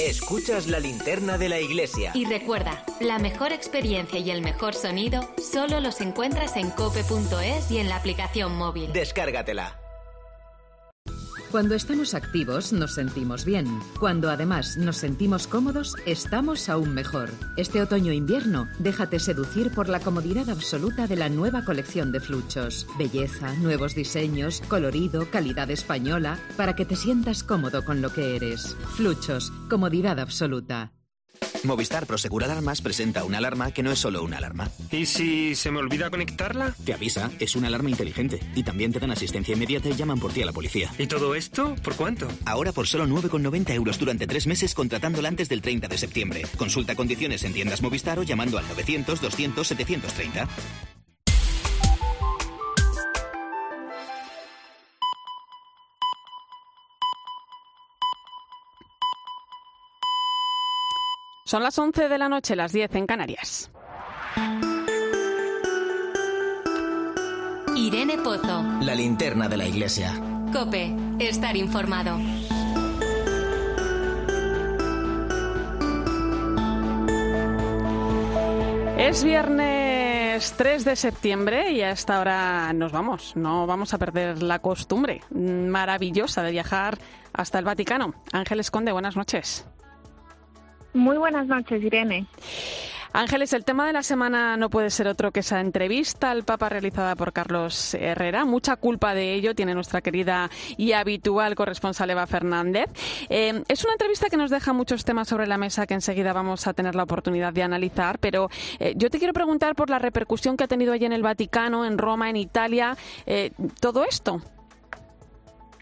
Escuchas 0.00 0.66
la 0.66 0.80
linterna 0.80 1.38
de 1.38 1.48
la 1.48 1.60
iglesia. 1.60 2.10
Y 2.14 2.24
recuerda, 2.24 2.84
la 2.98 3.20
mejor 3.20 3.52
experiencia 3.52 4.18
y 4.18 4.32
el 4.32 4.42
mejor 4.42 4.74
sonido 4.74 5.20
solo 5.40 5.78
los 5.78 6.00
encuentras 6.00 6.56
en 6.56 6.70
cope.es 6.70 7.70
y 7.70 7.78
en 7.78 7.88
la 7.88 7.94
aplicación 7.94 8.56
móvil. 8.56 8.92
Descárgatela. 8.92 9.85
Cuando 11.56 11.74
estamos 11.74 12.12
activos 12.12 12.74
nos 12.74 12.92
sentimos 12.92 13.46
bien. 13.46 13.80
Cuando 13.98 14.28
además 14.28 14.76
nos 14.76 14.98
sentimos 14.98 15.46
cómodos, 15.46 15.96
estamos 16.04 16.68
aún 16.68 16.92
mejor. 16.92 17.30
Este 17.56 17.80
otoño-invierno, 17.80 18.68
déjate 18.78 19.18
seducir 19.18 19.70
por 19.70 19.88
la 19.88 20.00
comodidad 20.00 20.50
absoluta 20.50 21.06
de 21.06 21.16
la 21.16 21.30
nueva 21.30 21.64
colección 21.64 22.12
de 22.12 22.20
Fluchos. 22.20 22.86
Belleza, 22.98 23.54
nuevos 23.54 23.94
diseños, 23.94 24.60
colorido, 24.68 25.30
calidad 25.30 25.70
española, 25.70 26.38
para 26.58 26.76
que 26.76 26.84
te 26.84 26.94
sientas 26.94 27.42
cómodo 27.42 27.86
con 27.86 28.02
lo 28.02 28.12
que 28.12 28.36
eres. 28.36 28.76
Fluchos, 28.94 29.50
comodidad 29.70 30.20
absoluta. 30.20 30.92
Movistar 31.66 32.06
Prosegur 32.06 32.44
Alarmas 32.44 32.80
presenta 32.80 33.24
una 33.24 33.38
alarma 33.38 33.72
que 33.72 33.82
no 33.82 33.90
es 33.90 33.98
solo 33.98 34.22
una 34.22 34.38
alarma. 34.38 34.70
¿Y 34.90 35.06
si 35.06 35.54
se 35.54 35.70
me 35.70 35.80
olvida 35.80 36.10
conectarla? 36.10 36.74
Te 36.84 36.94
avisa, 36.94 37.30
es 37.40 37.56
una 37.56 37.66
alarma 37.66 37.90
inteligente. 37.90 38.40
Y 38.54 38.62
también 38.62 38.92
te 38.92 39.00
dan 39.00 39.10
asistencia 39.10 39.54
inmediata 39.54 39.88
y 39.88 39.94
llaman 39.94 40.20
por 40.20 40.32
ti 40.32 40.42
a 40.42 40.46
la 40.46 40.52
policía. 40.52 40.90
¿Y 40.98 41.06
todo 41.06 41.34
esto? 41.34 41.74
¿Por 41.82 41.96
cuánto? 41.96 42.28
Ahora 42.44 42.72
por 42.72 42.86
solo 42.86 43.06
9,90 43.06 43.74
euros 43.74 43.98
durante 43.98 44.26
tres 44.26 44.46
meses 44.46 44.74
contratándola 44.74 45.28
antes 45.28 45.48
del 45.48 45.60
30 45.60 45.88
de 45.88 45.98
septiembre. 45.98 46.42
Consulta 46.56 46.94
condiciones 46.94 47.42
en 47.44 47.52
tiendas 47.52 47.82
Movistar 47.82 48.18
o 48.18 48.22
llamando 48.22 48.58
al 48.58 48.68
900 48.68 49.20
200 49.20 49.66
730. 49.66 50.48
Son 61.46 61.62
las 61.62 61.78
11 61.78 62.08
de 62.08 62.18
la 62.18 62.28
noche, 62.28 62.56
las 62.56 62.72
10 62.72 62.92
en 62.96 63.06
Canarias. 63.06 63.70
Irene 67.76 68.18
Pozo. 68.18 68.64
La 68.80 68.96
linterna 68.96 69.48
de 69.48 69.56
la 69.56 69.64
iglesia. 69.64 70.12
Cope, 70.52 70.92
estar 71.20 71.56
informado. 71.56 72.18
Es 78.98 79.22
viernes 79.22 80.52
3 80.56 80.84
de 80.84 80.96
septiembre 80.96 81.70
y 81.70 81.82
a 81.82 81.92
esta 81.92 82.18
hora 82.18 82.72
nos 82.72 82.90
vamos. 82.90 83.36
No 83.36 83.68
vamos 83.68 83.94
a 83.94 83.98
perder 83.98 84.42
la 84.42 84.58
costumbre 84.58 85.20
maravillosa 85.30 86.42
de 86.42 86.50
viajar 86.50 86.98
hasta 87.32 87.60
el 87.60 87.64
Vaticano. 87.64 88.14
Ángeles 88.32 88.72
Conde, 88.72 88.90
buenas 88.90 89.14
noches. 89.14 89.64
Muy 90.96 91.18
buenas 91.18 91.46
noches, 91.46 91.82
Irene. 91.82 92.26
Ángeles, 93.12 93.52
el 93.52 93.64
tema 93.64 93.86
de 93.86 93.92
la 93.92 94.02
semana 94.02 94.56
no 94.56 94.70
puede 94.70 94.88
ser 94.88 95.08
otro 95.08 95.30
que 95.30 95.40
esa 95.40 95.60
entrevista 95.60 96.30
al 96.30 96.44
Papa 96.44 96.70
realizada 96.70 97.14
por 97.16 97.34
Carlos 97.34 97.94
Herrera. 97.94 98.46
Mucha 98.46 98.76
culpa 98.76 99.14
de 99.14 99.34
ello 99.34 99.54
tiene 99.54 99.74
nuestra 99.74 100.00
querida 100.00 100.50
y 100.78 100.92
habitual 100.92 101.54
corresponsal 101.54 102.10
Eva 102.10 102.26
Fernández. 102.26 102.88
Eh, 103.28 103.62
es 103.68 103.84
una 103.84 103.92
entrevista 103.92 104.28
que 104.30 104.38
nos 104.38 104.50
deja 104.50 104.72
muchos 104.72 105.04
temas 105.04 105.28
sobre 105.28 105.46
la 105.46 105.58
mesa 105.58 105.86
que 105.86 105.94
enseguida 105.94 106.32
vamos 106.32 106.66
a 106.66 106.72
tener 106.72 106.94
la 106.94 107.02
oportunidad 107.02 107.52
de 107.52 107.62
analizar, 107.62 108.18
pero 108.18 108.48
eh, 108.78 108.94
yo 108.96 109.10
te 109.10 109.18
quiero 109.18 109.34
preguntar 109.34 109.74
por 109.74 109.90
la 109.90 109.98
repercusión 109.98 110.56
que 110.56 110.64
ha 110.64 110.68
tenido 110.68 110.94
allí 110.94 111.04
en 111.04 111.12
el 111.12 111.22
Vaticano, 111.22 111.84
en 111.84 111.98
Roma, 111.98 112.30
en 112.30 112.36
Italia, 112.36 112.96
eh, 113.26 113.52
todo 113.80 114.04
esto. 114.04 114.42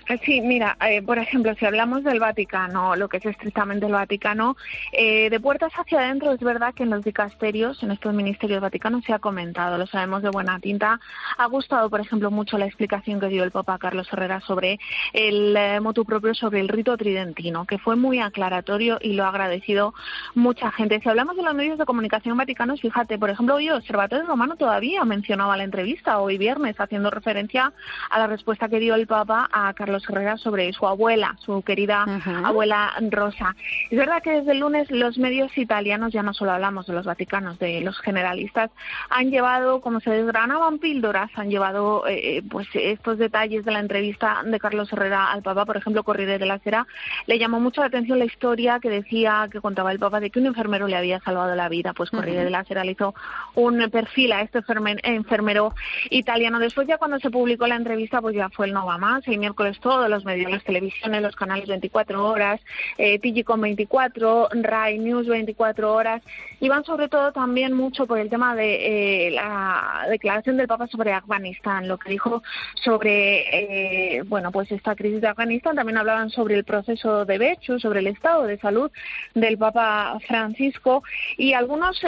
Eh, 0.06 0.18
sí, 0.24 0.40
mira, 0.42 0.76
eh, 0.86 1.00
por 1.00 1.18
ejemplo, 1.18 1.54
si 1.54 1.64
hablamos 1.64 2.04
del 2.04 2.20
Vaticano, 2.20 2.94
lo 2.94 3.08
que 3.08 3.16
es 3.16 3.26
estrictamente 3.26 3.86
el 3.86 3.92
Vaticano, 3.92 4.56
eh, 4.92 5.30
de 5.30 5.40
puertas 5.40 5.72
hacia 5.72 6.00
adentro 6.00 6.32
es 6.32 6.40
verdad 6.40 6.74
que 6.74 6.82
en 6.82 6.90
los 6.90 7.02
dicasterios, 7.02 7.82
en 7.82 7.90
estos 7.90 8.12
ministerios 8.12 8.60
vaticanos, 8.60 9.04
se 9.04 9.14
ha 9.14 9.18
comentado, 9.18 9.78
lo 9.78 9.86
sabemos 9.86 10.22
de 10.22 10.28
buena 10.28 10.60
tinta. 10.60 11.00
Ha 11.38 11.46
gustado, 11.46 11.88
por 11.88 12.00
ejemplo, 12.00 12.30
mucho 12.30 12.58
la 12.58 12.66
explicación 12.66 13.18
que 13.18 13.28
dio 13.28 13.44
el 13.44 13.50
Papa 13.50 13.78
Carlos 13.78 14.08
Herrera 14.12 14.40
sobre 14.40 14.78
el 15.14 15.56
motu 15.80 16.04
propio 16.04 16.34
sobre 16.34 16.60
el 16.60 16.68
rito 16.68 16.96
tridentino, 16.96 17.64
que 17.64 17.78
fue 17.78 17.96
muy 17.96 18.20
aclaratorio 18.20 18.98
y 19.00 19.14
lo 19.14 19.24
ha 19.24 19.28
agradecido 19.28 19.94
mucha 20.34 20.70
gente. 20.72 21.00
Si 21.00 21.08
hablamos 21.08 21.36
de 21.36 21.42
los 21.42 21.54
medios 21.54 21.78
de 21.78 21.86
comunicación 21.86 22.36
vaticanos, 22.36 22.80
fíjate, 22.80 23.18
por 23.18 23.30
ejemplo, 23.30 23.54
hoy 23.54 23.70
Observatorio 23.70 24.26
Romano 24.26 24.56
todavía 24.56 25.04
mencionaba 25.04 25.56
la 25.56 25.64
entrevista, 25.64 26.18
hoy 26.18 26.38
viernes, 26.38 26.78
haciendo 26.78 27.10
referencia 27.10 27.72
a 28.10 28.18
la 28.18 28.26
respuesta 28.26 28.68
que 28.68 28.80
dio 28.80 28.94
el 28.94 29.06
Papa 29.06 29.48
a 29.50 29.72
Carlos 29.74 29.93
Herrera 30.08 30.36
sobre 30.36 30.72
su 30.72 30.86
abuela, 30.86 31.36
su 31.40 31.62
querida 31.62 32.04
abuela 32.44 32.92
Rosa. 33.10 33.54
Es 33.90 33.98
verdad 33.98 34.22
que 34.22 34.32
desde 34.32 34.52
el 34.52 34.60
lunes 34.60 34.90
los 34.90 35.18
medios 35.18 35.56
italianos, 35.56 36.12
ya 36.12 36.22
no 36.22 36.34
solo 36.34 36.52
hablamos 36.52 36.86
de 36.86 36.94
los 36.94 37.06
vaticanos, 37.06 37.58
de 37.58 37.80
los 37.80 37.98
generalistas, 38.00 38.70
han 39.10 39.30
llevado, 39.30 39.80
como 39.80 40.00
se 40.00 40.10
desgranaban 40.10 40.78
píldoras, 40.78 41.30
han 41.34 41.50
llevado 41.50 42.04
eh, 42.08 42.42
pues 42.50 42.68
estos 42.74 43.18
detalles 43.18 43.64
de 43.64 43.72
la 43.72 43.80
entrevista 43.80 44.42
de 44.44 44.58
Carlos 44.58 44.92
Herrera 44.92 45.32
al 45.32 45.42
Papa, 45.42 45.64
por 45.64 45.76
ejemplo, 45.76 46.02
Corriere 46.02 46.38
de 46.38 46.46
la 46.46 46.58
Sera, 46.58 46.86
le 47.26 47.38
llamó 47.38 47.60
mucho 47.60 47.80
la 47.80 47.88
atención 47.88 48.18
la 48.18 48.24
historia 48.24 48.80
que 48.80 48.90
decía, 48.90 49.48
que 49.50 49.60
contaba 49.60 49.92
el 49.92 49.98
Papa, 49.98 50.20
de 50.20 50.30
que 50.30 50.38
un 50.38 50.46
enfermero 50.46 50.88
le 50.88 50.96
había 50.96 51.20
salvado 51.20 51.54
la 51.54 51.68
vida. 51.68 51.92
Pues 51.92 52.10
Corriere 52.10 52.44
de 52.44 52.50
la 52.50 52.64
Sera 52.64 52.84
le 52.84 52.92
hizo 52.92 53.14
un 53.54 53.90
perfil 53.90 54.32
a 54.32 54.42
este 54.42 54.60
enfermero 55.02 55.74
italiano. 56.10 56.58
Después 56.58 56.86
ya 56.86 56.98
cuando 56.98 57.18
se 57.18 57.30
publicó 57.30 57.66
la 57.66 57.76
entrevista, 57.76 58.20
pues 58.20 58.34
ya 58.34 58.48
fue 58.50 58.66
el 58.66 58.72
no 58.72 58.86
va 58.86 58.98
más, 58.98 59.26
el 59.28 59.38
miércoles 59.38 59.78
todos 59.84 60.08
los 60.08 60.24
medios, 60.24 60.50
las 60.50 60.64
televisiones, 60.64 61.20
los 61.20 61.36
canales 61.36 61.68
24 61.68 62.26
horas, 62.26 62.58
eh, 62.96 63.20
con 63.44 63.60
24, 63.60 64.48
Rai 64.62 64.98
News 64.98 65.26
24 65.26 65.92
horas, 65.92 66.22
y 66.58 66.70
van 66.70 66.84
sobre 66.84 67.10
todo 67.10 67.32
también 67.32 67.74
mucho 67.74 68.06
por 68.06 68.18
el 68.18 68.30
tema 68.30 68.56
de 68.56 69.26
eh, 69.26 69.30
la 69.32 70.06
declaración 70.08 70.56
del 70.56 70.68
Papa 70.68 70.86
sobre 70.86 71.12
Afganistán, 71.12 71.86
lo 71.86 71.98
que 71.98 72.08
dijo 72.08 72.42
sobre, 72.82 74.16
eh, 74.16 74.22
bueno, 74.22 74.50
pues 74.52 74.72
esta 74.72 74.94
crisis 74.94 75.20
de 75.20 75.28
Afganistán, 75.28 75.76
también 75.76 75.98
hablaban 75.98 76.30
sobre 76.30 76.54
el 76.54 76.64
proceso 76.64 77.26
de 77.26 77.36
Bechu, 77.36 77.78
sobre 77.78 77.98
el 77.98 78.06
estado 78.06 78.44
de 78.44 78.58
salud 78.58 78.90
del 79.34 79.58
Papa 79.58 80.18
Francisco, 80.26 81.02
y 81.36 81.52
algunos 81.52 82.00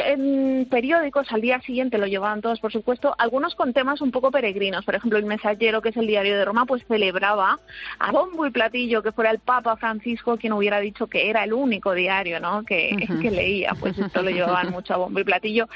periódicos 0.71 1.31
al 1.31 1.43
día 1.43 1.61
siguiente 1.61 1.99
lo 1.99 2.07
llevaban 2.07 2.41
todos, 2.41 2.59
por 2.59 2.73
supuesto, 2.73 3.15
algunos 3.19 3.55
con 3.55 3.75
temas 3.75 4.01
un 4.01 4.13
poco 4.13 4.31
peregrinos, 4.31 4.87
por 4.87 4.95
ejemplo, 4.95 5.19
el 5.19 5.27
Mensajero, 5.27 5.83
que 5.83 5.91
es 5.91 5.97
el 5.99 6.07
diario 6.07 6.39
de 6.39 6.45
Roma, 6.47 6.65
pues 6.65 6.83
celebraba 6.89 7.59
a 7.99 8.13
bombo 8.13 8.47
y 8.47 8.51
platillo 8.51 9.03
que 9.03 9.13
fuera 9.13 9.31
el 9.31 9.39
Papa 9.39 9.77
Francisco 9.77 10.37
quien 10.37 10.53
hubiera 10.53 10.81
dicho 10.81 11.07
que 11.07 11.31
era 11.31 11.45
el 11.45 11.53
único 11.53 11.93
diario 11.93 12.41
¿no? 12.41 12.65
que, 12.65 12.97
que 13.21 13.31
leía, 13.31 13.73
pues 13.79 13.99
esto 13.99 14.23
lo 14.23 14.31
llevaban 14.31 14.71
mucho 14.71 14.95
a 14.95 14.99
bombo 14.99 15.21
y 15.21 15.25
platillo. 15.25 15.69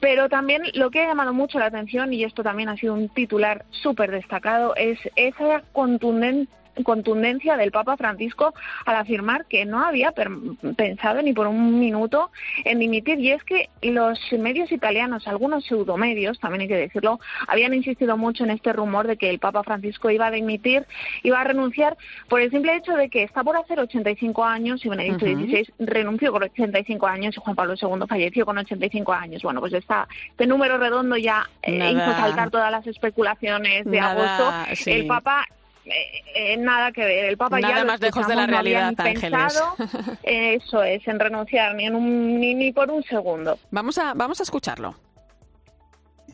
Pero 0.00 0.28
también 0.28 0.62
lo 0.74 0.90
que 0.90 1.00
ha 1.00 1.08
llamado 1.08 1.32
mucho 1.32 1.58
la 1.58 1.66
atención, 1.66 2.12
y 2.12 2.24
esto 2.24 2.42
también 2.42 2.68
ha 2.68 2.76
sido 2.76 2.94
un 2.94 3.08
titular 3.08 3.64
súper 3.70 4.10
destacado, 4.10 4.74
es 4.76 4.98
esa 5.16 5.62
contundente 5.72 6.50
contundencia 6.84 7.56
del 7.56 7.70
Papa 7.70 7.96
Francisco 7.96 8.54
al 8.84 8.96
afirmar 8.96 9.46
que 9.46 9.64
no 9.64 9.82
había 9.82 10.12
pensado 10.12 11.22
ni 11.22 11.32
por 11.32 11.46
un 11.46 11.78
minuto 11.78 12.30
en 12.64 12.78
dimitir. 12.78 13.18
Y 13.18 13.32
es 13.32 13.42
que 13.44 13.70
los 13.82 14.18
medios 14.38 14.70
italianos, 14.72 15.26
algunos 15.26 15.64
pseudomedios, 15.64 16.38
también 16.40 16.62
hay 16.62 16.68
que 16.68 16.76
decirlo, 16.76 17.20
habían 17.48 17.74
insistido 17.74 18.16
mucho 18.16 18.44
en 18.44 18.50
este 18.50 18.72
rumor 18.72 19.06
de 19.06 19.16
que 19.16 19.30
el 19.30 19.38
Papa 19.38 19.62
Francisco 19.62 20.10
iba 20.10 20.26
a 20.26 20.30
dimitir, 20.30 20.86
iba 21.22 21.40
a 21.40 21.44
renunciar 21.44 21.96
por 22.28 22.40
el 22.40 22.50
simple 22.50 22.76
hecho 22.76 22.92
de 22.92 23.08
que 23.08 23.22
está 23.22 23.42
por 23.42 23.56
hacer 23.56 23.78
85 23.80 24.44
años 24.44 24.84
y 24.84 24.88
Benedicto 24.88 25.26
XVI 25.26 25.68
renunció 25.78 26.32
con 26.32 26.42
85 26.42 27.06
años 27.06 27.36
y 27.36 27.40
Juan 27.40 27.56
Pablo 27.56 27.74
II 27.80 28.06
falleció 28.08 28.46
con 28.46 28.58
85 28.58 29.12
años. 29.12 29.42
Bueno, 29.42 29.60
pues 29.60 29.72
esta, 29.72 30.08
este 30.30 30.46
número 30.46 30.78
redondo 30.78 31.16
ya 31.16 31.48
eh, 31.62 31.92
hizo 31.92 32.12
saltar 32.12 32.50
todas 32.50 32.70
las 32.70 32.86
especulaciones 32.86 33.84
de 33.84 34.00
agosto. 34.00 34.52
El 34.86 35.06
Papa 35.06 35.46
eh, 35.86 36.22
eh, 36.34 36.56
nada 36.56 36.90
que 36.90 37.04
ver. 37.04 37.26
El 37.26 37.36
Papa 37.36 37.60
nada 37.60 37.78
ya 37.78 37.84
más 37.84 38.00
lejos 38.00 38.26
de 38.26 38.34
la 38.34 38.46
realidad, 38.46 38.94
pensado, 38.94 39.76
eso 40.22 40.82
es, 40.82 41.06
en 41.06 41.20
renunciar 41.20 41.74
ni, 41.74 41.86
en 41.86 41.94
un, 41.94 42.40
ni, 42.40 42.72
por 42.72 42.90
un 42.90 43.02
segundo. 43.04 43.58
Vamos 43.70 43.96
a, 43.98 44.14
vamos 44.14 44.40
a 44.40 44.42
escucharlo. 44.42 44.94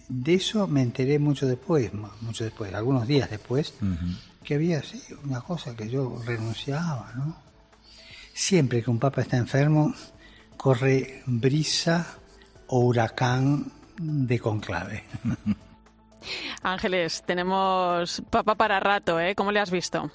De 0.09 0.35
eso 0.35 0.67
me 0.67 0.83
enteré 0.83 1.19
mucho 1.19 1.47
después, 1.47 1.91
mucho 2.21 2.45
después, 2.45 2.73
algunos 2.75 3.07
días 3.07 3.31
después, 3.31 3.75
que 4.43 4.55
había 4.55 4.79
así 4.79 5.01
una 5.25 5.41
cosa 5.41 5.77
que 5.77 5.88
yo 5.88 6.19
renunciaba, 6.27 7.12
¿no? 7.15 7.37
Siempre 8.33 8.83
que 8.83 8.91
un 8.91 8.99
papa 8.99 9.21
está 9.21 9.37
enfermo, 9.37 9.95
corre 10.57 11.23
brisa 11.27 12.19
o 12.67 12.81
huracán 12.81 13.71
de 13.99 14.38
conclave. 14.38 15.05
Ángeles, 16.62 17.22
tenemos 17.26 18.22
papá 18.30 18.54
para 18.54 18.80
rato, 18.80 19.18
¿eh? 19.20 19.35
¿Cómo 19.35 19.52
le 19.52 19.61
has 19.61 19.70
visto? 19.70 20.11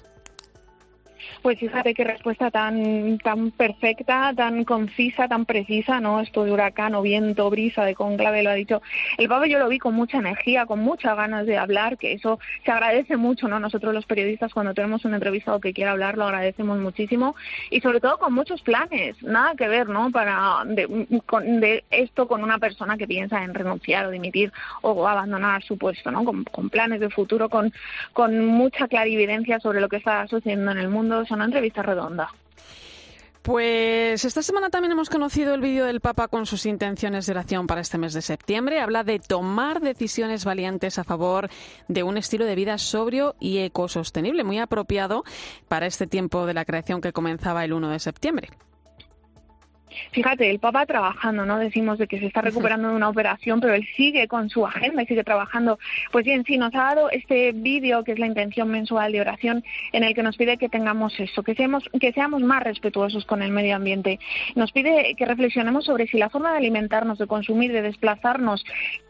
Pues 1.42 1.58
fíjate 1.60 1.94
qué 1.94 2.04
respuesta 2.04 2.50
tan, 2.50 3.18
tan 3.18 3.52
perfecta, 3.52 4.32
tan 4.36 4.64
concisa, 4.64 5.28
tan 5.28 5.46
precisa, 5.46 6.00
¿no? 6.00 6.20
Esto 6.20 6.44
de 6.44 6.52
huracán 6.52 6.94
o 6.94 7.02
viento, 7.02 7.48
brisa, 7.48 7.84
de 7.84 7.94
conclave, 7.94 8.42
lo 8.42 8.50
ha 8.50 8.54
dicho. 8.54 8.82
El 9.18 9.28
Papa 9.28 9.46
yo 9.46 9.58
lo 9.58 9.68
vi 9.68 9.78
con 9.78 9.94
mucha 9.94 10.18
energía, 10.18 10.66
con 10.66 10.80
muchas 10.80 11.16
ganas 11.16 11.46
de 11.46 11.56
hablar, 11.56 11.96
que 11.96 12.12
eso 12.12 12.40
se 12.64 12.72
agradece 12.72 13.16
mucho, 13.16 13.46
¿no? 13.46 13.60
Nosotros 13.60 13.94
los 13.94 14.04
periodistas 14.04 14.52
cuando 14.52 14.74
tenemos 14.74 15.04
un 15.04 15.14
entrevistado 15.14 15.60
que 15.60 15.72
quiera 15.72 15.92
hablar 15.92 16.18
lo 16.18 16.24
agradecemos 16.24 16.78
muchísimo 16.78 17.36
y 17.70 17.80
sobre 17.80 18.00
todo 18.00 18.18
con 18.18 18.32
muchos 18.32 18.60
planes, 18.62 19.22
nada 19.22 19.54
que 19.54 19.68
ver, 19.68 19.88
¿no? 19.88 20.10
Para 20.10 20.64
de, 20.66 21.20
con, 21.26 21.60
de 21.60 21.84
esto 21.90 22.26
con 22.26 22.42
una 22.42 22.58
persona 22.58 22.96
que 22.96 23.06
piensa 23.06 23.44
en 23.44 23.54
renunciar 23.54 24.06
o 24.06 24.10
dimitir 24.10 24.52
o 24.82 25.06
abandonar 25.06 25.62
su 25.62 25.78
puesto, 25.78 26.10
¿no? 26.10 26.24
Con, 26.24 26.44
con 26.44 26.68
planes 26.68 27.00
de 27.00 27.10
futuro, 27.10 27.48
con, 27.48 27.72
con 28.12 28.44
mucha 28.44 28.88
clarividencia 28.88 29.60
sobre 29.60 29.80
lo 29.80 29.88
que 29.88 29.96
está 29.96 30.26
sucediendo 30.26 30.72
en 30.72 30.78
el 30.78 30.88
mundo. 30.88 31.24
Es 31.28 31.32
una 31.32 31.44
entrevista 31.44 31.82
redonda. 31.82 32.32
Pues 33.42 34.24
esta 34.24 34.40
semana 34.40 34.70
también 34.70 34.92
hemos 34.92 35.10
conocido 35.10 35.52
el 35.52 35.60
vídeo 35.60 35.84
del 35.84 36.00
Papa 36.00 36.26
con 36.28 36.46
sus 36.46 36.64
intenciones 36.64 37.26
de 37.26 37.32
oración 37.32 37.66
para 37.66 37.82
este 37.82 37.98
mes 37.98 38.14
de 38.14 38.22
septiembre. 38.22 38.80
Habla 38.80 39.04
de 39.04 39.18
tomar 39.18 39.82
decisiones 39.82 40.46
valientes 40.46 40.98
a 40.98 41.04
favor 41.04 41.50
de 41.86 42.02
un 42.02 42.16
estilo 42.16 42.46
de 42.46 42.54
vida 42.54 42.78
sobrio 42.78 43.36
y 43.40 43.58
ecosostenible, 43.58 44.42
muy 44.42 44.58
apropiado 44.58 45.22
para 45.68 45.84
este 45.84 46.06
tiempo 46.06 46.46
de 46.46 46.54
la 46.54 46.64
creación 46.64 47.02
que 47.02 47.12
comenzaba 47.12 47.62
el 47.62 47.74
1 47.74 47.90
de 47.90 47.98
septiembre. 47.98 48.48
Fíjate, 50.12 50.50
el 50.50 50.58
Papa 50.58 50.86
trabajando, 50.86 51.44
¿no? 51.44 51.58
Decimos 51.58 51.98
de 51.98 52.06
que 52.06 52.18
se 52.18 52.26
está 52.26 52.40
recuperando 52.40 52.88
de 52.88 52.96
una 52.96 53.08
operación, 53.08 53.60
pero 53.60 53.74
él 53.74 53.86
sigue 53.96 54.28
con 54.28 54.50
su 54.50 54.66
agenda 54.66 55.02
y 55.02 55.06
sigue 55.06 55.24
trabajando. 55.24 55.78
Pues 56.12 56.24
bien, 56.24 56.44
sí, 56.44 56.58
nos 56.58 56.74
ha 56.74 56.94
dado 56.94 57.10
este 57.10 57.52
vídeo 57.52 58.04
que 58.04 58.12
es 58.12 58.18
la 58.18 58.26
intención 58.26 58.68
mensual 58.70 59.12
de 59.12 59.20
oración 59.20 59.64
en 59.92 60.04
el 60.04 60.14
que 60.14 60.22
nos 60.22 60.36
pide 60.36 60.56
que 60.56 60.68
tengamos 60.68 61.18
eso, 61.18 61.42
que 61.42 61.54
seamos, 61.54 61.84
que 62.00 62.12
seamos 62.12 62.42
más 62.42 62.62
respetuosos 62.62 63.24
con 63.24 63.42
el 63.42 63.50
medio 63.50 63.76
ambiente. 63.76 64.18
Nos 64.54 64.72
pide 64.72 65.14
que 65.16 65.24
reflexionemos 65.24 65.84
sobre 65.84 66.06
si 66.06 66.18
la 66.18 66.30
forma 66.30 66.52
de 66.52 66.58
alimentarnos, 66.58 67.18
de 67.18 67.26
consumir, 67.26 67.72
de 67.72 67.82
desplazarnos, 67.82 68.64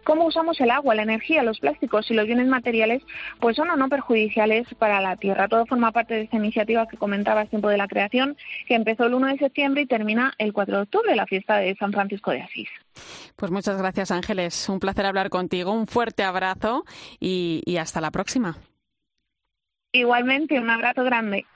cómo 0.04 0.24
usamos 0.24 0.60
el 0.60 0.70
agua, 0.70 0.94
la 0.94 1.02
energía, 1.02 1.42
los 1.42 1.60
plásticos 1.60 2.10
y 2.10 2.14
los 2.14 2.26
bienes 2.26 2.46
materiales, 2.46 3.02
pues 3.40 3.56
son 3.56 3.70
o 3.70 3.76
no 3.76 3.88
perjudiciales 3.88 4.66
para 4.78 5.00
la 5.00 5.16
Tierra. 5.16 5.48
Todo 5.48 5.66
forma 5.66 5.92
parte 5.92 6.14
de 6.14 6.22
esta 6.22 6.36
iniciativa 6.36 6.88
que 6.88 6.96
comentabas 6.96 7.50
tiempo 7.50 7.68
de 7.68 7.76
la 7.76 7.88
creación, 7.88 8.36
que 8.66 8.74
empezó 8.74 9.04
el 9.04 9.14
1 9.14 9.26
de 9.28 9.38
septiembre 9.38 9.82
y 9.82 9.86
termina 9.86 10.32
el 10.38 10.52
4 10.52 10.77
de 10.78 10.84
octubre, 10.84 11.14
la 11.14 11.26
fiesta 11.26 11.58
de 11.58 11.76
San 11.76 11.92
Francisco 11.92 12.30
de 12.30 12.42
Asís. 12.42 12.68
Pues 13.36 13.50
muchas 13.50 13.78
gracias, 13.78 14.10
Ángeles. 14.10 14.68
Un 14.68 14.80
placer 14.80 15.06
hablar 15.06 15.30
contigo. 15.30 15.72
Un 15.72 15.86
fuerte 15.86 16.22
abrazo 16.22 16.84
y, 17.20 17.62
y 17.64 17.76
hasta 17.76 18.00
la 18.00 18.10
próxima. 18.10 18.56
Igualmente, 19.92 20.58
un 20.58 20.70
abrazo 20.70 21.04
grande. 21.04 21.46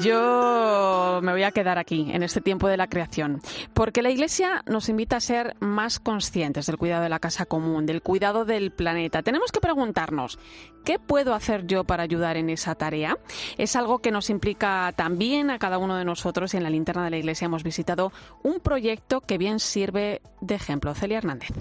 Yo 0.00 1.20
me 1.22 1.32
voy 1.32 1.44
a 1.44 1.52
quedar 1.52 1.78
aquí, 1.78 2.10
en 2.10 2.22
este 2.22 2.40
tiempo 2.40 2.66
de 2.66 2.76
la 2.76 2.88
creación, 2.88 3.40
porque 3.74 4.02
la 4.02 4.10
Iglesia 4.10 4.62
nos 4.66 4.88
invita 4.88 5.16
a 5.16 5.20
ser 5.20 5.54
más 5.60 6.00
conscientes 6.00 6.66
del 6.66 6.78
cuidado 6.78 7.04
de 7.04 7.08
la 7.08 7.20
casa 7.20 7.46
común, 7.46 7.86
del 7.86 8.02
cuidado 8.02 8.44
del 8.44 8.72
planeta. 8.72 9.22
Tenemos 9.22 9.52
que 9.52 9.60
preguntarnos, 9.60 10.38
¿qué 10.84 10.98
puedo 10.98 11.32
hacer 11.32 11.66
yo 11.66 11.84
para 11.84 12.02
ayudar 12.02 12.36
en 12.36 12.50
esa 12.50 12.74
tarea? 12.74 13.18
Es 13.56 13.76
algo 13.76 14.00
que 14.00 14.10
nos 14.10 14.30
implica 14.30 14.92
también 14.96 15.50
a 15.50 15.58
cada 15.58 15.78
uno 15.78 15.96
de 15.96 16.04
nosotros 16.04 16.54
y 16.54 16.56
en 16.56 16.64
la 16.64 16.70
linterna 16.70 17.04
de 17.04 17.10
la 17.10 17.18
Iglesia 17.18 17.46
hemos 17.46 17.62
visitado 17.62 18.12
un 18.42 18.60
proyecto 18.60 19.20
que 19.20 19.38
bien 19.38 19.60
sirve 19.60 20.22
de 20.40 20.54
ejemplo. 20.56 20.94
Celia 20.94 21.18
Hernández. 21.18 21.52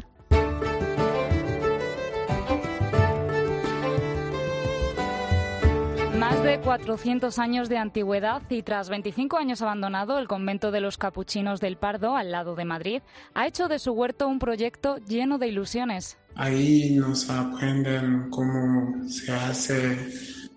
Más 6.24 6.42
de 6.42 6.58
400 6.62 7.38
años 7.38 7.68
de 7.68 7.78
antigüedad 7.78 8.44
y 8.50 8.64
tras 8.64 8.88
25 8.88 9.36
años 9.36 9.62
abandonado, 9.62 10.20
el 10.20 10.30
convento 10.30 10.72
de 10.72 10.80
los 10.80 10.98
capuchinos 10.98 11.60
del 11.60 11.76
Pardo, 11.76 12.16
al 12.16 12.32
lado 12.32 12.56
de 12.56 12.64
Madrid, 12.64 13.02
ha 13.34 13.46
hecho 13.46 13.68
de 13.68 13.78
su 13.78 13.92
huerto 13.92 14.30
un 14.30 14.40
proyecto 14.40 15.00
lleno 15.00 15.38
de 15.38 15.50
ilusiones. 15.50 16.18
Ahí 16.36 16.96
nos 16.96 17.30
aprenden 17.30 18.30
cómo 18.30 19.06
se 19.10 19.34
hace 19.34 19.98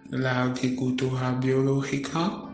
la 0.08 0.44
agricultura 0.44 1.32
biológica, 1.32 2.44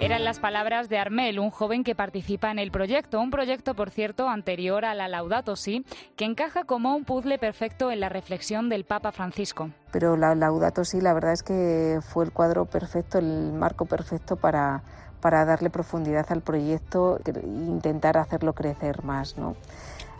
eran 0.00 0.24
las 0.24 0.38
palabras 0.38 0.88
de 0.88 0.98
Armel, 0.98 1.38
un 1.38 1.50
joven 1.50 1.84
que 1.84 1.94
participa 1.94 2.50
en 2.50 2.58
el 2.58 2.70
proyecto, 2.70 3.20
un 3.20 3.30
proyecto, 3.30 3.74
por 3.74 3.90
cierto, 3.90 4.28
anterior 4.28 4.84
a 4.84 4.94
la 4.94 5.08
Laudato 5.08 5.56
Si, 5.56 5.84
que 6.16 6.24
encaja 6.24 6.64
como 6.64 6.94
un 6.94 7.04
puzzle 7.04 7.38
perfecto 7.38 7.90
en 7.90 8.00
la 8.00 8.08
reflexión 8.08 8.68
del 8.68 8.84
Papa 8.84 9.12
Francisco. 9.12 9.70
Pero 9.92 10.16
la 10.16 10.34
Laudato 10.34 10.84
Si, 10.84 11.00
la 11.00 11.14
verdad 11.14 11.32
es 11.32 11.42
que 11.42 12.00
fue 12.02 12.24
el 12.24 12.32
cuadro 12.32 12.66
perfecto, 12.66 13.18
el 13.18 13.52
marco 13.52 13.86
perfecto 13.86 14.36
para, 14.36 14.82
para 15.20 15.44
darle 15.44 15.70
profundidad 15.70 16.26
al 16.30 16.42
proyecto 16.42 17.18
e 17.24 17.30
intentar 17.46 18.18
hacerlo 18.18 18.52
crecer 18.52 19.04
más, 19.04 19.38
¿no? 19.38 19.56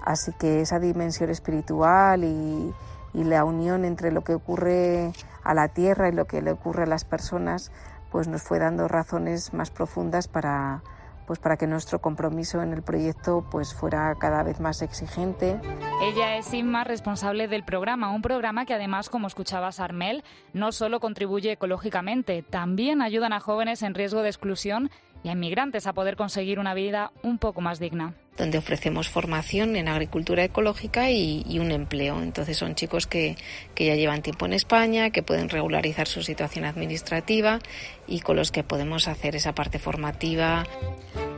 Así 0.03 0.33
que 0.39 0.61
esa 0.61 0.79
dimensión 0.79 1.31
espiritual 1.31 2.25
y, 2.25 2.72
y 3.14 3.25
la 3.25 3.45
unión 3.45 3.85
entre 3.85 4.12
lo 4.12 4.22
que 4.22 4.35
ocurre 4.35 5.12
a 5.43 5.55
la 5.55 5.68
tierra 5.68 6.09
y 6.09 6.12
lo 6.12 6.27
que 6.27 6.43
le 6.43 6.51
ocurre 6.51 6.83
a 6.83 6.87
las 6.87 7.05
personas 7.05 7.70
pues 8.15 8.29
nos 8.29 8.45
fue 8.45 8.61
dando 8.61 8.87
razones 8.87 9.53
más 9.53 9.73
profundas 9.73 10.29
para 10.29 10.85
pues 11.27 11.41
para 11.41 11.57
que 11.57 11.67
nuestro 11.67 12.01
compromiso 12.01 12.62
en 12.62 12.73
el 12.73 12.81
proyecto 12.81 13.45
pues 13.51 13.75
fuera 13.75 14.15
cada 14.21 14.45
vez 14.45 14.61
más 14.61 14.83
exigente. 14.83 15.61
Ella 16.01 16.37
es 16.37 16.55
Inma, 16.55 16.85
responsable 16.85 17.49
del 17.49 17.65
programa, 17.65 18.15
un 18.15 18.23
programa 18.23 18.67
que 18.67 18.75
además, 18.75 19.11
como 19.11 19.27
escuchabas 19.27 19.81
Armel, 19.81 20.23
no 20.53 20.71
solo 20.71 21.01
contribuye 21.01 21.51
ecológicamente, 21.51 22.45
también 22.45 23.03
ayudan 23.03 23.33
a 23.33 23.41
jóvenes 23.41 23.83
en 23.83 23.95
riesgo 23.95 24.23
de 24.23 24.29
exclusión 24.29 24.91
y 25.25 25.31
a 25.31 25.33
inmigrantes 25.33 25.89
a 25.89 25.93
poder 25.93 26.14
conseguir 26.14 26.61
una 26.61 26.75
vida 26.75 27.11
un 27.22 27.39
poco 27.39 27.61
más 27.61 27.81
digna 27.81 28.14
donde 28.37 28.59
ofrecemos 28.59 29.09
formación 29.09 29.77
en 29.77 29.89
agricultura 29.89 30.45
ecológica 30.45 31.11
y, 31.11 31.45
y 31.49 31.61
un 31.61 31.70
empleo. 31.70 32.20
Entonces 32.20 32.57
son 32.57 32.75
chicos 32.75 33.07
que, 33.07 33.37
que, 33.75 33.87
ya 33.87 33.95
llevan 33.95 34.22
tiempo 34.22 34.47
en 34.47 34.55
España, 34.55 35.11
que 35.11 35.22
pueden 35.22 35.49
regularizar 35.49 36.09
su 36.09 36.22
situación 36.22 36.64
administrativa 36.64 37.61
y 38.07 38.20
con 38.20 38.37
los 38.37 38.51
que 38.51 38.64
podemos 38.64 39.09
hacer 39.09 39.37
esa 39.37 39.55
parte 39.55 39.79
formativa. 39.79 40.64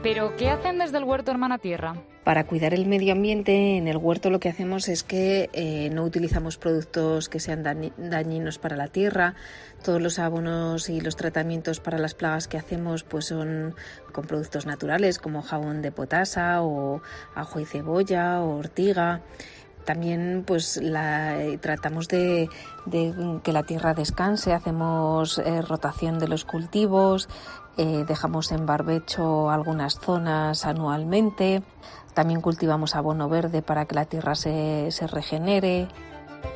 ¿Pero 0.03 0.37
qué 0.37 0.49
hacen 0.49 0.79
desde 0.79 0.99
el 0.99 1.05
Huerto 1.05 1.31
Hermana 1.31 1.59
Tierra? 1.59 1.97
Para 2.23 2.45
cuidar 2.45 2.75
el 2.75 2.87
medio 2.87 3.13
ambiente, 3.13 3.77
en 3.77 3.87
el 3.87 3.97
huerto 3.97 4.31
lo 4.31 4.41
que 4.41 4.49
hacemos 4.49 4.89
es 4.89 5.05
que 5.05 5.49
eh, 5.53 5.91
no 5.93 6.03
utilizamos 6.03 6.59
productos 6.59 7.29
que 7.29 7.39
sean 7.39 7.63
dañinos 7.97 8.59
para 8.59 8.77
la 8.77 8.89
tierra. 8.89 9.35
Todos 9.87 10.03
los 10.03 10.19
abonos 10.19 10.89
y 10.89 11.01
los 11.01 11.15
tratamientos 11.15 11.79
para 11.79 11.97
las 11.97 12.15
plagas 12.15 12.49
que 12.49 12.59
hacemos 12.59 13.05
pues 13.05 13.27
son 13.27 13.77
con 14.11 14.27
productos 14.27 14.67
naturales 14.67 15.21
como 15.21 15.43
jabón 15.43 15.81
de 15.81 15.93
potasa 15.93 16.61
o 16.63 17.03
ajo 17.37 17.61
y 17.61 17.67
cebolla 17.67 18.41
o 18.41 18.59
ortiga. 18.59 19.21
También 19.85 20.43
pues 20.45 20.79
la, 20.83 21.37
tratamos 21.61 22.09
de, 22.09 22.49
de, 22.85 23.39
que 23.45 23.53
la 23.53 23.63
tierra 23.63 23.95
descanse, 23.95 24.55
hacemos 24.55 25.39
eh, 25.39 25.63
rotación 25.63 26.19
de 26.19 26.27
los 26.27 26.45
cultivos, 26.45 27.29
eh, 27.77 28.05
dejamos 28.09 28.51
en 28.51 28.67
barbecho 28.67 29.51
algunas 29.51 30.01
zonas 30.01 30.67
anualmente. 30.67 31.63
También 32.13 32.41
cultivamos 32.41 32.97
abono 32.97 33.29
verde 33.29 33.63
para 33.63 33.85
que 33.85 33.95
la 33.95 34.07
tierra 34.07 34.35
se, 34.35 34.89
se 34.91 35.07
regenere. 35.07 35.87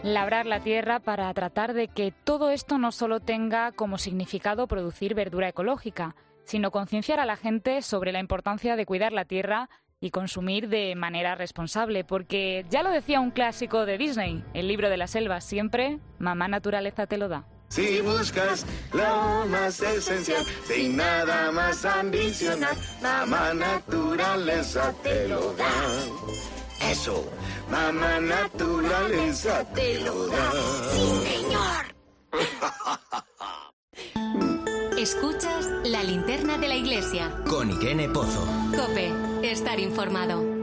Labrar 0.03 0.47
la 0.47 0.61
tierra 0.61 1.01
para 1.01 1.33
tratar 1.35 1.74
de 1.74 1.89
que 1.89 2.12
todo 2.24 2.51
esto 2.51 2.78
no 2.78 2.91
solo 2.91 3.20
tenga 3.20 3.72
como 3.72 3.99
significado 3.99 4.66
producir 4.66 5.14
verdura 5.14 5.49
ecológica, 5.49 6.14
sino 6.45 6.70
concienciar 6.70 7.20
a 7.20 7.26
la 7.26 7.37
gente 7.37 7.83
sobre 7.83 8.12
la 8.12 8.20
importancia 8.20 8.76
de 8.76 8.87
cuidar 8.87 9.12
la 9.12 9.24
tierra 9.24 9.68
y 10.01 10.11
consumir 10.11 10.68
de 10.68 10.95
manera 10.95 11.35
responsable, 11.35 12.05
porque 12.05 12.64
ya 12.70 12.83
lo 12.83 12.91
decía 12.91 13.20
un 13.20 13.31
clásico 13.31 13.85
de 13.85 13.99
Disney, 13.99 14.43
el 14.55 14.66
libro 14.66 14.89
de 14.89 14.97
la 14.97 15.07
selva, 15.07 15.41
siempre 15.41 15.99
mamá 16.18 16.49
naturaleza 16.49 17.07
te 17.07 17.18
lo 17.18 17.28
da. 17.28 17.45
Si 17.68 18.01
buscas 18.01 18.66
lo 18.93 19.47
más 19.47 19.81
esencial, 19.81 20.45
sin 20.64 20.97
nada 20.97 21.53
más 21.53 21.85
ambicionar, 21.85 22.74
mamá 23.01 23.55
naturaleza 23.55 24.93
te 25.05 25.28
lo 25.28 25.53
da. 25.53 26.59
Eso, 26.81 27.24
mamá 27.70 28.20
naturaleza 28.20 29.64
te 29.74 30.01
lo 30.01 30.26
da. 30.26 30.53
Sí, 30.93 31.22
señor. 31.33 31.95
Escuchas 34.99 35.66
la 35.85 36.03
linterna 36.03 36.59
de 36.59 36.68
la 36.68 36.76
iglesia. 36.76 37.31
Con 37.49 37.70
Irene 37.70 38.09
Pozo. 38.09 38.45
Cope, 38.76 39.12
estar 39.43 39.78
informado. 39.81 40.59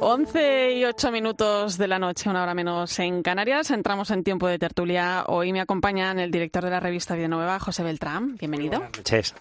11 0.00 0.74
y 0.74 0.84
8 0.84 1.10
minutos 1.10 1.76
de 1.76 1.88
la 1.88 1.98
noche, 1.98 2.30
una 2.30 2.44
hora 2.44 2.54
menos 2.54 2.96
en 3.00 3.20
Canarias. 3.24 3.72
Entramos 3.72 4.12
en 4.12 4.22
tiempo 4.22 4.46
de 4.46 4.56
tertulia. 4.56 5.24
Hoy 5.26 5.52
me 5.52 5.60
acompañan 5.60 6.20
el 6.20 6.30
director 6.30 6.62
de 6.62 6.70
la 6.70 6.78
revista 6.78 7.16
Vida 7.16 7.26
Nueva, 7.26 7.58
José 7.58 7.82
Beltrán. 7.82 8.36
Bienvenido. 8.36 8.78
Buenas 8.78 8.96
noches. 8.96 9.34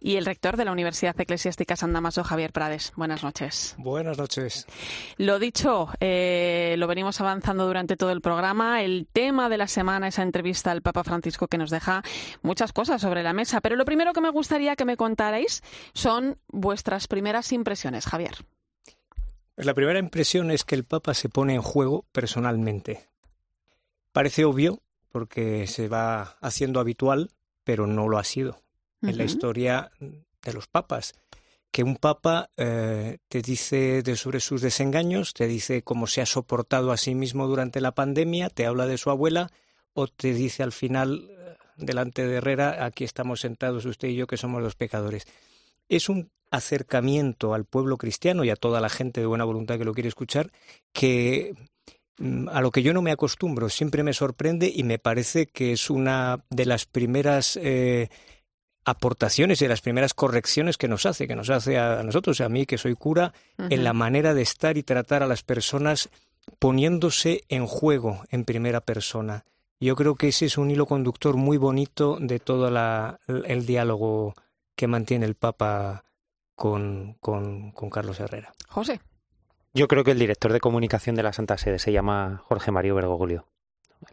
Y 0.00 0.16
el 0.16 0.26
rector 0.26 0.56
de 0.56 0.64
la 0.64 0.72
Universidad 0.72 1.18
Eclesiástica 1.20 1.76
San 1.76 1.92
Damaso, 1.92 2.24
Javier 2.24 2.52
Prades. 2.52 2.92
Buenas 2.96 3.22
noches. 3.22 3.76
Buenas 3.78 4.18
noches. 4.18 4.66
Lo 5.16 5.38
dicho, 5.38 5.88
eh, 6.00 6.74
lo 6.76 6.88
venimos 6.88 7.20
avanzando 7.20 7.64
durante 7.64 7.96
todo 7.96 8.10
el 8.10 8.20
programa. 8.20 8.82
El 8.82 9.06
tema 9.12 9.48
de 9.48 9.58
la 9.58 9.68
semana, 9.68 10.08
esa 10.08 10.22
entrevista 10.22 10.72
al 10.72 10.82
Papa 10.82 11.04
Francisco 11.04 11.46
que 11.46 11.56
nos 11.56 11.70
deja 11.70 12.02
muchas 12.42 12.72
cosas 12.72 13.00
sobre 13.00 13.22
la 13.22 13.32
mesa. 13.32 13.60
Pero 13.60 13.76
lo 13.76 13.84
primero 13.84 14.12
que 14.12 14.20
me 14.20 14.30
gustaría 14.30 14.74
que 14.74 14.84
me 14.84 14.96
contarais 14.96 15.62
son 15.94 16.36
vuestras 16.48 17.06
primeras 17.06 17.52
impresiones, 17.52 18.06
Javier. 18.06 18.34
La 19.56 19.74
primera 19.74 19.98
impresión 19.98 20.50
es 20.50 20.64
que 20.64 20.74
el 20.74 20.84
Papa 20.84 21.14
se 21.14 21.28
pone 21.28 21.54
en 21.54 21.62
juego 21.62 22.06
personalmente. 22.12 23.08
Parece 24.12 24.44
obvio 24.44 24.80
porque 25.10 25.66
se 25.66 25.88
va 25.88 26.36
haciendo 26.40 26.80
habitual, 26.80 27.30
pero 27.64 27.86
no 27.86 28.08
lo 28.08 28.18
ha 28.18 28.24
sido 28.24 28.62
en 29.02 29.18
la 29.18 29.24
historia 29.24 29.90
de 30.00 30.52
los 30.52 30.66
papas. 30.66 31.14
Que 31.70 31.84
un 31.84 31.96
papa 31.96 32.50
eh, 32.56 33.18
te 33.28 33.42
dice 33.42 34.02
de 34.02 34.16
sobre 34.16 34.40
sus 34.40 34.60
desengaños, 34.60 35.34
te 35.34 35.46
dice 35.46 35.82
cómo 35.82 36.06
se 36.06 36.20
ha 36.20 36.26
soportado 36.26 36.90
a 36.90 36.96
sí 36.96 37.14
mismo 37.14 37.46
durante 37.46 37.80
la 37.80 37.92
pandemia, 37.92 38.50
te 38.50 38.66
habla 38.66 38.86
de 38.86 38.98
su 38.98 39.10
abuela 39.10 39.50
o 39.92 40.08
te 40.08 40.34
dice 40.34 40.64
al 40.64 40.72
final, 40.72 41.28
eh, 41.30 41.56
delante 41.76 42.26
de 42.26 42.36
Herrera, 42.36 42.84
aquí 42.84 43.04
estamos 43.04 43.40
sentados 43.40 43.84
usted 43.84 44.08
y 44.08 44.16
yo 44.16 44.26
que 44.26 44.36
somos 44.36 44.62
los 44.62 44.74
pecadores. 44.74 45.26
Es 45.90 46.08
un 46.08 46.30
acercamiento 46.50 47.52
al 47.52 47.66
pueblo 47.66 47.98
cristiano 47.98 48.44
y 48.44 48.50
a 48.50 48.56
toda 48.56 48.80
la 48.80 48.88
gente 48.88 49.20
de 49.20 49.26
buena 49.26 49.44
voluntad 49.44 49.76
que 49.76 49.84
lo 49.84 49.92
quiere 49.92 50.08
escuchar, 50.08 50.50
que 50.92 51.54
mm, 52.18 52.48
a 52.48 52.62
lo 52.62 52.70
que 52.70 52.82
yo 52.82 52.94
no 52.94 53.02
me 53.02 53.12
acostumbro, 53.12 53.68
siempre 53.68 54.02
me 54.02 54.14
sorprende 54.14 54.72
y 54.74 54.82
me 54.82 54.98
parece 54.98 55.46
que 55.46 55.72
es 55.72 55.90
una 55.90 56.44
de 56.48 56.64
las 56.64 56.86
primeras 56.86 57.58
eh, 57.60 58.08
aportaciones 58.84 59.60
y 59.60 59.66
de 59.66 59.68
las 59.68 59.82
primeras 59.82 60.14
correcciones 60.14 60.76
que 60.76 60.88
nos 60.88 61.06
hace, 61.06 61.28
que 61.28 61.36
nos 61.36 61.50
hace 61.50 61.78
a 61.78 62.02
nosotros, 62.02 62.40
a 62.40 62.48
mí 62.48 62.66
que 62.66 62.78
soy 62.78 62.94
cura, 62.94 63.32
en 63.58 63.84
la 63.84 63.92
manera 63.92 64.32
de 64.32 64.42
estar 64.42 64.78
y 64.78 64.82
tratar 64.82 65.22
a 65.22 65.26
las 65.26 65.42
personas 65.42 66.08
poniéndose 66.58 67.44
en 67.48 67.66
juego 67.66 68.22
en 68.30 68.44
primera 68.44 68.80
persona. 68.80 69.44
Yo 69.80 69.96
creo 69.96 70.14
que 70.14 70.28
ese 70.28 70.46
es 70.46 70.58
un 70.58 70.70
hilo 70.70 70.86
conductor 70.86 71.36
muy 71.36 71.56
bonito 71.56 72.18
de 72.20 72.38
todo 72.38 72.68
el 73.26 73.66
diálogo 73.66 74.34
que 74.80 74.86
mantiene 74.86 75.26
el 75.26 75.34
Papa 75.34 76.06
con, 76.54 77.18
con, 77.20 77.72
Carlos 77.90 78.18
Herrera. 78.18 78.54
José. 78.66 79.02
Yo 79.74 79.88
creo 79.88 80.04
que 80.04 80.12
el 80.12 80.18
director 80.18 80.54
de 80.54 80.60
comunicación 80.60 81.14
de 81.16 81.22
la 81.22 81.34
Santa 81.34 81.58
Sede 81.58 81.78
se 81.78 81.92
llama 81.92 82.42
Jorge 82.46 82.70
Mario 82.70 82.94
Bergoglio. 82.94 83.46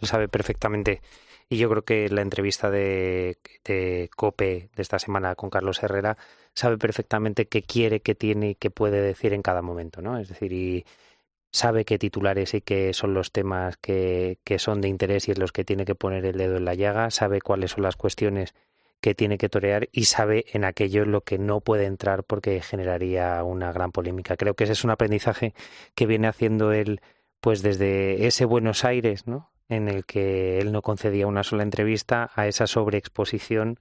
Él 0.02 0.10
sabe 0.10 0.28
perfectamente, 0.28 1.02
y 1.48 1.56
yo 1.56 1.70
creo 1.70 1.86
que 1.86 2.10
la 2.10 2.22
entrevista 2.22 2.70
de, 2.70 3.38
de 3.64 4.10
COPE 4.14 4.70
de 4.76 4.82
esta 4.82 5.00
semana 5.00 5.36
con 5.36 5.50
Carlos 5.50 5.82
Herrera 5.82 6.18
sabe 6.54 6.78
perfectamente 6.78 7.48
qué 7.48 7.64
quiere, 7.64 8.02
qué 8.02 8.14
tiene 8.14 8.50
y 8.50 8.56
qué 8.56 8.70
puede 8.70 9.00
decir 9.02 9.32
en 9.32 9.44
cada 9.44 9.62
momento, 9.62 10.02
¿no? 10.02 10.20
Es 10.20 10.28
decir, 10.28 10.52
y 10.52 10.86
sabe 11.50 11.86
qué 11.86 11.98
titulares 11.98 12.54
y 12.54 12.60
qué 12.60 12.94
son 12.94 13.14
los 13.14 13.32
temas 13.32 13.78
que, 13.78 14.40
que 14.44 14.60
son 14.60 14.82
de 14.82 14.90
interés 14.90 15.30
y 15.30 15.32
en 15.32 15.40
los 15.40 15.54
que 15.54 15.64
tiene 15.64 15.86
que 15.86 15.96
poner 15.96 16.26
el 16.26 16.38
dedo 16.38 16.58
en 16.58 16.66
la 16.66 16.74
llaga, 16.74 17.10
sabe 17.10 17.40
cuáles 17.40 17.72
son 17.72 17.84
las 17.84 17.96
cuestiones 17.96 18.54
que 19.02 19.16
tiene 19.16 19.38
que 19.38 19.50
torear 19.50 19.90
y 19.92 20.06
sabe 20.06 20.46
en 20.54 20.64
aquello 20.64 21.04
en 21.04 21.12
lo 21.12 21.22
que 21.22 21.38
no 21.38 21.62
puede 21.62 21.86
entrar 21.86 22.24
porque 22.24 22.62
generaría 22.62 23.44
una 23.44 23.72
gran 23.72 23.92
polémica. 23.92 24.38
Creo 24.38 24.56
que 24.56 24.64
ese 24.64 24.74
es 24.74 24.84
un 24.84 24.92
aprendizaje 24.92 25.54
que 25.96 26.06
viene 26.06 26.28
haciendo 26.28 26.72
él 26.72 27.02
pues 27.40 27.62
desde 27.62 28.26
ese 28.26 28.46
Buenos 28.46 28.84
Aires, 28.84 29.28
¿no? 29.28 29.52
en 29.70 29.88
el 29.88 30.06
que 30.06 30.60
él 30.60 30.72
no 30.72 30.82
concedía 30.82 31.28
una 31.28 31.44
sola 31.44 31.64
entrevista 31.64 32.32
a 32.36 32.48
esa 32.48 32.68
sobreexposición 32.68 33.80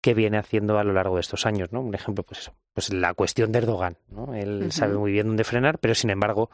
que 0.00 0.14
viene 0.14 0.38
haciendo 0.38 0.78
a 0.78 0.84
lo 0.84 0.92
largo 0.92 1.16
de 1.16 1.22
estos 1.22 1.46
años, 1.46 1.72
¿no? 1.72 1.80
Un 1.80 1.94
ejemplo, 1.94 2.24
pues 2.24 2.40
eso, 2.40 2.54
pues 2.72 2.92
la 2.92 3.14
cuestión 3.14 3.50
de 3.50 3.58
Erdogan, 3.58 3.96
¿no? 4.08 4.34
Él 4.34 4.70
sabe 4.70 4.94
muy 4.94 5.12
bien 5.12 5.26
dónde 5.26 5.44
frenar, 5.44 5.78
pero 5.78 5.94
sin 5.94 6.10
embargo 6.10 6.50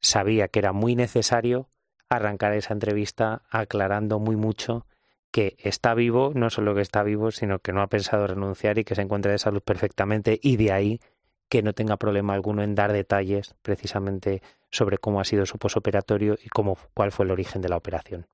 sabía 0.00 0.48
que 0.48 0.58
era 0.58 0.72
muy 0.72 0.94
necesario 0.94 1.68
arrancar 2.08 2.52
esa 2.52 2.74
entrevista 2.74 3.42
aclarando 3.48 4.18
muy 4.18 4.36
mucho 4.36 4.86
que 5.32 5.56
está 5.58 5.94
vivo, 5.94 6.30
no 6.34 6.50
solo 6.50 6.74
que 6.74 6.82
está 6.82 7.02
vivo, 7.02 7.32
sino 7.32 7.58
que 7.58 7.72
no 7.72 7.82
ha 7.82 7.88
pensado 7.88 8.26
renunciar 8.26 8.78
y 8.78 8.84
que 8.84 8.94
se 8.94 9.02
encuentra 9.02 9.32
de 9.32 9.38
salud 9.38 9.62
perfectamente 9.62 10.38
y 10.40 10.56
de 10.56 10.72
ahí 10.72 11.00
que 11.48 11.62
no 11.62 11.74
tenga 11.74 11.98
problema 11.98 12.32
alguno 12.32 12.62
en 12.62 12.74
dar 12.74 12.92
detalles 12.92 13.54
precisamente 13.60 14.42
sobre 14.70 14.96
cómo 14.96 15.20
ha 15.20 15.24
sido 15.24 15.44
su 15.44 15.58
posoperatorio 15.58 16.38
y 16.42 16.48
cómo, 16.48 16.78
cuál 16.94 17.12
fue 17.12 17.26
el 17.26 17.30
origen 17.30 17.60
de 17.60 17.68
la 17.68 17.76
operación. 17.76 18.26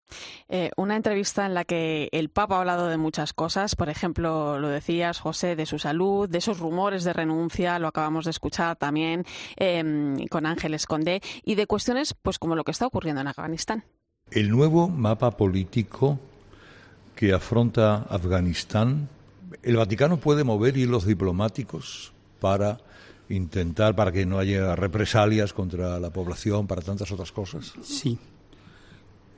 Eh, 0.49 0.71
una 0.77 0.95
entrevista 0.95 1.45
en 1.45 1.53
la 1.53 1.65
que 1.65 2.09
el 2.13 2.29
Papa 2.29 2.55
ha 2.57 2.61
hablado 2.61 2.87
de 2.87 2.97
muchas 2.97 3.33
cosas, 3.33 3.75
por 3.75 3.89
ejemplo, 3.89 4.61
lo 4.61 4.69
decías, 4.69 5.19
José, 5.19 5.57
de 5.57 5.67
su 5.67 5.81
salud, 5.81 6.29
de 6.29 6.39
esos 6.39 6.61
rumores 6.61 7.03
de 7.03 7.13
renuncia, 7.13 7.81
lo 7.81 7.89
acabamos 7.89 8.25
de 8.25 8.31
escuchar 8.31 8.77
también 8.77 9.25
em, 9.57 10.29
con 10.29 10.47
Ángeles 10.47 10.87
Condé, 10.87 11.21
y 11.43 11.57
de 11.57 11.67
cuestiones 11.67 12.15
pues 12.15 12.39
como 12.39 12.55
lo 12.55 12.63
que 12.63 12.71
está 12.71 12.87
ocurriendo 12.87 13.21
en 13.21 13.27
Afganistán. 13.27 13.85
El 14.31 14.51
nuevo 14.51 14.89
mapa 14.89 15.33
político 15.33 16.21
que 17.19 17.33
afronta 17.33 18.07
Afganistán, 18.11 19.09
el 19.65 19.77
Vaticano 19.77 20.19
puede 20.19 20.45
mover 20.45 20.77
hilos 20.77 21.05
diplomáticos 21.05 22.13
para 22.39 22.79
intentar, 23.29 23.97
para 23.97 24.13
que 24.13 24.25
no 24.25 24.39
haya 24.39 24.77
represalias 24.77 25.53
contra 25.53 25.99
la 25.99 26.11
población, 26.11 26.69
para 26.69 26.81
tantas 26.81 27.11
otras 27.11 27.33
cosas. 27.33 27.73
Sí. 27.83 28.17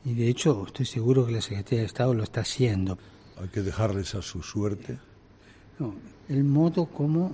Y 0.05 0.13
de 0.13 0.29
hecho, 0.29 0.65
estoy 0.67 0.85
seguro 0.85 1.25
que 1.25 1.33
la 1.33 1.41
Secretaría 1.41 1.81
de 1.81 1.87
Estado 1.87 2.13
lo 2.13 2.23
está 2.23 2.43
haciendo. 2.43 2.99
Hay 3.41 3.49
que 3.49 3.63
dejarles 3.63 4.15
a 4.15 4.21
su 4.21 4.43
suerte. 4.43 4.99
No, 5.79 5.95
el 6.29 6.45
modo 6.45 6.85
como 6.85 7.33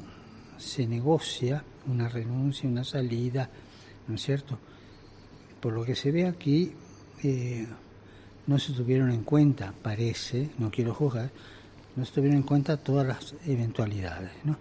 se 0.58 0.86
negocia 0.86 1.64
una 1.88 2.08
renuncia, 2.08 2.70
una 2.70 2.84
salida, 2.84 3.50
¿no 4.06 4.14
es 4.14 4.22
cierto? 4.22 4.60
Por 5.60 5.72
lo 5.72 5.84
que 5.84 5.96
se 5.96 6.12
ve 6.12 6.24
aquí, 6.24 6.72
eh, 7.24 7.66
no 8.46 8.58
se 8.58 8.72
tuvieron 8.72 9.10
en 9.10 9.22
cuenta, 9.22 9.72
parece, 9.82 10.50
no 10.58 10.70
quiero 10.70 10.94
juzgar, 10.94 11.30
no 11.96 12.04
se 12.04 12.12
tuvieron 12.12 12.38
en 12.38 12.42
cuenta 12.42 12.76
todas 12.76 13.06
las 13.06 13.34
eventualidades, 13.46 14.32
¿no? 14.44 14.56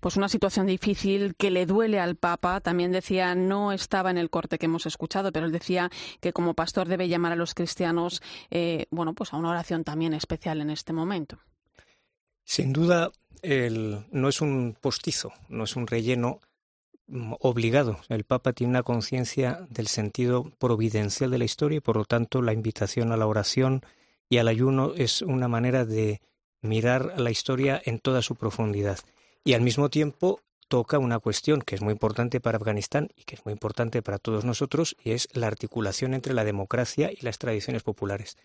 Pues 0.00 0.16
una 0.16 0.28
situación 0.28 0.66
difícil 0.66 1.34
que 1.36 1.50
le 1.50 1.66
duele 1.66 1.98
al 1.98 2.16
Papa. 2.16 2.60
También 2.60 2.92
decía, 2.92 3.34
no 3.34 3.72
estaba 3.72 4.10
en 4.10 4.18
el 4.18 4.30
corte 4.30 4.58
que 4.58 4.66
hemos 4.66 4.86
escuchado, 4.86 5.32
pero 5.32 5.46
él 5.46 5.52
decía 5.52 5.90
que 6.20 6.32
como 6.32 6.54
pastor 6.54 6.86
debe 6.86 7.08
llamar 7.08 7.32
a 7.32 7.36
los 7.36 7.54
cristianos, 7.54 8.22
eh, 8.50 8.86
bueno, 8.90 9.14
pues 9.14 9.32
a 9.32 9.36
una 9.36 9.50
oración 9.50 9.84
también 9.84 10.12
especial 10.12 10.60
en 10.60 10.70
este 10.70 10.92
momento. 10.92 11.38
Sin 12.44 12.72
duda, 12.72 13.10
el, 13.42 14.06
no 14.12 14.28
es 14.28 14.40
un 14.40 14.76
postizo, 14.80 15.32
no 15.48 15.64
es 15.64 15.74
un 15.74 15.86
relleno 15.86 16.40
obligado. 17.40 17.98
El 18.08 18.24
Papa 18.24 18.52
tiene 18.52 18.70
una 18.70 18.82
conciencia 18.82 19.66
del 19.70 19.86
sentido 19.86 20.50
providencial 20.58 21.30
de 21.30 21.38
la 21.38 21.44
historia 21.44 21.78
y 21.78 21.80
por 21.80 21.96
lo 21.96 22.04
tanto 22.04 22.42
la 22.42 22.52
invitación 22.52 23.12
a 23.12 23.16
la 23.16 23.26
oración 23.26 23.82
y 24.28 24.38
al 24.38 24.48
ayuno 24.48 24.92
es 24.96 25.22
una 25.22 25.48
manera 25.48 25.84
de 25.84 26.20
mirar 26.62 27.20
la 27.20 27.30
historia 27.30 27.80
en 27.84 28.00
toda 28.00 28.22
su 28.22 28.34
profundidad. 28.34 28.98
Y 29.44 29.54
al 29.54 29.60
mismo 29.60 29.88
tiempo 29.88 30.40
toca 30.68 30.98
una 30.98 31.20
cuestión 31.20 31.62
que 31.62 31.76
es 31.76 31.82
muy 31.82 31.92
importante 31.92 32.40
para 32.40 32.56
Afganistán 32.56 33.10
y 33.16 33.22
que 33.22 33.36
es 33.36 33.44
muy 33.44 33.52
importante 33.52 34.02
para 34.02 34.18
todos 34.18 34.44
nosotros 34.44 34.96
y 35.02 35.12
es 35.12 35.28
la 35.32 35.46
articulación 35.46 36.14
entre 36.14 36.34
la 36.34 36.44
democracia 36.44 37.10
y 37.12 37.24
las 37.24 37.38
tradiciones 37.38 37.82
populares. 37.84 38.36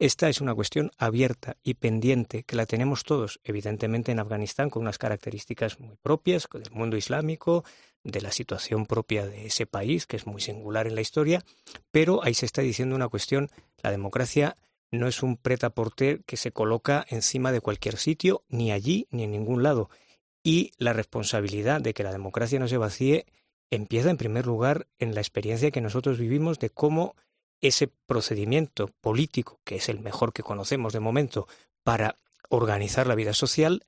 Esta 0.00 0.30
es 0.30 0.40
una 0.40 0.54
cuestión 0.54 0.92
abierta 0.96 1.58
y 1.62 1.74
pendiente 1.74 2.44
que 2.44 2.56
la 2.56 2.64
tenemos 2.64 3.04
todos, 3.04 3.38
evidentemente 3.44 4.10
en 4.10 4.18
Afganistán, 4.18 4.70
con 4.70 4.80
unas 4.80 4.96
características 4.96 5.78
muy 5.78 5.94
propias 6.00 6.48
del 6.50 6.70
mundo 6.70 6.96
islámico, 6.96 7.64
de 8.02 8.22
la 8.22 8.32
situación 8.32 8.86
propia 8.86 9.26
de 9.26 9.44
ese 9.44 9.66
país, 9.66 10.06
que 10.06 10.16
es 10.16 10.26
muy 10.26 10.40
singular 10.40 10.86
en 10.86 10.94
la 10.94 11.02
historia, 11.02 11.44
pero 11.90 12.24
ahí 12.24 12.32
se 12.32 12.46
está 12.46 12.62
diciendo 12.62 12.96
una 12.96 13.08
cuestión, 13.08 13.50
la 13.82 13.90
democracia 13.90 14.56
no 14.90 15.06
es 15.06 15.22
un 15.22 15.36
preta 15.36 15.70
que 16.24 16.36
se 16.38 16.50
coloca 16.50 17.04
encima 17.10 17.52
de 17.52 17.60
cualquier 17.60 17.98
sitio, 17.98 18.42
ni 18.48 18.72
allí 18.72 19.06
ni 19.10 19.24
en 19.24 19.32
ningún 19.32 19.62
lado. 19.62 19.90
Y 20.42 20.72
la 20.78 20.94
responsabilidad 20.94 21.82
de 21.82 21.92
que 21.92 22.04
la 22.04 22.12
democracia 22.12 22.58
no 22.58 22.68
se 22.68 22.78
vacíe 22.78 23.26
empieza 23.68 24.08
en 24.08 24.16
primer 24.16 24.46
lugar 24.46 24.86
en 24.98 25.14
la 25.14 25.20
experiencia 25.20 25.70
que 25.70 25.82
nosotros 25.82 26.18
vivimos 26.18 26.58
de 26.58 26.70
cómo 26.70 27.16
ese 27.60 27.88
procedimiento 28.06 28.88
político, 29.00 29.60
que 29.64 29.76
es 29.76 29.88
el 29.88 30.00
mejor 30.00 30.32
que 30.32 30.42
conocemos 30.42 30.92
de 30.92 31.00
momento, 31.00 31.46
para 31.82 32.16
organizar 32.48 33.06
la 33.06 33.14
vida 33.14 33.34
social, 33.34 33.84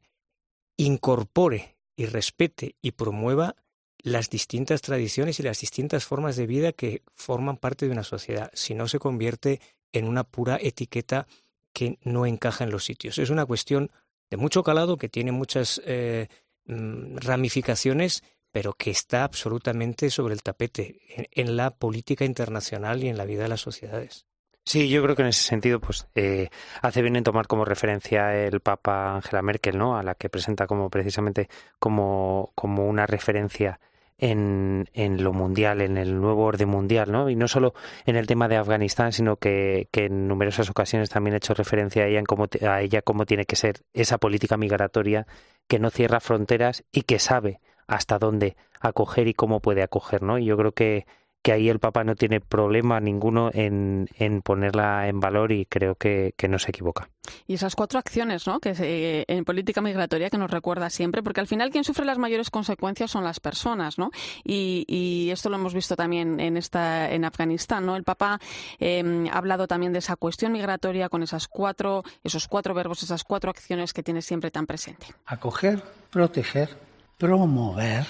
incorpore 0.77 1.77
y 1.97 2.07
respete 2.07 2.77
y 2.81 2.93
promueva 2.93 3.57
las 3.99 4.31
distintas 4.31 4.83
tradiciones 4.83 5.39
y 5.39 5.43
las 5.43 5.61
distintas 5.61 6.05
formas 6.05 6.37
de 6.37 6.47
vida 6.47 6.73
que 6.73 7.03
forman 7.14 7.57
parte 7.57 7.87
de 7.87 7.93
una 7.93 8.05
sociedad, 8.05 8.51
si 8.55 8.75
no 8.75 8.89
se 8.89 8.99
convierte 8.99 9.61
en 9.93 10.07
una 10.07 10.25
pura 10.25 10.59
etiqueta 10.61 11.27
que 11.73 11.99
no 12.03 12.27
encaja 12.27 12.64
en 12.64 12.70
los 12.70 12.85
sitios. 12.85 13.18
Es 13.18 13.31
una 13.31 13.47
cuestión 13.47 13.91
de 14.31 14.37
mucho 14.37 14.62
calado 14.62 14.97
que 14.97 15.09
tiene 15.09 15.33
muchas 15.33 15.81
eh, 15.85 16.29
mm, 16.66 17.16
ramificaciones, 17.18 18.23
pero 18.53 18.75
que 18.75 18.91
está 18.91 19.25
absolutamente 19.25 20.11
sobre 20.11 20.35
el 20.35 20.43
tapete 20.43 21.01
en, 21.33 21.57
la 21.57 21.71
política 21.71 22.25
internacional 22.25 23.03
y 23.03 23.09
en 23.09 23.17
la 23.17 23.25
vida 23.25 23.43
de 23.43 23.49
las 23.49 23.61
sociedades. 23.61 24.27
Sí, 24.65 24.89
yo 24.89 25.03
creo 25.03 25.17
que 25.17 25.23
en 25.23 25.29
ese 25.29 25.43
sentido, 25.43 25.81
pues 25.81 26.07
eh, 26.15 26.49
hace 26.83 27.03
bien 27.03 27.17
en 27.17 27.25
tomar 27.25 27.49
como 27.49 27.65
referencia 27.65 28.37
el 28.37 28.61
Papa 28.61 29.17
Angela 29.17 29.43
Merkel, 29.43 29.77
¿no? 29.77 29.97
A 29.97 30.05
la 30.05 30.15
que 30.15 30.29
presenta 30.29 30.69
como 30.69 30.89
precisamente 30.89 31.49
como, 31.81 32.53
como 32.55 32.87
una 32.87 33.07
referencia 33.07 33.81
en, 34.19 34.89
en, 34.93 35.25
lo 35.25 35.33
mundial, 35.33 35.81
en 35.81 35.97
el 35.97 36.21
nuevo 36.21 36.45
orden 36.45 36.69
mundial, 36.69 37.11
¿no? 37.11 37.29
Y 37.29 37.35
no 37.35 37.49
solo 37.49 37.75
en 38.07 38.15
el 38.15 38.29
tema 38.29 38.47
de 38.47 38.57
Afganistán, 38.57 39.13
sino 39.13 39.37
que, 39.37 39.89
en 39.93 40.29
numerosas 40.29 40.71
ocasiones 40.71 41.11
también 41.11 41.35
ha 41.35 41.39
hecho 41.39 41.55
referencia 41.55 42.05
a 42.05 42.07
ella, 42.07 42.21
en 42.21 42.25
cómo, 42.25 42.47
a 42.69 42.83
ella 42.83 43.03
cómo 43.03 43.27
tiene 43.27 43.47
que 43.47 43.57
ser 43.57 43.83
esa 43.95 44.19
política 44.19 44.57
migratoria 44.57 45.27
que 45.67 45.81
no 45.81 45.91
cierra 45.91 46.21
fronteras 46.21 46.85
y 46.93 47.03
que 47.03 47.19
sabe 47.19 47.61
hasta 47.93 48.18
dónde 48.18 48.57
acoger 48.80 49.28
y 49.28 49.34
cómo 49.34 49.61
puede 49.61 49.82
acoger, 49.82 50.22
¿no? 50.22 50.38
Y 50.38 50.47
yo 50.47 50.57
creo 50.57 50.72
que 50.72 51.07
que 51.43 51.53
ahí 51.53 51.68
el 51.68 51.80
Papa 51.80 52.05
no 52.05 52.14
tiene 52.14 52.40
problema 52.40 53.01
ninguno 53.01 53.51
en, 53.53 54.09
en 54.16 54.43
ponerla 54.43 55.09
en 55.09 55.18
valor 55.18 55.51
y 55.51 55.66
creo 55.66 55.97
que, 55.97 56.32
no 56.49 56.59
se 56.59 56.70
equivoca. 56.70 57.09
Y 57.47 57.55
esas 57.55 57.74
cuatro 57.74 57.99
acciones 57.99 58.47
¿no? 58.47 58.61
que 58.61 59.24
en 59.26 59.45
política 59.45 59.80
migratoria 59.80 60.30
que 60.30 60.38
nos 60.38 60.51
recuerda 60.51 60.90
siempre, 60.90 61.22
porque 61.22 61.40
al 61.40 61.47
final 61.47 61.70
quien 61.70 61.84
sufre 61.84 62.05
las 62.05 62.18
mayores 62.18 62.51
consecuencias 62.51 63.11
son 63.11 63.24
las 63.24 63.40
personas, 63.40 63.99
¿no? 63.99 64.11
Y, 64.45 64.84
y 64.86 65.30
esto 65.30 65.49
lo 65.49 65.57
hemos 65.57 65.72
visto 65.72 65.97
también 65.97 66.40
en 66.40 66.57
esta 66.57 67.11
en 67.11 67.24
Afganistán, 67.24 67.86
¿no? 67.86 67.97
El 67.97 68.05
Papa 68.05 68.38
em, 68.78 69.28
ha 69.28 69.38
hablado 69.38 69.66
también 69.66 69.93
de 69.93 70.01
esa 70.01 70.16
cuestión 70.16 70.53
migratoria 70.53 71.09
con 71.09 71.22
esas 71.22 71.49
cuatro, 71.49 72.03
esos 72.22 72.49
cuatro 72.49 72.74
verbos, 72.74 73.03
esas 73.03 73.24
cuatro 73.24 73.51
acciones 73.51 73.93
que 73.93 74.03
tiene 74.03 74.20
siempre 74.20 74.51
tan 74.51 74.66
presente. 74.66 75.07
Acoger, 75.26 75.82
proteger, 76.11 76.76
promover 77.19 78.07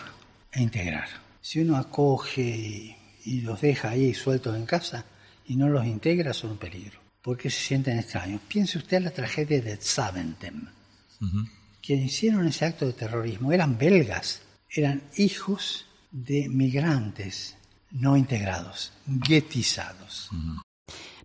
e 0.53 0.63
integrar. 0.63 1.09
Si 1.41 1.61
uno 1.61 1.77
acoge 1.77 2.97
y 3.25 3.41
los 3.43 3.61
deja 3.61 3.91
ahí 3.91 4.15
sueltos 4.15 4.57
en 4.57 4.67
casa 4.67 5.05
y 5.47 5.57
no 5.57 5.69
los 5.69 5.85
integra, 5.87 6.33
son 6.33 6.53
un 6.53 6.59
peligro, 6.59 7.01
porque 7.21 7.51
se 7.51 7.61
sienten 7.61 7.99
extraños. 7.99 8.41
Piense 8.49 8.79
usted 8.79 8.99
en 8.99 9.05
la 9.05 9.11
tragedia 9.11 9.61
de 9.61 9.77
Zaventem. 9.77 10.69
Quienes 11.81 12.07
hicieron 12.07 12.47
ese 12.47 12.65
acto 12.65 12.87
de 12.87 12.93
terrorismo 12.93 13.53
eran 13.53 13.79
belgas, 13.79 14.43
eran 14.69 15.03
hijos 15.17 15.87
de 16.11 16.49
migrantes 16.49 17.57
no 17.91 18.17
integrados, 18.17 18.93
guetizados. 19.07 20.31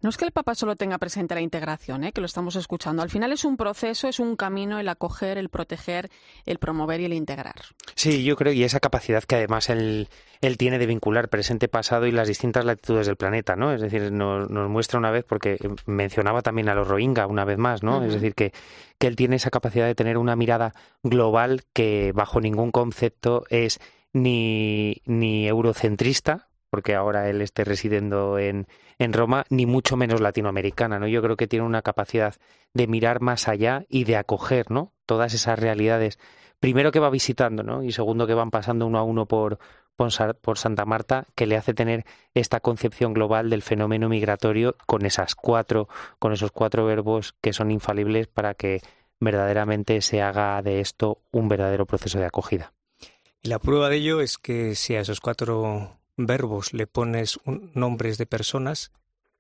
No 0.02 0.10
es 0.10 0.18
que 0.18 0.26
el 0.26 0.32
Papa 0.32 0.56
solo 0.56 0.76
tenga 0.76 0.98
presente 0.98 1.36
la 1.36 1.42
integración, 1.42 2.04
¿eh? 2.04 2.12
que 2.12 2.22
lo 2.22 2.26
estamos 2.26 2.56
escuchando. 2.56 3.02
Al 3.02 3.10
final 3.10 3.32
es 3.32 3.46
un 3.46 3.58
proceso, 3.58 4.08
es 4.08 4.20
un 4.20 4.36
camino 4.36 4.80
el 4.80 4.88
acoger, 4.90 5.38
el 5.38 5.50
proteger, 5.50 6.10
el 6.46 6.60
promover 6.60 7.02
y 7.02 7.06
el 7.06 7.14
integrar. 7.14 7.56
Sí, 7.96 8.24
yo 8.24 8.36
creo, 8.36 8.54
y 8.54 8.64
esa 8.64 8.80
capacidad 8.80 9.24
que 9.24 9.36
además 9.36 9.70
él, 9.70 10.08
él 10.42 10.58
tiene 10.58 10.78
de 10.78 10.86
vincular 10.86 11.30
presente, 11.30 11.68
pasado 11.68 12.06
y 12.06 12.12
las 12.12 12.28
distintas 12.28 12.66
latitudes 12.66 13.08
del 13.08 13.16
planeta, 13.16 13.56
¿no? 13.56 13.74
Es 13.74 13.82
decir, 13.82 14.12
nos, 14.12 14.50
muestra 14.50 15.00
una 15.00 15.12
vez, 15.12 15.26
porque 15.28 15.58
mencionaba 15.86 16.42
también 16.42 16.70
a 16.70 16.76
los 16.76 16.88
Rohingya 16.88 17.28
una 17.28 17.46
vez 17.46 17.58
más, 17.58 17.84
¿no? 17.84 18.04
Es 18.04 18.14
decir, 18.14 18.36
que, 18.36 18.54
que 19.00 19.08
él 19.08 19.16
tiene 19.16 19.38
esa 19.38 19.50
capacidad 19.50 19.86
de 19.86 19.96
tener 19.96 20.18
una 20.18 20.36
mirada 20.36 20.74
global 21.04 21.64
que 21.74 22.12
bajo 22.14 22.40
ningún 22.40 22.72
concepto 22.72 23.46
es 23.50 23.80
ni, 24.14 25.02
ni 25.06 25.48
eurocentrista, 25.48 26.47
porque 26.70 26.96
ahora 26.96 27.30
él 27.30 27.42
esté 27.42 27.64
residiendo 27.64 28.40
en, 28.40 28.68
en 29.00 29.14
Roma, 29.14 29.46
ni 29.50 29.66
mucho 29.66 29.98
menos 29.98 30.22
latinoamericana, 30.22 31.00
¿no? 31.00 31.08
Yo 31.08 31.22
creo 31.22 31.38
que 31.38 31.48
tiene 31.48 31.66
una 31.66 31.82
capacidad 31.82 32.36
de 32.74 32.88
mirar 32.88 33.22
más 33.22 33.48
allá 33.48 33.86
y 33.90 34.04
de 34.04 34.18
acoger, 34.18 34.72
¿no? 34.72 34.94
Todas 35.06 35.34
esas 35.34 35.58
realidades. 35.60 36.20
Primero 36.60 36.92
que 36.92 37.00
va 37.00 37.10
visitando, 37.10 37.64
¿no? 37.64 37.84
Y 37.84 37.92
segundo 37.92 38.28
que 38.28 38.34
van 38.34 38.52
pasando 38.52 38.86
uno 38.88 38.98
a 38.98 39.04
uno 39.04 39.28
por, 39.28 39.60
por 39.96 40.58
Santa 40.58 40.86
Marta, 40.86 41.26
que 41.36 41.48
le 41.48 41.58
hace 41.58 41.74
tener 41.74 42.06
esta 42.34 42.60
concepción 42.60 43.14
global 43.14 43.50
del 43.50 43.64
fenómeno 43.64 44.10
migratorio 44.10 44.76
con 44.86 45.06
esas 45.06 45.36
cuatro, 45.36 45.88
con 46.20 46.34
esos 46.34 46.52
cuatro 46.52 46.86
verbos 46.86 47.36
que 47.42 47.54
son 47.54 47.72
infalibles 47.72 48.28
para 48.28 48.54
que 48.54 48.82
verdaderamente 49.20 50.02
se 50.02 50.22
haga 50.22 50.62
de 50.62 50.80
esto 50.80 51.22
un 51.32 51.48
verdadero 51.48 51.86
proceso 51.86 52.20
de 52.20 52.26
acogida. 52.26 52.74
Y 53.42 53.50
la 53.50 53.60
prueba 53.60 53.90
de 53.90 53.98
ello 53.98 54.22
es 54.22 54.38
que 54.38 54.76
si 54.76 54.96
a 54.96 55.02
esos 55.02 55.20
cuatro 55.20 55.98
verbos 56.18 56.74
le 56.74 56.88
pones 56.88 57.40
nombres 57.46 58.18
de 58.18 58.26
personas, 58.26 58.92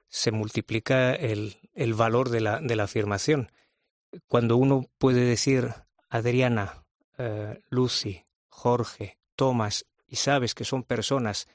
se 0.07 0.31
multiplica 0.31 1.13
el, 1.13 1.57
el 1.73 1.93
valor 1.93 2.29
de 2.29 2.41
la, 2.41 2.59
de 2.61 2.75
la, 2.75 2.83
afirmación. 2.83 3.51
Cuando 4.27 4.55
uno 4.55 4.85
puede 4.97 5.21
decir 5.21 5.73
Adriana, 6.09 6.85
eh, 7.17 7.59
Lucy, 7.69 8.25
Jorge, 8.47 9.17
Tomás, 9.35 9.85
y 10.07 10.15
sabes 10.15 10.55
que 10.55 10.63
son 10.63 10.83
personas 10.83 11.47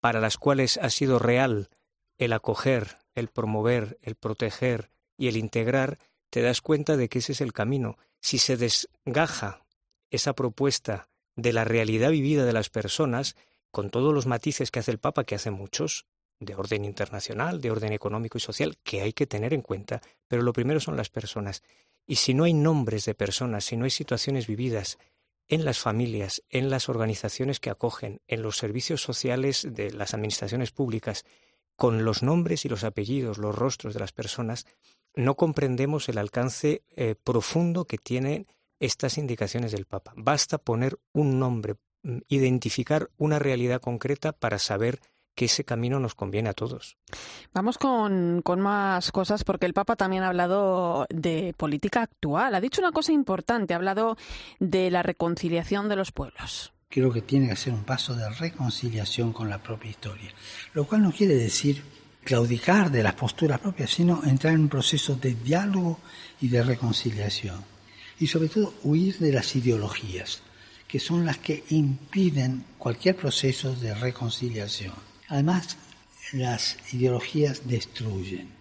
para 0.00 0.20
las 0.20 0.38
cuales 0.38 0.78
ha 0.78 0.90
sido 0.90 1.18
real 1.18 1.68
el 2.16 2.32
acoger, 2.32 2.96
el 3.14 3.28
promover, 3.28 3.98
el 4.02 4.14
proteger 4.14 4.90
y 5.16 5.28
el 5.28 5.36
integrar, 5.36 5.98
te 6.30 6.40
das 6.40 6.60
cuenta 6.60 6.96
de 6.96 7.08
que 7.08 7.18
ese 7.18 7.32
es 7.32 7.40
el 7.40 7.52
camino. 7.52 7.98
Si 8.20 8.38
se 8.38 8.56
desgaja 8.56 9.64
esa 10.10 10.34
propuesta 10.34 11.08
de 11.36 11.52
la 11.52 11.64
realidad 11.64 12.10
vivida 12.10 12.44
de 12.44 12.52
las 12.52 12.70
personas, 12.70 13.36
con 13.70 13.90
todos 13.90 14.14
los 14.14 14.26
matices 14.26 14.70
que 14.70 14.80
hace 14.80 14.90
el 14.90 14.98
Papa, 14.98 15.24
que 15.24 15.34
hace 15.34 15.50
muchos, 15.50 16.06
de 16.40 16.54
orden 16.54 16.84
internacional, 16.84 17.60
de 17.60 17.70
orden 17.70 17.92
económico 17.92 18.38
y 18.38 18.40
social, 18.40 18.78
que 18.82 19.00
hay 19.00 19.12
que 19.12 19.26
tener 19.26 19.52
en 19.52 19.62
cuenta, 19.62 20.00
pero 20.28 20.42
lo 20.42 20.52
primero 20.52 20.80
son 20.80 20.96
las 20.96 21.10
personas. 21.10 21.62
Y 22.06 22.16
si 22.16 22.34
no 22.34 22.44
hay 22.44 22.54
nombres 22.54 23.04
de 23.04 23.14
personas, 23.14 23.64
si 23.64 23.76
no 23.76 23.84
hay 23.84 23.90
situaciones 23.90 24.46
vividas 24.46 24.98
en 25.48 25.64
las 25.64 25.78
familias, 25.78 26.42
en 26.50 26.70
las 26.70 26.88
organizaciones 26.88 27.58
que 27.58 27.70
acogen, 27.70 28.20
en 28.26 28.42
los 28.42 28.56
servicios 28.56 29.02
sociales 29.02 29.66
de 29.68 29.90
las 29.90 30.14
administraciones 30.14 30.70
públicas, 30.70 31.24
con 31.74 32.04
los 32.04 32.22
nombres 32.22 32.64
y 32.64 32.68
los 32.68 32.84
apellidos, 32.84 33.38
los 33.38 33.54
rostros 33.54 33.94
de 33.94 34.00
las 34.00 34.12
personas, 34.12 34.66
no 35.14 35.36
comprendemos 35.36 36.08
el 36.08 36.18
alcance 36.18 36.82
eh, 36.96 37.14
profundo 37.22 37.86
que 37.86 37.98
tienen 37.98 38.46
estas 38.80 39.18
indicaciones 39.18 39.72
del 39.72 39.86
Papa. 39.86 40.12
Basta 40.16 40.58
poner 40.58 40.98
un 41.12 41.38
nombre, 41.38 41.76
identificar 42.28 43.10
una 43.18 43.38
realidad 43.38 43.80
concreta 43.80 44.32
para 44.32 44.58
saber 44.58 45.00
que 45.38 45.44
ese 45.44 45.62
camino 45.62 46.00
nos 46.00 46.16
conviene 46.16 46.48
a 46.48 46.52
todos. 46.52 46.96
Vamos 47.54 47.78
con, 47.78 48.42
con, 48.42 48.60
más 48.60 49.12
cosas 49.12 49.44
porque 49.44 49.66
el 49.66 49.72
Papa 49.72 49.94
también 49.94 50.24
ha 50.24 50.28
hablado 50.28 51.06
de 51.10 51.54
política 51.56 52.02
actual. 52.02 52.56
Ha 52.56 52.60
dicho 52.60 52.80
una 52.80 52.90
cosa 52.90 53.12
importante, 53.12 53.72
ha 53.72 53.76
hablado 53.76 54.16
de 54.58 54.90
la 54.90 55.04
reconciliación 55.04 55.88
de 55.88 55.94
los 55.94 56.10
pueblos. 56.10 56.72
Creo 56.88 57.12
que 57.12 57.22
tiene 57.22 57.48
que 57.48 57.54
ser 57.54 57.72
un 57.72 57.84
paso 57.84 58.16
de 58.16 58.28
reconciliación 58.30 59.32
con 59.32 59.48
la 59.48 59.62
propia 59.62 59.90
historia, 59.90 60.32
lo 60.74 60.86
cual 60.86 61.02
no 61.02 61.12
quiere 61.12 61.36
decir 61.36 61.84
claudicar 62.24 62.90
de 62.90 63.04
las 63.04 63.14
posturas 63.14 63.60
propias, 63.60 63.90
sino 63.90 64.24
entrar 64.24 64.54
en 64.54 64.62
un 64.62 64.68
proceso 64.68 65.14
de 65.14 65.34
diálogo 65.34 66.00
y 66.40 66.48
de 66.48 66.64
reconciliación. 66.64 67.62
Y 68.18 68.26
sobre 68.26 68.48
todo 68.48 68.74
huir 68.82 69.18
de 69.18 69.32
las 69.32 69.54
ideologías 69.54 70.42
que 70.88 70.98
son 70.98 71.26
las 71.26 71.38
que 71.38 71.62
impiden 71.68 72.64
cualquier 72.78 73.14
proceso 73.14 73.74
de 73.76 73.94
reconciliación. 73.94 74.94
Además, 75.28 75.76
las 76.32 76.76
ideologías 76.92 77.68
destruyen. 77.68 78.58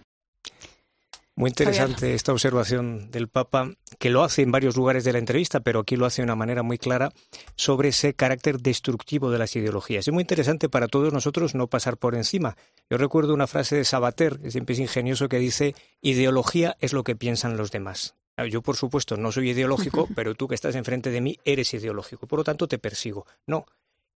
Muy 1.37 1.51
interesante 1.51 2.15
esta 2.15 2.31
observación 2.31 3.11
del 3.11 3.27
Papa, 3.27 3.71
que 3.99 4.09
lo 4.09 4.23
hace 4.23 4.41
en 4.41 4.51
varios 4.51 4.75
lugares 4.75 5.03
de 5.03 5.13
la 5.13 5.19
entrevista, 5.19 5.59
pero 5.59 5.81
aquí 5.81 5.95
lo 5.95 6.07
hace 6.07 6.23
de 6.23 6.25
una 6.25 6.35
manera 6.35 6.63
muy 6.63 6.79
clara 6.79 7.11
sobre 7.55 7.89
ese 7.89 8.15
carácter 8.15 8.59
destructivo 8.59 9.29
de 9.29 9.37
las 9.37 9.55
ideologías. 9.55 10.07
Es 10.07 10.11
muy 10.11 10.21
interesante 10.21 10.67
para 10.67 10.87
todos 10.87 11.13
nosotros 11.13 11.53
no 11.53 11.67
pasar 11.67 11.97
por 11.97 12.15
encima. 12.15 12.57
Yo 12.89 12.97
recuerdo 12.97 13.35
una 13.35 13.45
frase 13.45 13.75
de 13.75 13.85
Sabater, 13.85 14.39
que 14.39 14.49
siempre 14.49 14.73
es 14.73 14.79
ingenioso, 14.79 15.29
que 15.29 15.37
dice, 15.37 15.75
ideología 16.01 16.75
es 16.79 16.93
lo 16.93 17.03
que 17.03 17.15
piensan 17.15 17.55
los 17.55 17.69
demás. 17.69 18.15
Yo, 18.45 18.61
por 18.61 18.75
supuesto, 18.75 19.17
no 19.17 19.31
soy 19.31 19.49
ideológico, 19.49 20.07
pero 20.15 20.35
tú 20.35 20.47
que 20.47 20.55
estás 20.55 20.75
enfrente 20.75 21.09
de 21.09 21.21
mí 21.21 21.39
eres 21.43 21.73
ideológico. 21.73 22.27
Por 22.27 22.39
lo 22.39 22.43
tanto, 22.43 22.67
te 22.67 22.77
persigo. 22.77 23.25
No. 23.47 23.65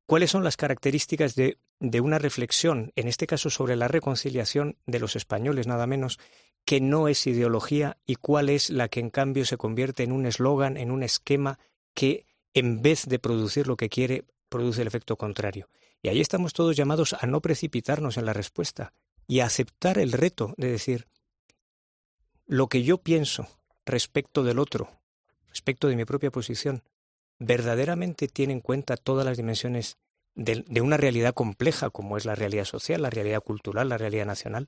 ¿Cuáles 0.06 0.30
son 0.30 0.44
las 0.44 0.58
características 0.58 1.36
de, 1.36 1.58
de 1.80 2.02
una 2.02 2.20
reflexión, 2.20 2.92
en 2.96 3.08
este 3.08 3.26
caso 3.26 3.50
sobre 3.50 3.76
la 3.76 3.88
reconciliación 3.88 4.78
de 4.86 5.00
los 5.00 5.16
españoles, 5.16 5.68
nada 5.68 5.88
menos, 5.88 6.20
que 6.66 6.82
no 6.82 7.08
es 7.08 7.26
ideología 7.26 7.98
y 8.06 8.16
cuál 8.16 8.50
es 8.50 8.70
la 8.70 8.88
que 8.90 9.00
en 9.00 9.10
cambio 9.10 9.46
se 9.46 9.58
convierte 9.58 10.04
en 10.04 10.12
un 10.12 10.26
eslogan, 10.26 10.78
en 10.78 10.92
un 10.92 11.02
esquema 11.02 11.60
que 11.94 12.26
en 12.54 12.82
vez 12.82 13.06
de 13.08 13.20
producir 13.20 13.68
lo 13.68 13.78
que 13.78 13.90
quiere, 13.90 14.26
produce 14.50 14.82
el 14.82 14.88
efecto 14.88 15.18
contrario? 15.18 15.68
Y 16.04 16.10
ahí 16.10 16.22
estamos 16.22 16.54
todos 16.54 16.76
llamados 16.76 17.14
a 17.14 17.26
no 17.26 17.42
precipitarnos 17.42 18.18
en 18.18 18.26
la 18.26 18.34
respuesta 18.34 18.94
y 19.28 19.40
a 19.40 19.46
aceptar 19.46 19.98
el 19.98 20.12
reto 20.12 20.54
de 20.58 20.72
decir, 20.72 21.08
lo 22.46 22.68
que 22.68 22.84
yo 22.84 22.98
pienso, 22.98 23.48
respecto 23.86 24.44
del 24.44 24.60
otro, 24.60 24.90
respecto 25.50 25.88
de 25.88 25.96
mi 25.96 26.06
propia 26.06 26.32
posición, 26.32 26.84
verdaderamente 27.40 28.28
tiene 28.28 28.54
en 28.54 28.60
cuenta 28.62 28.98
todas 28.98 29.26
las 29.26 29.38
dimensiones 29.38 29.98
de, 30.36 30.82
una 30.82 30.98
realidad 30.98 31.34
compleja 31.34 31.90
como 31.90 32.18
es 32.18 32.26
la 32.26 32.36
realidad 32.36 32.66
social, 32.66 33.02
la 33.02 33.10
realidad 33.10 33.42
cultural, 33.42 33.90
la 33.90 33.98
realidad 33.98 34.26
nacional. 34.26 34.68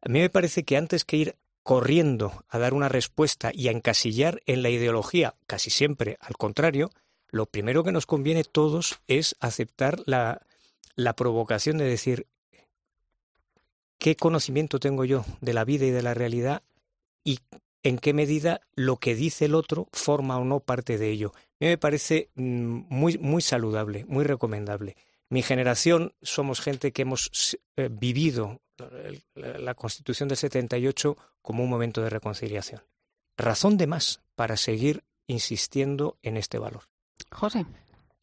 A 0.00 0.08
mí 0.08 0.20
me 0.20 0.30
parece 0.30 0.64
que 0.64 0.76
antes 0.76 1.04
que 1.04 1.16
ir 1.16 1.36
corriendo 1.62 2.44
a 2.48 2.58
dar 2.58 2.74
una 2.74 2.88
respuesta 2.88 3.50
y 3.52 3.68
a 3.68 3.72
encasillar 3.72 4.40
en 4.46 4.62
la 4.62 4.70
ideología, 4.70 5.34
casi 5.46 5.70
siempre 5.70 6.16
al 6.20 6.36
contrario, 6.36 6.90
lo 7.28 7.46
primero 7.46 7.84
que 7.84 7.92
nos 7.92 8.06
conviene 8.06 8.44
todos 8.44 9.00
es 9.06 9.36
aceptar 9.40 10.00
la, 10.06 10.42
la 10.96 11.14
provocación 11.14 11.78
de 11.78 11.84
decir, 11.84 12.26
¿qué 13.98 14.16
conocimiento 14.16 14.80
tengo 14.80 15.04
yo 15.04 15.24
de 15.40 15.54
la 15.54 15.64
vida 15.64 15.86
y 15.86 15.90
de 15.90 16.02
la 16.02 16.14
realidad 16.14 16.62
y 17.24 17.38
en 17.82 17.98
qué 17.98 18.12
medida 18.12 18.60
lo 18.74 18.98
que 18.98 19.14
dice 19.14 19.46
el 19.46 19.54
otro 19.54 19.88
forma 19.92 20.38
o 20.38 20.44
no 20.44 20.60
parte 20.60 20.98
de 20.98 21.10
ello? 21.10 21.32
A 21.34 21.38
mí 21.60 21.66
me 21.68 21.78
parece 21.78 22.30
mm, 22.34 22.82
muy, 22.88 23.18
muy 23.18 23.42
saludable, 23.42 24.04
muy 24.06 24.24
recomendable. 24.24 24.96
Mi 25.28 25.42
generación 25.42 26.14
somos 26.20 26.60
gente 26.60 26.92
que 26.92 27.02
hemos 27.02 27.56
eh, 27.76 27.88
vivido 27.90 28.60
la 29.34 29.74
Constitución 29.74 30.28
del 30.28 30.36
78 30.36 31.16
como 31.40 31.62
un 31.62 31.70
momento 31.70 32.02
de 32.02 32.10
reconciliación. 32.10 32.82
Razón 33.36 33.76
de 33.76 33.86
más 33.86 34.20
para 34.34 34.56
seguir 34.56 35.04
insistiendo 35.26 36.18
en 36.22 36.36
este 36.36 36.58
valor. 36.58 36.82
José. 37.30 37.64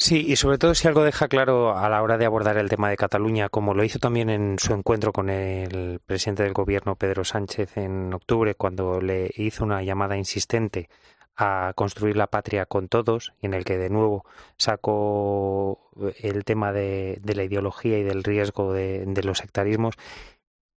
Sí, 0.02 0.26
y 0.28 0.38
sobre 0.38 0.58
todo 0.58 0.74
si 0.76 0.88
algo 0.88 1.04
deja 1.04 1.28
claro 1.28 1.78
a 1.78 1.90
la 1.90 2.02
hora 2.02 2.18
de 2.18 2.26
abordar 2.26 2.58
el 2.58 2.70
tema 2.70 2.90
de 2.90 2.96
Cataluña, 2.96 3.50
como 3.50 3.74
lo 3.74 3.84
hizo 3.84 4.00
también 4.00 4.30
en 4.30 4.58
su 4.58 4.74
encuentro 4.74 5.12
con 5.12 5.30
el 5.30 6.00
presidente 6.06 6.44
del 6.44 6.54
gobierno, 6.54 6.96
Pedro 6.96 7.26
Sánchez, 7.26 7.76
en 7.76 8.14
octubre, 8.14 8.56
cuando 8.56 9.02
le 9.02 9.30
hizo 9.36 9.66
una 9.66 9.84
llamada 9.84 10.16
insistente 10.16 10.90
a 11.36 11.74
construir 11.76 12.16
la 12.16 12.28
patria 12.28 12.66
con 12.66 12.88
todos, 12.88 13.34
y 13.42 13.48
en 13.48 13.54
el 13.54 13.66
que 13.66 13.78
de 13.78 13.90
nuevo 13.90 14.26
sacó 14.58 15.92
el 16.22 16.46
tema 16.46 16.72
de, 16.72 17.22
la 17.26 17.44
ideología 17.44 18.00
y 18.00 18.04
del 18.04 18.24
riesgo 18.24 18.72
de, 18.72 19.06
de 19.06 19.24
los 19.24 19.40
sectarismos, 19.40 19.96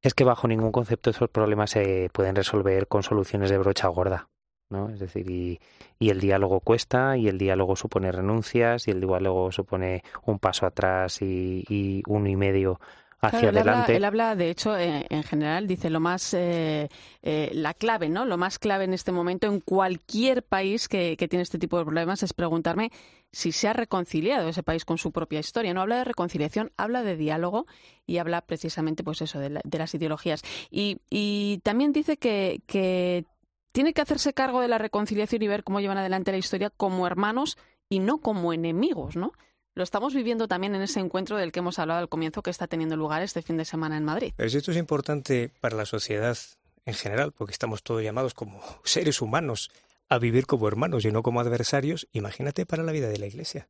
es 0.02 0.14
que 0.14 0.24
bajo 0.24 0.48
ningún 0.48 0.72
concepto 0.72 1.10
esos 1.10 1.30
problemas 1.30 1.70
se 1.70 2.10
pueden 2.12 2.34
resolver 2.34 2.88
con 2.88 3.04
soluciones 3.04 3.50
de 3.50 3.58
brocha 3.58 3.86
gorda. 3.86 4.28
¿No? 4.72 4.90
Es 4.90 4.98
decir, 4.98 5.30
y, 5.30 5.60
y, 5.98 6.10
el 6.10 6.18
diálogo 6.20 6.60
cuesta, 6.60 7.16
y 7.16 7.28
el 7.28 7.38
diálogo 7.38 7.76
supone 7.76 8.10
renuncias, 8.10 8.88
y 8.88 8.90
el 8.90 9.00
diálogo 9.00 9.52
supone 9.52 10.02
un 10.24 10.38
paso 10.38 10.66
atrás 10.66 11.22
y, 11.22 11.64
y 11.68 12.02
uno 12.06 12.28
y 12.28 12.36
medio 12.36 12.80
hacia 13.22 13.50
adelante. 13.50 13.96
él 13.96 14.04
habla, 14.04 14.34
de 14.34 14.50
hecho, 14.50 14.76
eh, 14.76 15.06
en 15.08 15.22
general, 15.22 15.66
dice 15.66 15.90
lo 15.90 16.00
más, 16.00 16.34
eh, 16.34 16.88
eh, 17.22 17.50
la 17.54 17.72
clave, 17.72 18.08
¿no? 18.08 18.24
Lo 18.24 18.36
más 18.36 18.58
clave 18.58 18.84
en 18.84 18.94
este 18.94 19.12
momento 19.12 19.46
en 19.46 19.60
cualquier 19.60 20.42
país 20.42 20.88
que, 20.88 21.16
que, 21.16 21.28
tiene 21.28 21.44
este 21.44 21.58
tipo 21.58 21.78
de 21.78 21.84
problemas 21.84 22.22
es 22.22 22.32
preguntarme 22.32 22.90
si 23.30 23.52
se 23.52 23.68
ha 23.68 23.72
reconciliado 23.72 24.48
ese 24.48 24.62
país 24.62 24.84
con 24.84 24.98
su 24.98 25.12
propia 25.12 25.40
historia. 25.40 25.72
No 25.72 25.82
habla 25.82 25.98
de 25.98 26.04
reconciliación, 26.04 26.72
habla 26.76 27.02
de 27.02 27.16
diálogo 27.16 27.66
y 28.06 28.18
habla 28.18 28.40
precisamente, 28.42 29.04
pues 29.04 29.22
eso, 29.22 29.38
de, 29.38 29.60
de 29.62 29.78
las 29.78 29.94
ideologías. 29.94 30.42
Y, 30.70 30.98
y 31.08 31.60
también 31.62 31.92
dice 31.92 32.16
que, 32.16 32.60
que 32.66 33.24
tiene 33.72 33.94
que 33.94 34.02
hacerse 34.02 34.34
cargo 34.34 34.60
de 34.60 34.68
la 34.68 34.78
reconciliación 34.78 35.42
y 35.42 35.48
ver 35.48 35.64
cómo 35.64 35.80
llevan 35.80 35.98
adelante 35.98 36.30
la 36.30 36.38
historia 36.38 36.70
como 36.70 37.06
hermanos 37.06 37.56
y 37.88 37.98
no 37.98 38.18
como 38.18 38.52
enemigos, 38.52 39.16
¿no? 39.16 39.32
Lo 39.74 39.82
estamos 39.82 40.14
viviendo 40.14 40.48
también 40.48 40.74
en 40.74 40.82
ese 40.82 41.00
encuentro 41.00 41.38
del 41.38 41.50
que 41.50 41.60
hemos 41.60 41.78
hablado 41.78 42.00
al 42.00 42.10
comienzo 42.10 42.42
que 42.42 42.50
está 42.50 42.66
teniendo 42.66 42.94
lugar 42.94 43.22
este 43.22 43.40
fin 43.40 43.56
de 43.56 43.64
semana 43.64 43.96
en 43.96 44.04
Madrid. 44.04 44.34
Pero 44.36 44.50
si 44.50 44.58
esto 44.58 44.70
es 44.70 44.76
importante 44.76 45.50
para 45.60 45.76
la 45.76 45.86
sociedad 45.86 46.36
en 46.84 46.94
general, 46.94 47.32
porque 47.32 47.52
estamos 47.52 47.82
todos 47.82 48.02
llamados 48.02 48.34
como 48.34 48.60
seres 48.84 49.22
humanos 49.22 49.70
a 50.08 50.18
vivir 50.18 50.46
como 50.46 50.68
hermanos 50.68 51.06
y 51.06 51.10
no 51.10 51.22
como 51.22 51.40
adversarios, 51.40 52.06
imagínate 52.12 52.66
para 52.66 52.82
la 52.82 52.92
vida 52.92 53.08
de 53.08 53.18
la 53.18 53.26
Iglesia. 53.26 53.68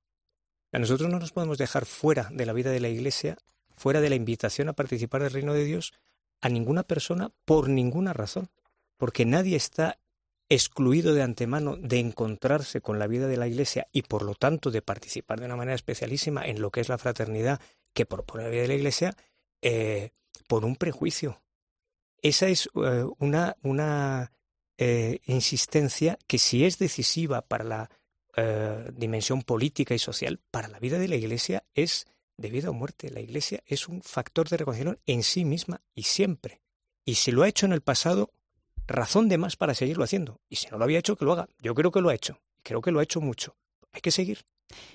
A 0.72 0.78
nosotros 0.80 1.09
no 1.09 1.20
nos 1.20 1.30
podemos 1.30 1.59
dejar 1.59 1.86
fuera 1.86 2.28
de 2.32 2.46
la 2.46 2.53
vida 2.53 2.70
de 2.70 2.80
la 2.80 2.88
Iglesia, 2.88 3.38
fuera 3.76 4.00
de 4.00 4.09
la 4.09 4.16
invitación 4.16 4.68
a 4.68 4.72
participar 4.72 5.22
del 5.22 5.32
reino 5.32 5.55
de 5.55 5.64
Dios, 5.64 5.92
a 6.40 6.48
ninguna 6.48 6.82
persona 6.82 7.30
por 7.44 7.68
ninguna 7.68 8.12
razón 8.12 8.50
porque 9.03 9.24
nadie 9.24 9.57
está 9.57 9.98
excluido 10.48 11.12
de 11.12 11.22
antemano 11.22 11.76
de 11.76 11.98
encontrarse 11.98 12.80
con 12.80 13.00
la 13.00 13.09
vida 13.09 13.26
de 13.26 13.36
la 13.36 13.48
Iglesia 13.48 13.88
y 13.90 14.03
por 14.03 14.22
lo 14.22 14.36
tanto 14.36 14.70
de 14.70 14.80
participar 14.80 15.40
de 15.40 15.46
una 15.46 15.57
manera 15.57 15.74
especialísima 15.74 16.46
en 16.46 16.62
lo 16.62 16.70
que 16.70 16.82
es 16.82 16.88
la 16.88 16.98
fraternidad 16.98 17.61
que 17.94 18.07
propone 18.07 18.44
la 18.44 18.50
vida 18.50 18.62
de 18.62 18.68
la 18.68 18.74
Iglesia 18.74 19.16
eh, 19.61 20.11
por 20.46 20.64
un 20.64 20.76
prejuicio. 20.76 21.42
Esa 22.18 22.46
es 22.46 22.68
eh, 22.76 23.05
una, 23.18 24.30
eh, 24.78 25.18
insistencia 25.26 26.16
que 26.28 26.38
si 26.38 26.64
es 26.64 26.78
decisiva 26.78 27.42
para 27.42 27.64
la 27.64 27.90
dimensión 28.92 29.42
política 29.42 29.96
y 29.96 29.98
social, 29.98 30.38
para 30.53 30.68
la 30.68 30.78
vida 30.78 31.00
de 31.00 31.09
la 31.09 31.16
Iglesia 31.16 31.64
es 31.74 32.07
de 32.36 32.50
vida 32.50 32.70
o 32.70 32.72
muerte. 32.72 33.11
La 33.11 33.18
Iglesia 33.18 33.64
es 33.66 33.88
un 33.88 34.00
factor 34.00 34.48
de 34.48 34.59
reconciliación 34.59 35.00
en 35.07 35.24
sí 35.24 35.44
misma 35.44 35.82
y 35.92 36.05
siempre. 36.05 36.62
Y 37.05 37.16
si 37.16 37.32
lo 37.32 37.42
ha 37.42 37.48
hecho 37.48 37.66
en 37.66 37.72
el 37.72 37.80
pasado, 37.80 38.30
razón 38.93 39.28
de 39.28 39.38
más 39.38 39.57
para 39.57 39.74
seguirlo 39.74 40.05
haciendo. 40.05 40.40
Y 40.49 40.57
si 40.57 40.68
no 40.68 40.78
lo 40.78 40.84
había 40.84 40.99
hecho, 40.99 41.16
que 41.16 41.24
lo 41.24 41.32
haga. 41.32 41.49
Yo 41.61 41.74
creo 41.74 41.90
que 41.90 42.01
lo 42.01 42.09
ha 42.11 42.14
hecho. 42.14 42.38
Creo 42.62 42.80
que 42.80 42.93
lo 42.93 43.01
ha 43.01 43.03
hecho 43.03 43.20
mucho. 43.20 43.57
Hay 43.93 44.01
que 44.01 44.11
seguir. 44.11 44.45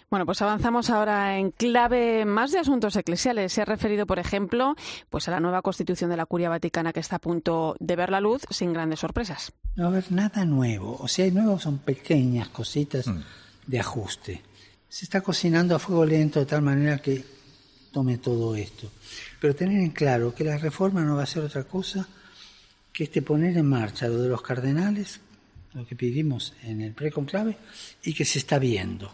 Bueno, 0.09 0.25
pues 0.25 0.41
avanzamos 0.41 0.89
ahora 0.89 1.37
en 1.37 1.51
clave 1.51 2.25
más 2.25 2.51
de 2.51 2.59
asuntos 2.59 2.95
eclesiales. 2.95 3.53
Se 3.53 3.61
ha 3.61 3.65
referido, 3.65 4.07
por 4.07 4.19
ejemplo, 4.19 4.75
pues 5.09 5.27
a 5.27 5.31
la 5.31 5.39
nueva 5.39 5.61
constitución 5.61 6.09
de 6.09 6.17
la 6.17 6.25
Curia 6.25 6.49
Vaticana 6.49 6.93
que 6.93 6.99
está 6.99 7.17
a 7.17 7.19
punto 7.19 7.75
de 7.79 7.95
ver 7.95 8.09
la 8.09 8.21
luz 8.21 8.43
sin 8.49 8.73
grandes 8.73 9.01
sorpresas. 9.01 9.51
No 9.75 9.83
va 9.83 9.89
a 9.89 9.91
haber 9.91 10.11
nada 10.11 10.45
nuevo. 10.45 10.97
O 10.99 11.07
sea, 11.07 11.25
hay 11.25 11.31
nuevo 11.31 11.59
son 11.59 11.79
pequeñas 11.79 12.49
cositas 12.49 13.07
mm. 13.07 13.19
de 13.67 13.79
ajuste. 13.79 14.41
Se 14.89 15.05
está 15.05 15.21
cocinando 15.21 15.75
a 15.75 15.79
fuego 15.79 16.05
lento 16.05 16.39
de 16.39 16.45
tal 16.45 16.61
manera 16.61 16.99
que 16.99 17.23
tome 17.91 18.17
todo 18.17 18.55
esto. 18.55 18.89
Pero 19.41 19.55
tener 19.55 19.79
en 19.79 19.91
claro 19.91 20.33
que 20.33 20.43
la 20.43 20.57
reforma 20.57 21.01
no 21.01 21.17
va 21.17 21.23
a 21.23 21.27
ser 21.27 21.43
otra 21.43 21.65
cosa 21.65 22.07
que 22.97 23.03
este 23.03 23.21
poner 23.21 23.55
en 23.55 23.67
marcha 23.67 24.07
lo 24.07 24.17
de 24.23 24.27
los 24.27 24.41
cardenales, 24.41 25.21
lo 25.75 25.85
que 25.85 25.95
pedimos 25.95 26.55
en 26.63 26.81
el 26.81 26.93
preconclave, 26.93 27.55
y 28.01 28.11
que 28.11 28.25
se 28.25 28.39
está 28.39 28.57
viendo. 28.57 29.13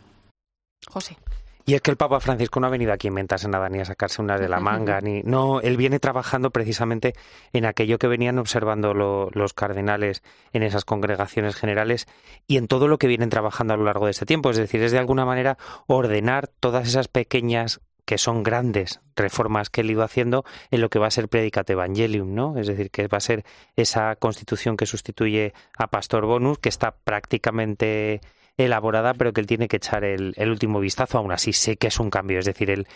José. 0.88 1.18
Y 1.66 1.74
es 1.74 1.82
que 1.82 1.92
el 1.92 1.98
Papa 1.98 2.22
Francisco 2.22 2.62
no 2.62 2.68
ha 2.68 2.70
venido 2.70 2.94
aquí 2.94 3.08
a 3.08 3.10
inventarse 3.10 3.50
nada 3.50 3.68
ni 3.68 3.82
a 3.82 3.86
sacarse 3.86 4.22
una 4.22 4.38
de 4.38 4.48
la 4.48 4.62
manga, 4.62 5.02
ni 5.02 5.22
no, 5.24 5.60
él 5.60 5.76
viene 5.76 6.00
trabajando 6.00 6.50
precisamente 6.50 7.14
en 7.52 7.66
aquello 7.66 8.00
que 8.00 8.08
venían 8.08 8.40
observando 8.40 8.94
los 8.94 9.54
cardenales 9.54 10.24
en 10.54 10.64
esas 10.64 10.86
congregaciones 10.86 11.58
generales 11.58 12.08
y 12.48 12.56
en 12.56 12.70
todo 12.70 12.88
lo 12.88 12.98
que 12.98 13.08
vienen 13.08 13.30
trabajando 13.30 13.74
a 13.74 13.78
lo 13.78 13.84
largo 13.84 14.06
de 14.06 14.12
este 14.12 14.26
tiempo, 14.26 14.50
es 14.50 14.56
decir, 14.56 14.82
es 14.82 14.94
de 14.94 15.00
alguna 15.00 15.26
manera 15.26 15.58
ordenar 15.88 16.48
todas 16.48 16.88
esas 16.88 17.10
pequeñas 17.10 17.82
que 18.06 18.18
son 18.18 18.44
grandes 18.44 19.02
reformas 19.16 19.70
que 19.70 19.82
él 19.82 19.92
iba 19.92 20.06
haciendo 20.06 20.44
en 20.72 20.82
lo 20.82 20.90
que 20.90 21.00
va 21.00 21.08
a 21.08 21.12
ser 21.12 21.30
Predicate 21.30 21.74
Evangelium, 21.74 22.34
¿no? 22.34 22.58
Es 22.58 22.68
decir, 22.68 22.92
que 22.92 23.08
va 23.08 23.18
a 23.18 23.22
ser 23.22 23.46
esa 23.76 24.16
constitución 24.16 24.78
que 24.78 24.86
sustituye 24.86 25.54
a 25.78 25.88
Pastor 25.88 26.26
Bonus, 26.26 26.60
que 26.60 26.70
está 26.70 26.92
prácticamente 26.92 28.22
elaborada, 28.58 29.14
pero 29.14 29.34
que 29.34 29.42
él 29.42 29.48
tiene 29.48 29.68
que 29.68 29.78
echar 29.78 30.04
el, 30.04 30.34
el 30.38 30.50
último 30.50 30.80
vistazo. 30.80 31.18
Aún 31.18 31.32
así, 31.32 31.54
sé 31.54 31.78
que 31.78 31.88
es 31.88 32.00
un 32.00 32.10
cambio, 32.10 32.40
es 32.40 32.46
decir, 32.46 32.70
él 32.70 32.88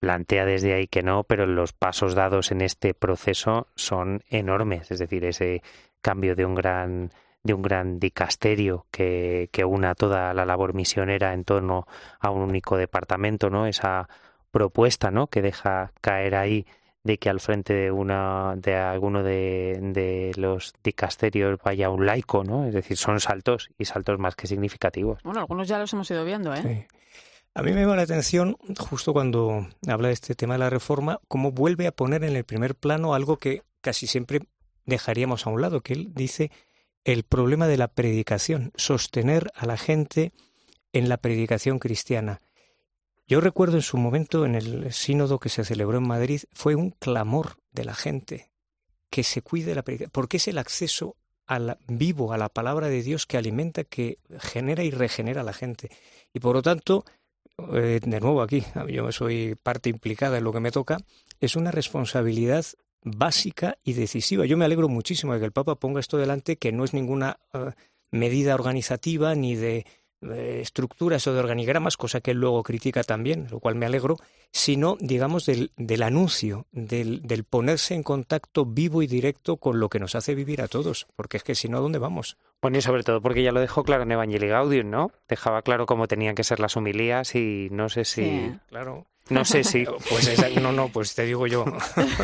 plantea 0.00 0.44
desde 0.44 0.74
ahí 0.74 0.86
que 0.86 1.02
no, 1.02 1.24
pero 1.24 1.46
los 1.46 1.72
pasos 1.72 2.14
dados 2.14 2.52
en 2.52 2.60
este 2.60 2.92
proceso 2.92 3.68
son 3.74 4.22
enormes, 4.28 4.90
es 4.90 4.98
decir, 4.98 5.24
ese 5.24 5.62
cambio 6.02 6.34
de 6.34 6.44
un 6.44 6.54
gran 6.54 7.10
de 7.44 7.54
un 7.54 7.62
gran 7.62 8.00
dicasterio 8.00 8.86
que, 8.90 9.48
que 9.52 9.64
una 9.64 9.94
toda 9.94 10.34
la 10.34 10.44
labor 10.44 10.74
misionera 10.74 11.34
en 11.34 11.44
torno 11.44 11.86
a 12.18 12.30
un 12.30 12.40
único 12.40 12.76
departamento, 12.76 13.50
¿no? 13.50 13.66
Esa 13.66 14.08
propuesta, 14.50 15.10
¿no? 15.10 15.26
Que 15.26 15.42
deja 15.42 15.92
caer 16.00 16.34
ahí 16.34 16.66
de 17.04 17.18
que 17.18 17.28
al 17.28 17.40
frente 17.40 17.74
de 17.74 17.90
una 17.90 18.54
de 18.56 18.74
alguno 18.74 19.22
de, 19.22 19.78
de, 19.92 20.32
los 20.36 20.72
dicasterios 20.82 21.58
vaya 21.62 21.90
un 21.90 22.06
laico, 22.06 22.44
¿no? 22.44 22.64
Es 22.64 22.72
decir, 22.72 22.96
son 22.96 23.20
saltos 23.20 23.68
y 23.78 23.84
saltos 23.84 24.18
más 24.18 24.34
que 24.34 24.46
significativos. 24.46 25.22
Bueno, 25.22 25.40
algunos 25.40 25.68
ya 25.68 25.78
los 25.78 25.92
hemos 25.92 26.10
ido 26.10 26.24
viendo, 26.24 26.54
¿eh? 26.54 26.88
A 27.56 27.62
mí 27.62 27.72
me 27.72 27.82
llama 27.82 27.96
la 27.96 28.02
atención, 28.02 28.56
justo 28.78 29.12
cuando 29.12 29.68
habla 29.86 30.08
de 30.08 30.14
este 30.14 30.34
tema 30.34 30.54
de 30.54 30.60
la 30.60 30.70
reforma, 30.70 31.20
cómo 31.28 31.52
vuelve 31.52 31.86
a 31.86 31.92
poner 31.92 32.24
en 32.24 32.34
el 32.34 32.44
primer 32.44 32.74
plano 32.74 33.14
algo 33.14 33.36
que 33.36 33.62
casi 33.80 34.06
siempre 34.06 34.40
dejaríamos 34.86 35.46
a 35.46 35.50
un 35.50 35.60
lado, 35.60 35.82
que 35.82 35.92
él 35.92 36.08
dice 36.14 36.50
el 37.04 37.22
problema 37.22 37.66
de 37.68 37.76
la 37.76 37.88
predicación, 37.88 38.72
sostener 38.76 39.50
a 39.54 39.66
la 39.66 39.76
gente 39.76 40.32
en 40.92 41.08
la 41.08 41.18
predicación 41.18 41.78
cristiana. 41.78 42.40
Yo 43.26 43.40
recuerdo 43.40 43.76
en 43.76 43.82
su 43.82 43.96
momento, 43.96 44.44
en 44.44 44.54
el 44.54 44.92
sínodo 44.92 45.38
que 45.38 45.48
se 45.48 45.64
celebró 45.64 45.98
en 45.98 46.06
Madrid, 46.06 46.42
fue 46.52 46.74
un 46.74 46.90
clamor 46.90 47.56
de 47.72 47.84
la 47.84 47.94
gente 47.94 48.50
que 49.10 49.22
se 49.22 49.42
cuide 49.42 49.74
la 49.74 49.82
predicación, 49.82 50.10
porque 50.10 50.38
es 50.38 50.48
el 50.48 50.58
acceso 50.58 51.16
al 51.46 51.78
vivo, 51.86 52.32
a 52.32 52.38
la 52.38 52.48
palabra 52.48 52.88
de 52.88 53.02
Dios 53.02 53.26
que 53.26 53.36
alimenta, 53.36 53.84
que 53.84 54.18
genera 54.40 54.82
y 54.82 54.90
regenera 54.90 55.42
a 55.42 55.44
la 55.44 55.52
gente. 55.52 55.90
Y 56.32 56.40
por 56.40 56.54
lo 56.54 56.62
tanto, 56.62 57.04
eh, 57.74 58.00
de 58.02 58.20
nuevo 58.20 58.42
aquí, 58.42 58.64
yo 58.88 59.12
soy 59.12 59.54
parte 59.54 59.90
implicada 59.90 60.38
en 60.38 60.44
lo 60.44 60.52
que 60.52 60.60
me 60.60 60.70
toca, 60.70 60.98
es 61.40 61.56
una 61.56 61.70
responsabilidad 61.70 62.64
básica 63.04 63.78
y 63.84 63.92
decisiva. 63.92 64.46
Yo 64.46 64.56
me 64.56 64.64
alegro 64.64 64.88
muchísimo 64.88 65.34
de 65.34 65.38
que 65.38 65.46
el 65.46 65.52
Papa 65.52 65.76
ponga 65.76 66.00
esto 66.00 66.18
delante, 66.18 66.56
que 66.56 66.72
no 66.72 66.84
es 66.84 66.94
ninguna 66.94 67.38
eh, 67.52 67.70
medida 68.10 68.54
organizativa 68.54 69.34
ni 69.34 69.54
de 69.54 69.84
estructuras 70.30 71.26
o 71.26 71.34
de 71.34 71.40
organigramas, 71.40 71.96
cosa 71.96 72.20
que 72.20 72.30
él 72.30 72.38
luego 72.38 72.62
critica 72.62 73.02
también, 73.02 73.46
lo 73.50 73.60
cual 73.60 73.74
me 73.74 73.86
alegro, 73.86 74.16
sino, 74.52 74.96
digamos, 75.00 75.46
del, 75.46 75.72
del 75.76 76.02
anuncio, 76.02 76.66
del, 76.72 77.22
del, 77.22 77.44
ponerse 77.44 77.94
en 77.94 78.02
contacto 78.02 78.64
vivo 78.64 79.02
y 79.02 79.06
directo 79.06 79.56
con 79.56 79.80
lo 79.80 79.88
que 79.88 79.98
nos 79.98 80.14
hace 80.14 80.34
vivir 80.34 80.62
a 80.62 80.68
todos, 80.68 81.06
porque 81.16 81.36
es 81.36 81.42
que 81.42 81.54
si 81.54 81.68
no, 81.68 81.78
¿a 81.78 81.80
dónde 81.80 81.98
vamos? 81.98 82.36
Bueno, 82.62 82.78
y 82.78 82.82
sobre 82.82 83.02
todo 83.02 83.20
porque 83.20 83.42
ya 83.42 83.52
lo 83.52 83.60
dejó 83.60 83.84
claro 83.84 84.04
en 84.04 84.12
Evangelii 84.12 84.48
Gaudium, 84.48 84.90
¿no? 84.90 85.10
Dejaba 85.28 85.62
claro 85.62 85.86
cómo 85.86 86.08
tenían 86.08 86.34
que 86.34 86.44
ser 86.44 86.60
las 86.60 86.76
humilías 86.76 87.34
y 87.34 87.68
no 87.70 87.88
sé 87.88 88.04
si... 88.04 88.54
Claro. 88.68 89.06
No 89.30 89.44
sé 89.44 89.64
si. 89.64 89.84
Pues 90.08 90.60
no, 90.60 90.72
no, 90.72 90.88
pues 90.88 91.14
te 91.14 91.24
digo 91.24 91.46
yo. 91.46 91.64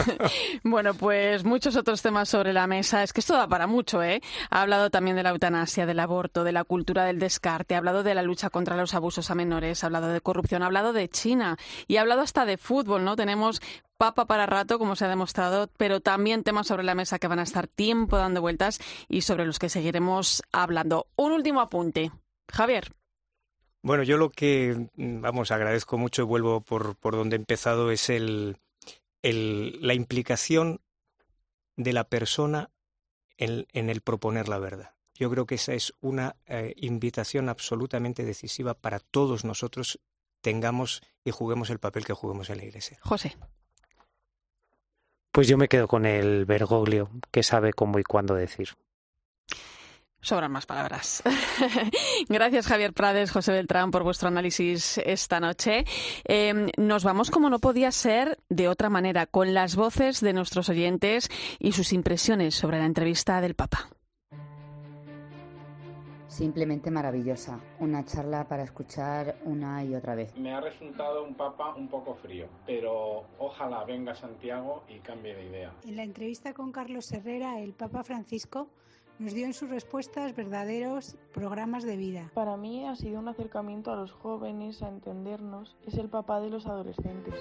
bueno, 0.62 0.94
pues 0.94 1.44
muchos 1.44 1.76
otros 1.76 2.02
temas 2.02 2.28
sobre 2.28 2.52
la 2.52 2.66
mesa. 2.66 3.02
Es 3.02 3.12
que 3.12 3.20
esto 3.20 3.34
da 3.34 3.48
para 3.48 3.66
mucho, 3.66 4.02
¿eh? 4.02 4.20
Ha 4.50 4.62
hablado 4.62 4.90
también 4.90 5.16
de 5.16 5.22
la 5.22 5.30
eutanasia, 5.30 5.86
del 5.86 6.00
aborto, 6.00 6.44
de 6.44 6.52
la 6.52 6.64
cultura 6.64 7.04
del 7.04 7.18
descarte, 7.18 7.74
ha 7.74 7.78
hablado 7.78 8.02
de 8.02 8.14
la 8.14 8.22
lucha 8.22 8.50
contra 8.50 8.76
los 8.76 8.94
abusos 8.94 9.30
a 9.30 9.34
menores, 9.34 9.82
ha 9.82 9.86
hablado 9.86 10.08
de 10.08 10.20
corrupción, 10.20 10.62
ha 10.62 10.66
hablado 10.66 10.92
de 10.92 11.08
China 11.08 11.56
y 11.86 11.96
ha 11.96 12.02
hablado 12.02 12.20
hasta 12.22 12.44
de 12.44 12.58
fútbol, 12.58 13.04
¿no? 13.04 13.16
Tenemos 13.16 13.60
papa 13.96 14.26
para 14.26 14.46
rato, 14.46 14.78
como 14.78 14.96
se 14.96 15.04
ha 15.04 15.08
demostrado, 15.08 15.70
pero 15.76 16.00
también 16.00 16.42
temas 16.42 16.66
sobre 16.66 16.84
la 16.84 16.94
mesa 16.94 17.18
que 17.18 17.28
van 17.28 17.38
a 17.38 17.44
estar 17.44 17.66
tiempo 17.66 18.16
dando 18.16 18.40
vueltas 18.40 18.80
y 19.08 19.22
sobre 19.22 19.46
los 19.46 19.58
que 19.58 19.68
seguiremos 19.68 20.42
hablando. 20.52 21.06
Un 21.16 21.32
último 21.32 21.60
apunte. 21.60 22.10
Javier. 22.50 22.92
Bueno, 23.82 24.02
yo 24.02 24.16
lo 24.18 24.30
que, 24.30 24.88
mm, 24.96 25.20
vamos, 25.20 25.50
agradezco 25.50 25.98
mucho 25.98 26.22
y 26.22 26.26
vuelvo 26.26 26.60
por, 26.60 26.96
por 26.96 27.16
donde 27.16 27.36
he 27.36 27.38
empezado 27.38 27.90
es 27.90 28.10
el, 28.10 28.58
el, 29.22 29.78
la 29.80 29.94
implicación 29.94 30.80
de 31.76 31.92
la 31.92 32.04
persona 32.04 32.70
en, 33.38 33.66
en, 33.72 33.88
el 33.88 34.02
proponer 34.02 34.48
la 34.48 34.58
verdad. 34.58 34.94
Yo 35.14 35.30
creo 35.30 35.46
que 35.46 35.54
esa 35.54 35.72
es 35.72 35.94
una 36.00 36.36
eh, 36.46 36.74
invitación 36.76 37.48
absolutamente 37.48 38.24
decisiva 38.24 38.74
para 38.74 39.00
todos 39.00 39.44
nosotros 39.44 40.00
tengamos 40.40 41.02
y 41.24 41.30
juguemos 41.30 41.70
el 41.70 41.78
papel 41.78 42.04
que 42.04 42.12
juguemos 42.12 42.50
en 42.50 42.58
la 42.58 42.64
Iglesia. 42.64 42.98
José. 43.02 43.36
Pues 45.32 45.46
yo 45.46 45.56
me 45.56 45.68
quedo 45.68 45.86
con 45.86 46.06
el 46.06 46.44
Bergoglio, 46.44 47.10
que 47.30 47.42
sabe 47.42 47.72
cómo 47.72 47.98
y 47.98 48.02
cuándo 48.02 48.34
decir. 48.34 48.70
Sobran 50.20 50.52
más 50.52 50.66
palabras. 50.66 51.22
Gracias, 52.28 52.66
Javier 52.66 52.92
Prades, 52.92 53.30
José 53.30 53.52
Beltrán, 53.52 53.90
por 53.90 54.02
vuestro 54.02 54.28
análisis 54.28 54.98
esta 54.98 55.40
noche. 55.40 55.84
Eh, 56.24 56.70
nos 56.76 57.04
vamos, 57.04 57.30
como 57.30 57.48
no 57.48 57.58
podía 57.58 57.90
ser, 57.90 58.38
de 58.50 58.68
otra 58.68 58.90
manera, 58.90 59.26
con 59.26 59.54
las 59.54 59.76
voces 59.76 60.20
de 60.20 60.34
nuestros 60.34 60.68
oyentes 60.68 61.30
y 61.58 61.72
sus 61.72 61.92
impresiones 61.92 62.54
sobre 62.54 62.78
la 62.78 62.84
entrevista 62.84 63.40
del 63.40 63.54
Papa. 63.54 63.88
Simplemente 66.30 66.90
maravillosa. 66.90 67.58
Una 67.80 68.04
charla 68.04 68.46
para 68.46 68.62
escuchar 68.62 69.36
una 69.44 69.82
y 69.84 69.94
otra 69.94 70.14
vez. 70.14 70.36
Me 70.36 70.54
ha 70.54 70.60
resultado 70.60 71.24
un 71.24 71.34
papa 71.34 71.74
un 71.74 71.88
poco 71.88 72.14
frío, 72.14 72.46
pero 72.64 73.24
ojalá 73.38 73.84
venga 73.84 74.14
Santiago 74.14 74.84
y 74.88 75.00
cambie 75.00 75.34
de 75.34 75.46
idea. 75.46 75.72
En 75.84 75.96
la 75.96 76.04
entrevista 76.04 76.54
con 76.54 76.70
Carlos 76.70 77.10
Herrera, 77.10 77.58
el 77.58 77.72
Papa 77.72 78.04
Francisco 78.04 78.70
nos 79.20 79.34
dio 79.34 79.44
en 79.44 79.52
sus 79.52 79.68
respuestas 79.68 80.34
verdaderos 80.34 81.16
programas 81.34 81.84
de 81.84 81.96
vida. 81.96 82.30
Para 82.32 82.56
mí 82.56 82.86
ha 82.86 82.96
sido 82.96 83.20
un 83.20 83.28
acercamiento 83.28 83.92
a 83.92 83.96
los 83.96 84.12
jóvenes, 84.12 84.82
a 84.82 84.88
entendernos. 84.88 85.76
Es 85.86 85.94
el 85.94 86.08
papá 86.08 86.40
de 86.40 86.48
los 86.48 86.66
adolescentes. 86.66 87.34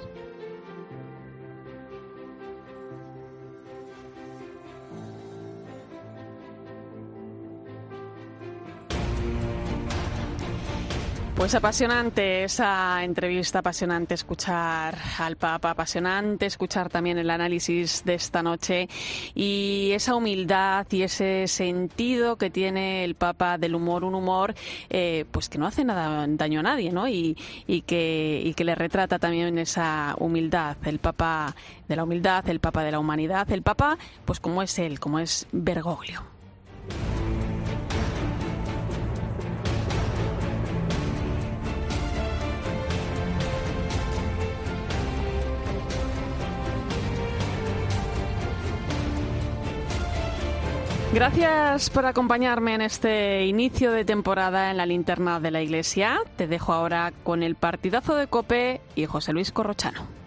Pues 11.39 11.55
apasionante 11.55 12.43
esa 12.43 13.01
entrevista, 13.01 13.59
apasionante 13.59 14.13
escuchar 14.13 14.97
al 15.19 15.37
Papa, 15.37 15.71
apasionante 15.71 16.45
escuchar 16.45 16.89
también 16.89 17.17
el 17.17 17.29
análisis 17.29 18.03
de 18.03 18.15
esta 18.15 18.43
noche 18.43 18.89
y 19.33 19.91
esa 19.93 20.15
humildad 20.15 20.85
y 20.91 21.03
ese 21.03 21.47
sentido 21.47 22.35
que 22.35 22.49
tiene 22.49 23.05
el 23.05 23.15
Papa 23.15 23.57
del 23.57 23.75
humor, 23.75 24.03
un 24.03 24.15
humor 24.15 24.53
eh, 24.89 25.23
pues 25.31 25.47
que 25.47 25.57
no 25.57 25.65
hace 25.65 25.85
nada 25.85 26.25
daño 26.27 26.59
a 26.59 26.63
nadie, 26.63 26.91
¿no? 26.91 27.07
Y, 27.07 27.37
que, 27.87 28.41
y 28.43 28.53
que 28.53 28.65
le 28.65 28.75
retrata 28.75 29.17
también 29.17 29.57
esa 29.59 30.15
humildad, 30.19 30.75
el 30.83 30.99
Papa 30.99 31.55
de 31.87 31.95
la 31.95 32.03
humildad, 32.03 32.49
el 32.49 32.59
Papa 32.59 32.83
de 32.83 32.91
la 32.91 32.99
humanidad, 32.99 33.49
el 33.49 33.61
Papa 33.61 33.97
pues 34.25 34.41
como 34.41 34.61
es 34.61 34.77
él, 34.77 34.99
como 34.99 35.19
es 35.19 35.47
Bergoglio. 35.53 36.21
Gracias 51.11 51.89
por 51.89 52.05
acompañarme 52.05 52.75
en 52.75 52.81
este 52.81 53.47
inicio 53.47 53.91
de 53.91 54.05
temporada 54.05 54.69
en 54.69 54.77
la 54.77 54.85
linterna 54.85 55.39
de 55.39 55.49
la 55.49 55.61
iglesia. 55.61 56.19
Te 56.37 56.45
dejo 56.45 56.71
ahora 56.71 57.11
con 57.23 57.41
el 57.41 57.55
partidazo 57.55 58.13
de 58.15 58.27
Cope 58.27 58.79
y 58.95 59.05
José 59.05 59.33
Luis 59.33 59.51
Corrochano. 59.51 60.18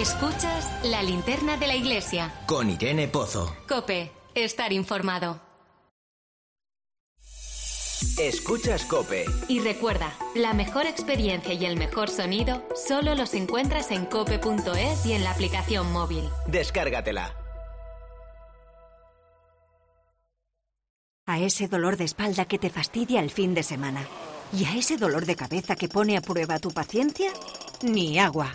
Escuchas 0.00 0.66
la 0.82 1.02
linterna 1.02 1.58
de 1.58 1.66
la 1.66 1.76
iglesia. 1.76 2.32
Con 2.46 2.70
Irene 2.70 3.06
Pozo. 3.06 3.54
Cope, 3.68 4.10
estar 4.34 4.72
informado. 4.72 5.42
Escuchas 8.18 8.86
Cope. 8.86 9.26
Y 9.48 9.60
recuerda, 9.60 10.14
la 10.34 10.54
mejor 10.54 10.86
experiencia 10.86 11.52
y 11.52 11.66
el 11.66 11.76
mejor 11.76 12.08
sonido 12.08 12.66
solo 12.74 13.14
los 13.14 13.34
encuentras 13.34 13.90
en 13.90 14.06
cope.es 14.06 15.04
y 15.04 15.12
en 15.12 15.22
la 15.22 15.32
aplicación 15.32 15.92
móvil. 15.92 16.30
Descárgatela. 16.46 17.36
A 21.26 21.40
ese 21.40 21.68
dolor 21.68 21.98
de 21.98 22.04
espalda 22.04 22.46
que 22.46 22.58
te 22.58 22.70
fastidia 22.70 23.20
el 23.20 23.30
fin 23.30 23.52
de 23.52 23.62
semana. 23.62 24.06
¿Y 24.50 24.64
a 24.64 24.76
ese 24.76 24.96
dolor 24.96 25.26
de 25.26 25.36
cabeza 25.36 25.76
que 25.76 25.88
pone 25.88 26.16
a 26.16 26.22
prueba 26.22 26.58
tu 26.58 26.70
paciencia? 26.70 27.30
Ni 27.82 28.18
agua. 28.18 28.54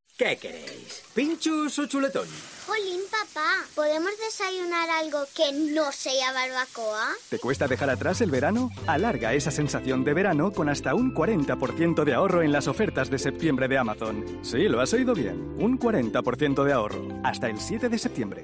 ¿Qué 0.17 0.37
queréis? 0.37 1.01
¿Pinchos 1.15 1.79
o 1.79 1.87
chuletón? 1.87 2.27
Jolín, 2.67 3.01
papá, 3.09 3.65
¿podemos 3.75 4.11
desayunar 4.23 4.89
algo 4.89 5.25
que 5.35 5.51
no 5.73 5.91
sea 5.91 6.31
barbacoa? 6.31 7.09
¿Te 7.29 7.39
cuesta 7.39 7.67
dejar 7.67 7.89
atrás 7.89 8.21
el 8.21 8.29
verano? 8.29 8.69
Alarga 8.87 9.33
esa 9.33 9.51
sensación 9.51 10.03
de 10.03 10.13
verano 10.13 10.51
con 10.51 10.69
hasta 10.69 10.93
un 10.93 11.13
40% 11.13 12.03
de 12.03 12.13
ahorro 12.13 12.43
en 12.43 12.51
las 12.51 12.67
ofertas 12.67 13.09
de 13.09 13.17
septiembre 13.19 13.67
de 13.67 13.79
Amazon. 13.79 14.39
Sí, 14.43 14.69
lo 14.69 14.79
has 14.79 14.93
oído 14.93 15.15
bien. 15.15 15.55
Un 15.57 15.79
40% 15.79 16.63
de 16.63 16.73
ahorro. 16.73 17.07
Hasta 17.23 17.49
el 17.49 17.59
7 17.59 17.89
de 17.89 17.97
septiembre. 17.97 18.43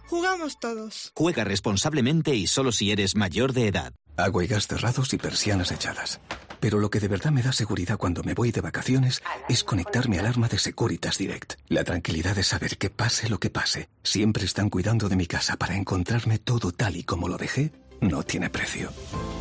jugamos 0.11 0.59
todos. 0.59 1.13
Juega 1.15 1.45
responsablemente 1.45 2.35
y 2.35 2.45
solo 2.45 2.73
si 2.73 2.91
eres 2.91 3.15
mayor 3.15 3.53
de 3.53 3.67
edad. 3.67 3.93
Agua 4.17 4.43
y 4.43 4.47
gas 4.47 4.67
cerrados 4.67 5.13
y 5.13 5.17
persianas 5.17 5.71
echadas. 5.71 6.19
Pero 6.59 6.79
lo 6.79 6.89
que 6.89 6.99
de 6.99 7.07
verdad 7.07 7.31
me 7.31 7.41
da 7.41 7.53
seguridad 7.53 7.97
cuando 7.97 8.21
me 8.21 8.33
voy 8.33 8.51
de 8.51 8.59
vacaciones 8.59 9.23
es 9.47 9.63
conectar 9.63 10.09
mi 10.09 10.17
alarma 10.17 10.49
de 10.49 10.59
Securitas 10.59 11.17
Direct. 11.17 11.53
La 11.69 11.85
tranquilidad 11.85 12.35
de 12.35 12.43
saber 12.43 12.77
que 12.77 12.89
pase 12.89 13.29
lo 13.29 13.39
que 13.39 13.49
pase, 13.49 13.87
siempre 14.03 14.43
están 14.43 14.69
cuidando 14.69 15.07
de 15.07 15.15
mi 15.15 15.27
casa 15.27 15.55
para 15.55 15.77
encontrarme 15.77 16.39
todo 16.39 16.73
tal 16.73 16.97
y 16.97 17.03
como 17.03 17.29
lo 17.29 17.37
dejé, 17.37 17.71
no 18.01 18.23
tiene 18.23 18.49
precio. 18.49 18.89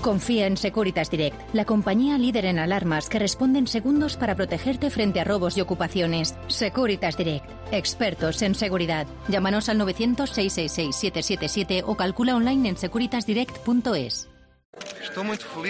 Confía 0.03 0.47
en 0.47 0.57
Securitas 0.57 1.11
Direct, 1.11 1.37
la 1.53 1.65
compañía 1.65 2.17
líder 2.19 2.45
en 2.45 2.59
alarmas 2.59 3.09
que 3.09 3.19
responde 3.19 3.59
en 3.59 3.67
segundos 3.67 4.17
para 4.17 4.37
protegerte 4.37 4.91
frente 4.91 5.21
a 5.21 5.25
robos 5.25 5.57
y 5.57 5.61
ocupaciones. 5.61 6.37
Securitas 6.47 7.17
Direct, 7.17 7.51
expertos 7.73 8.43
en 8.43 8.55
seguridad. 8.55 9.09
Llámanos 9.29 9.69
al 9.69 9.81
900-666-777 9.81 11.83
o 11.85 11.97
calcula 11.97 12.37
online 12.37 12.69
en 12.69 12.77
securitasdirect.es. 12.77 14.29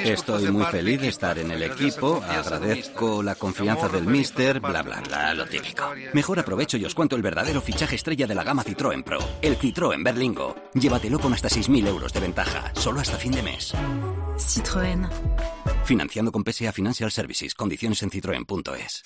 Estoy 0.04 0.50
muy 0.50 0.64
feliz 0.66 1.00
de 1.00 1.08
estar 1.08 1.38
en 1.38 1.50
el 1.50 1.62
equipo, 1.62 2.22
agradezco 2.22 3.22
la 3.22 3.34
confianza 3.34 3.88
del 3.88 4.04
mister, 4.04 4.60
bla 4.60 4.82
bla 4.82 5.00
bla, 5.00 5.34
lo 5.34 5.46
típico. 5.46 5.84
Mejor 6.12 6.38
aprovecho 6.38 6.76
y 6.76 6.84
os 6.84 6.94
cuento 6.94 7.16
el 7.16 7.22
verdadero 7.22 7.60
fichaje 7.60 7.96
estrella 7.96 8.26
de 8.26 8.34
la 8.34 8.44
gama 8.44 8.62
Citroën 8.62 9.02
Pro, 9.02 9.18
el 9.40 9.58
Citroën 9.58 10.04
Berlingo. 10.04 10.54
Llévatelo 10.74 11.18
con 11.18 11.32
hasta 11.32 11.48
6.000 11.48 11.88
euros 11.88 12.12
de 12.12 12.20
ventaja, 12.20 12.72
solo 12.74 13.00
hasta 13.00 13.16
fin 13.16 13.32
de 13.32 13.42
mes. 13.42 13.74
Citroën. 14.36 15.08
Financiando 15.84 16.30
con 16.30 16.44
PSA 16.44 16.72
Financial 16.72 17.10
Services, 17.10 17.54
condiciones 17.54 18.02
en 18.02 18.10
citroen.es. 18.10 19.02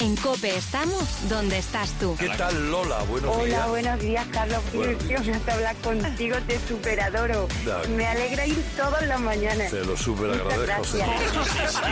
En 0.00 0.16
Cope 0.16 0.56
estamos 0.56 1.28
donde 1.28 1.58
estás 1.58 1.90
tú. 2.00 2.16
¿Qué 2.18 2.28
tal 2.30 2.70
Lola? 2.70 2.98
Buenos 3.04 3.36
Hola, 3.36 3.44
días. 3.44 3.68
buenos 3.68 4.00
días, 4.00 4.26
Carlos. 4.32 4.60
Qué 4.72 5.52
hablar 5.52 5.76
contigo, 5.76 6.36
te 6.46 6.58
superadoro. 6.68 7.48
Me 7.96 8.06
alegra 8.06 8.46
ir 8.46 8.62
todas 8.76 9.06
las 9.06 9.20
mañanas. 9.20 9.70
Te 9.70 9.84
lo 9.84 9.96
súper 9.96 10.32
agradezco. 10.32 10.98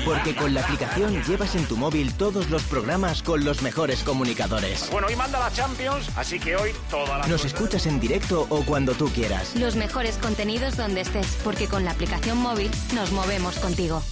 Porque 0.04 0.34
con 0.34 0.52
la 0.52 0.62
aplicación 0.62 1.22
llevas 1.22 1.54
en 1.54 1.64
tu 1.66 1.76
móvil 1.76 2.12
todos 2.14 2.50
los 2.50 2.62
programas 2.64 3.22
con 3.22 3.44
los 3.44 3.62
mejores 3.62 4.02
comunicadores. 4.02 4.88
Bueno, 4.90 5.06
hoy 5.06 5.16
manda 5.16 5.38
la 5.38 5.52
Champions, 5.52 6.08
así 6.16 6.38
que 6.40 6.56
hoy 6.56 6.72
toda 6.90 7.18
la... 7.18 7.26
Nos 7.26 7.44
escuchas 7.44 7.86
en 7.86 8.00
directo 8.00 8.46
o 8.50 8.64
cuando 8.64 8.94
tú 8.94 9.08
quieras. 9.10 9.54
Los 9.54 9.76
mejores 9.76 10.16
contenidos 10.16 10.76
donde 10.76 11.02
estés, 11.02 11.38
porque 11.44 11.68
con 11.68 11.84
la 11.84 11.92
aplicación 11.92 12.38
móvil 12.38 12.70
nos 12.94 13.12
movemos 13.12 13.58
contigo. 13.58 14.02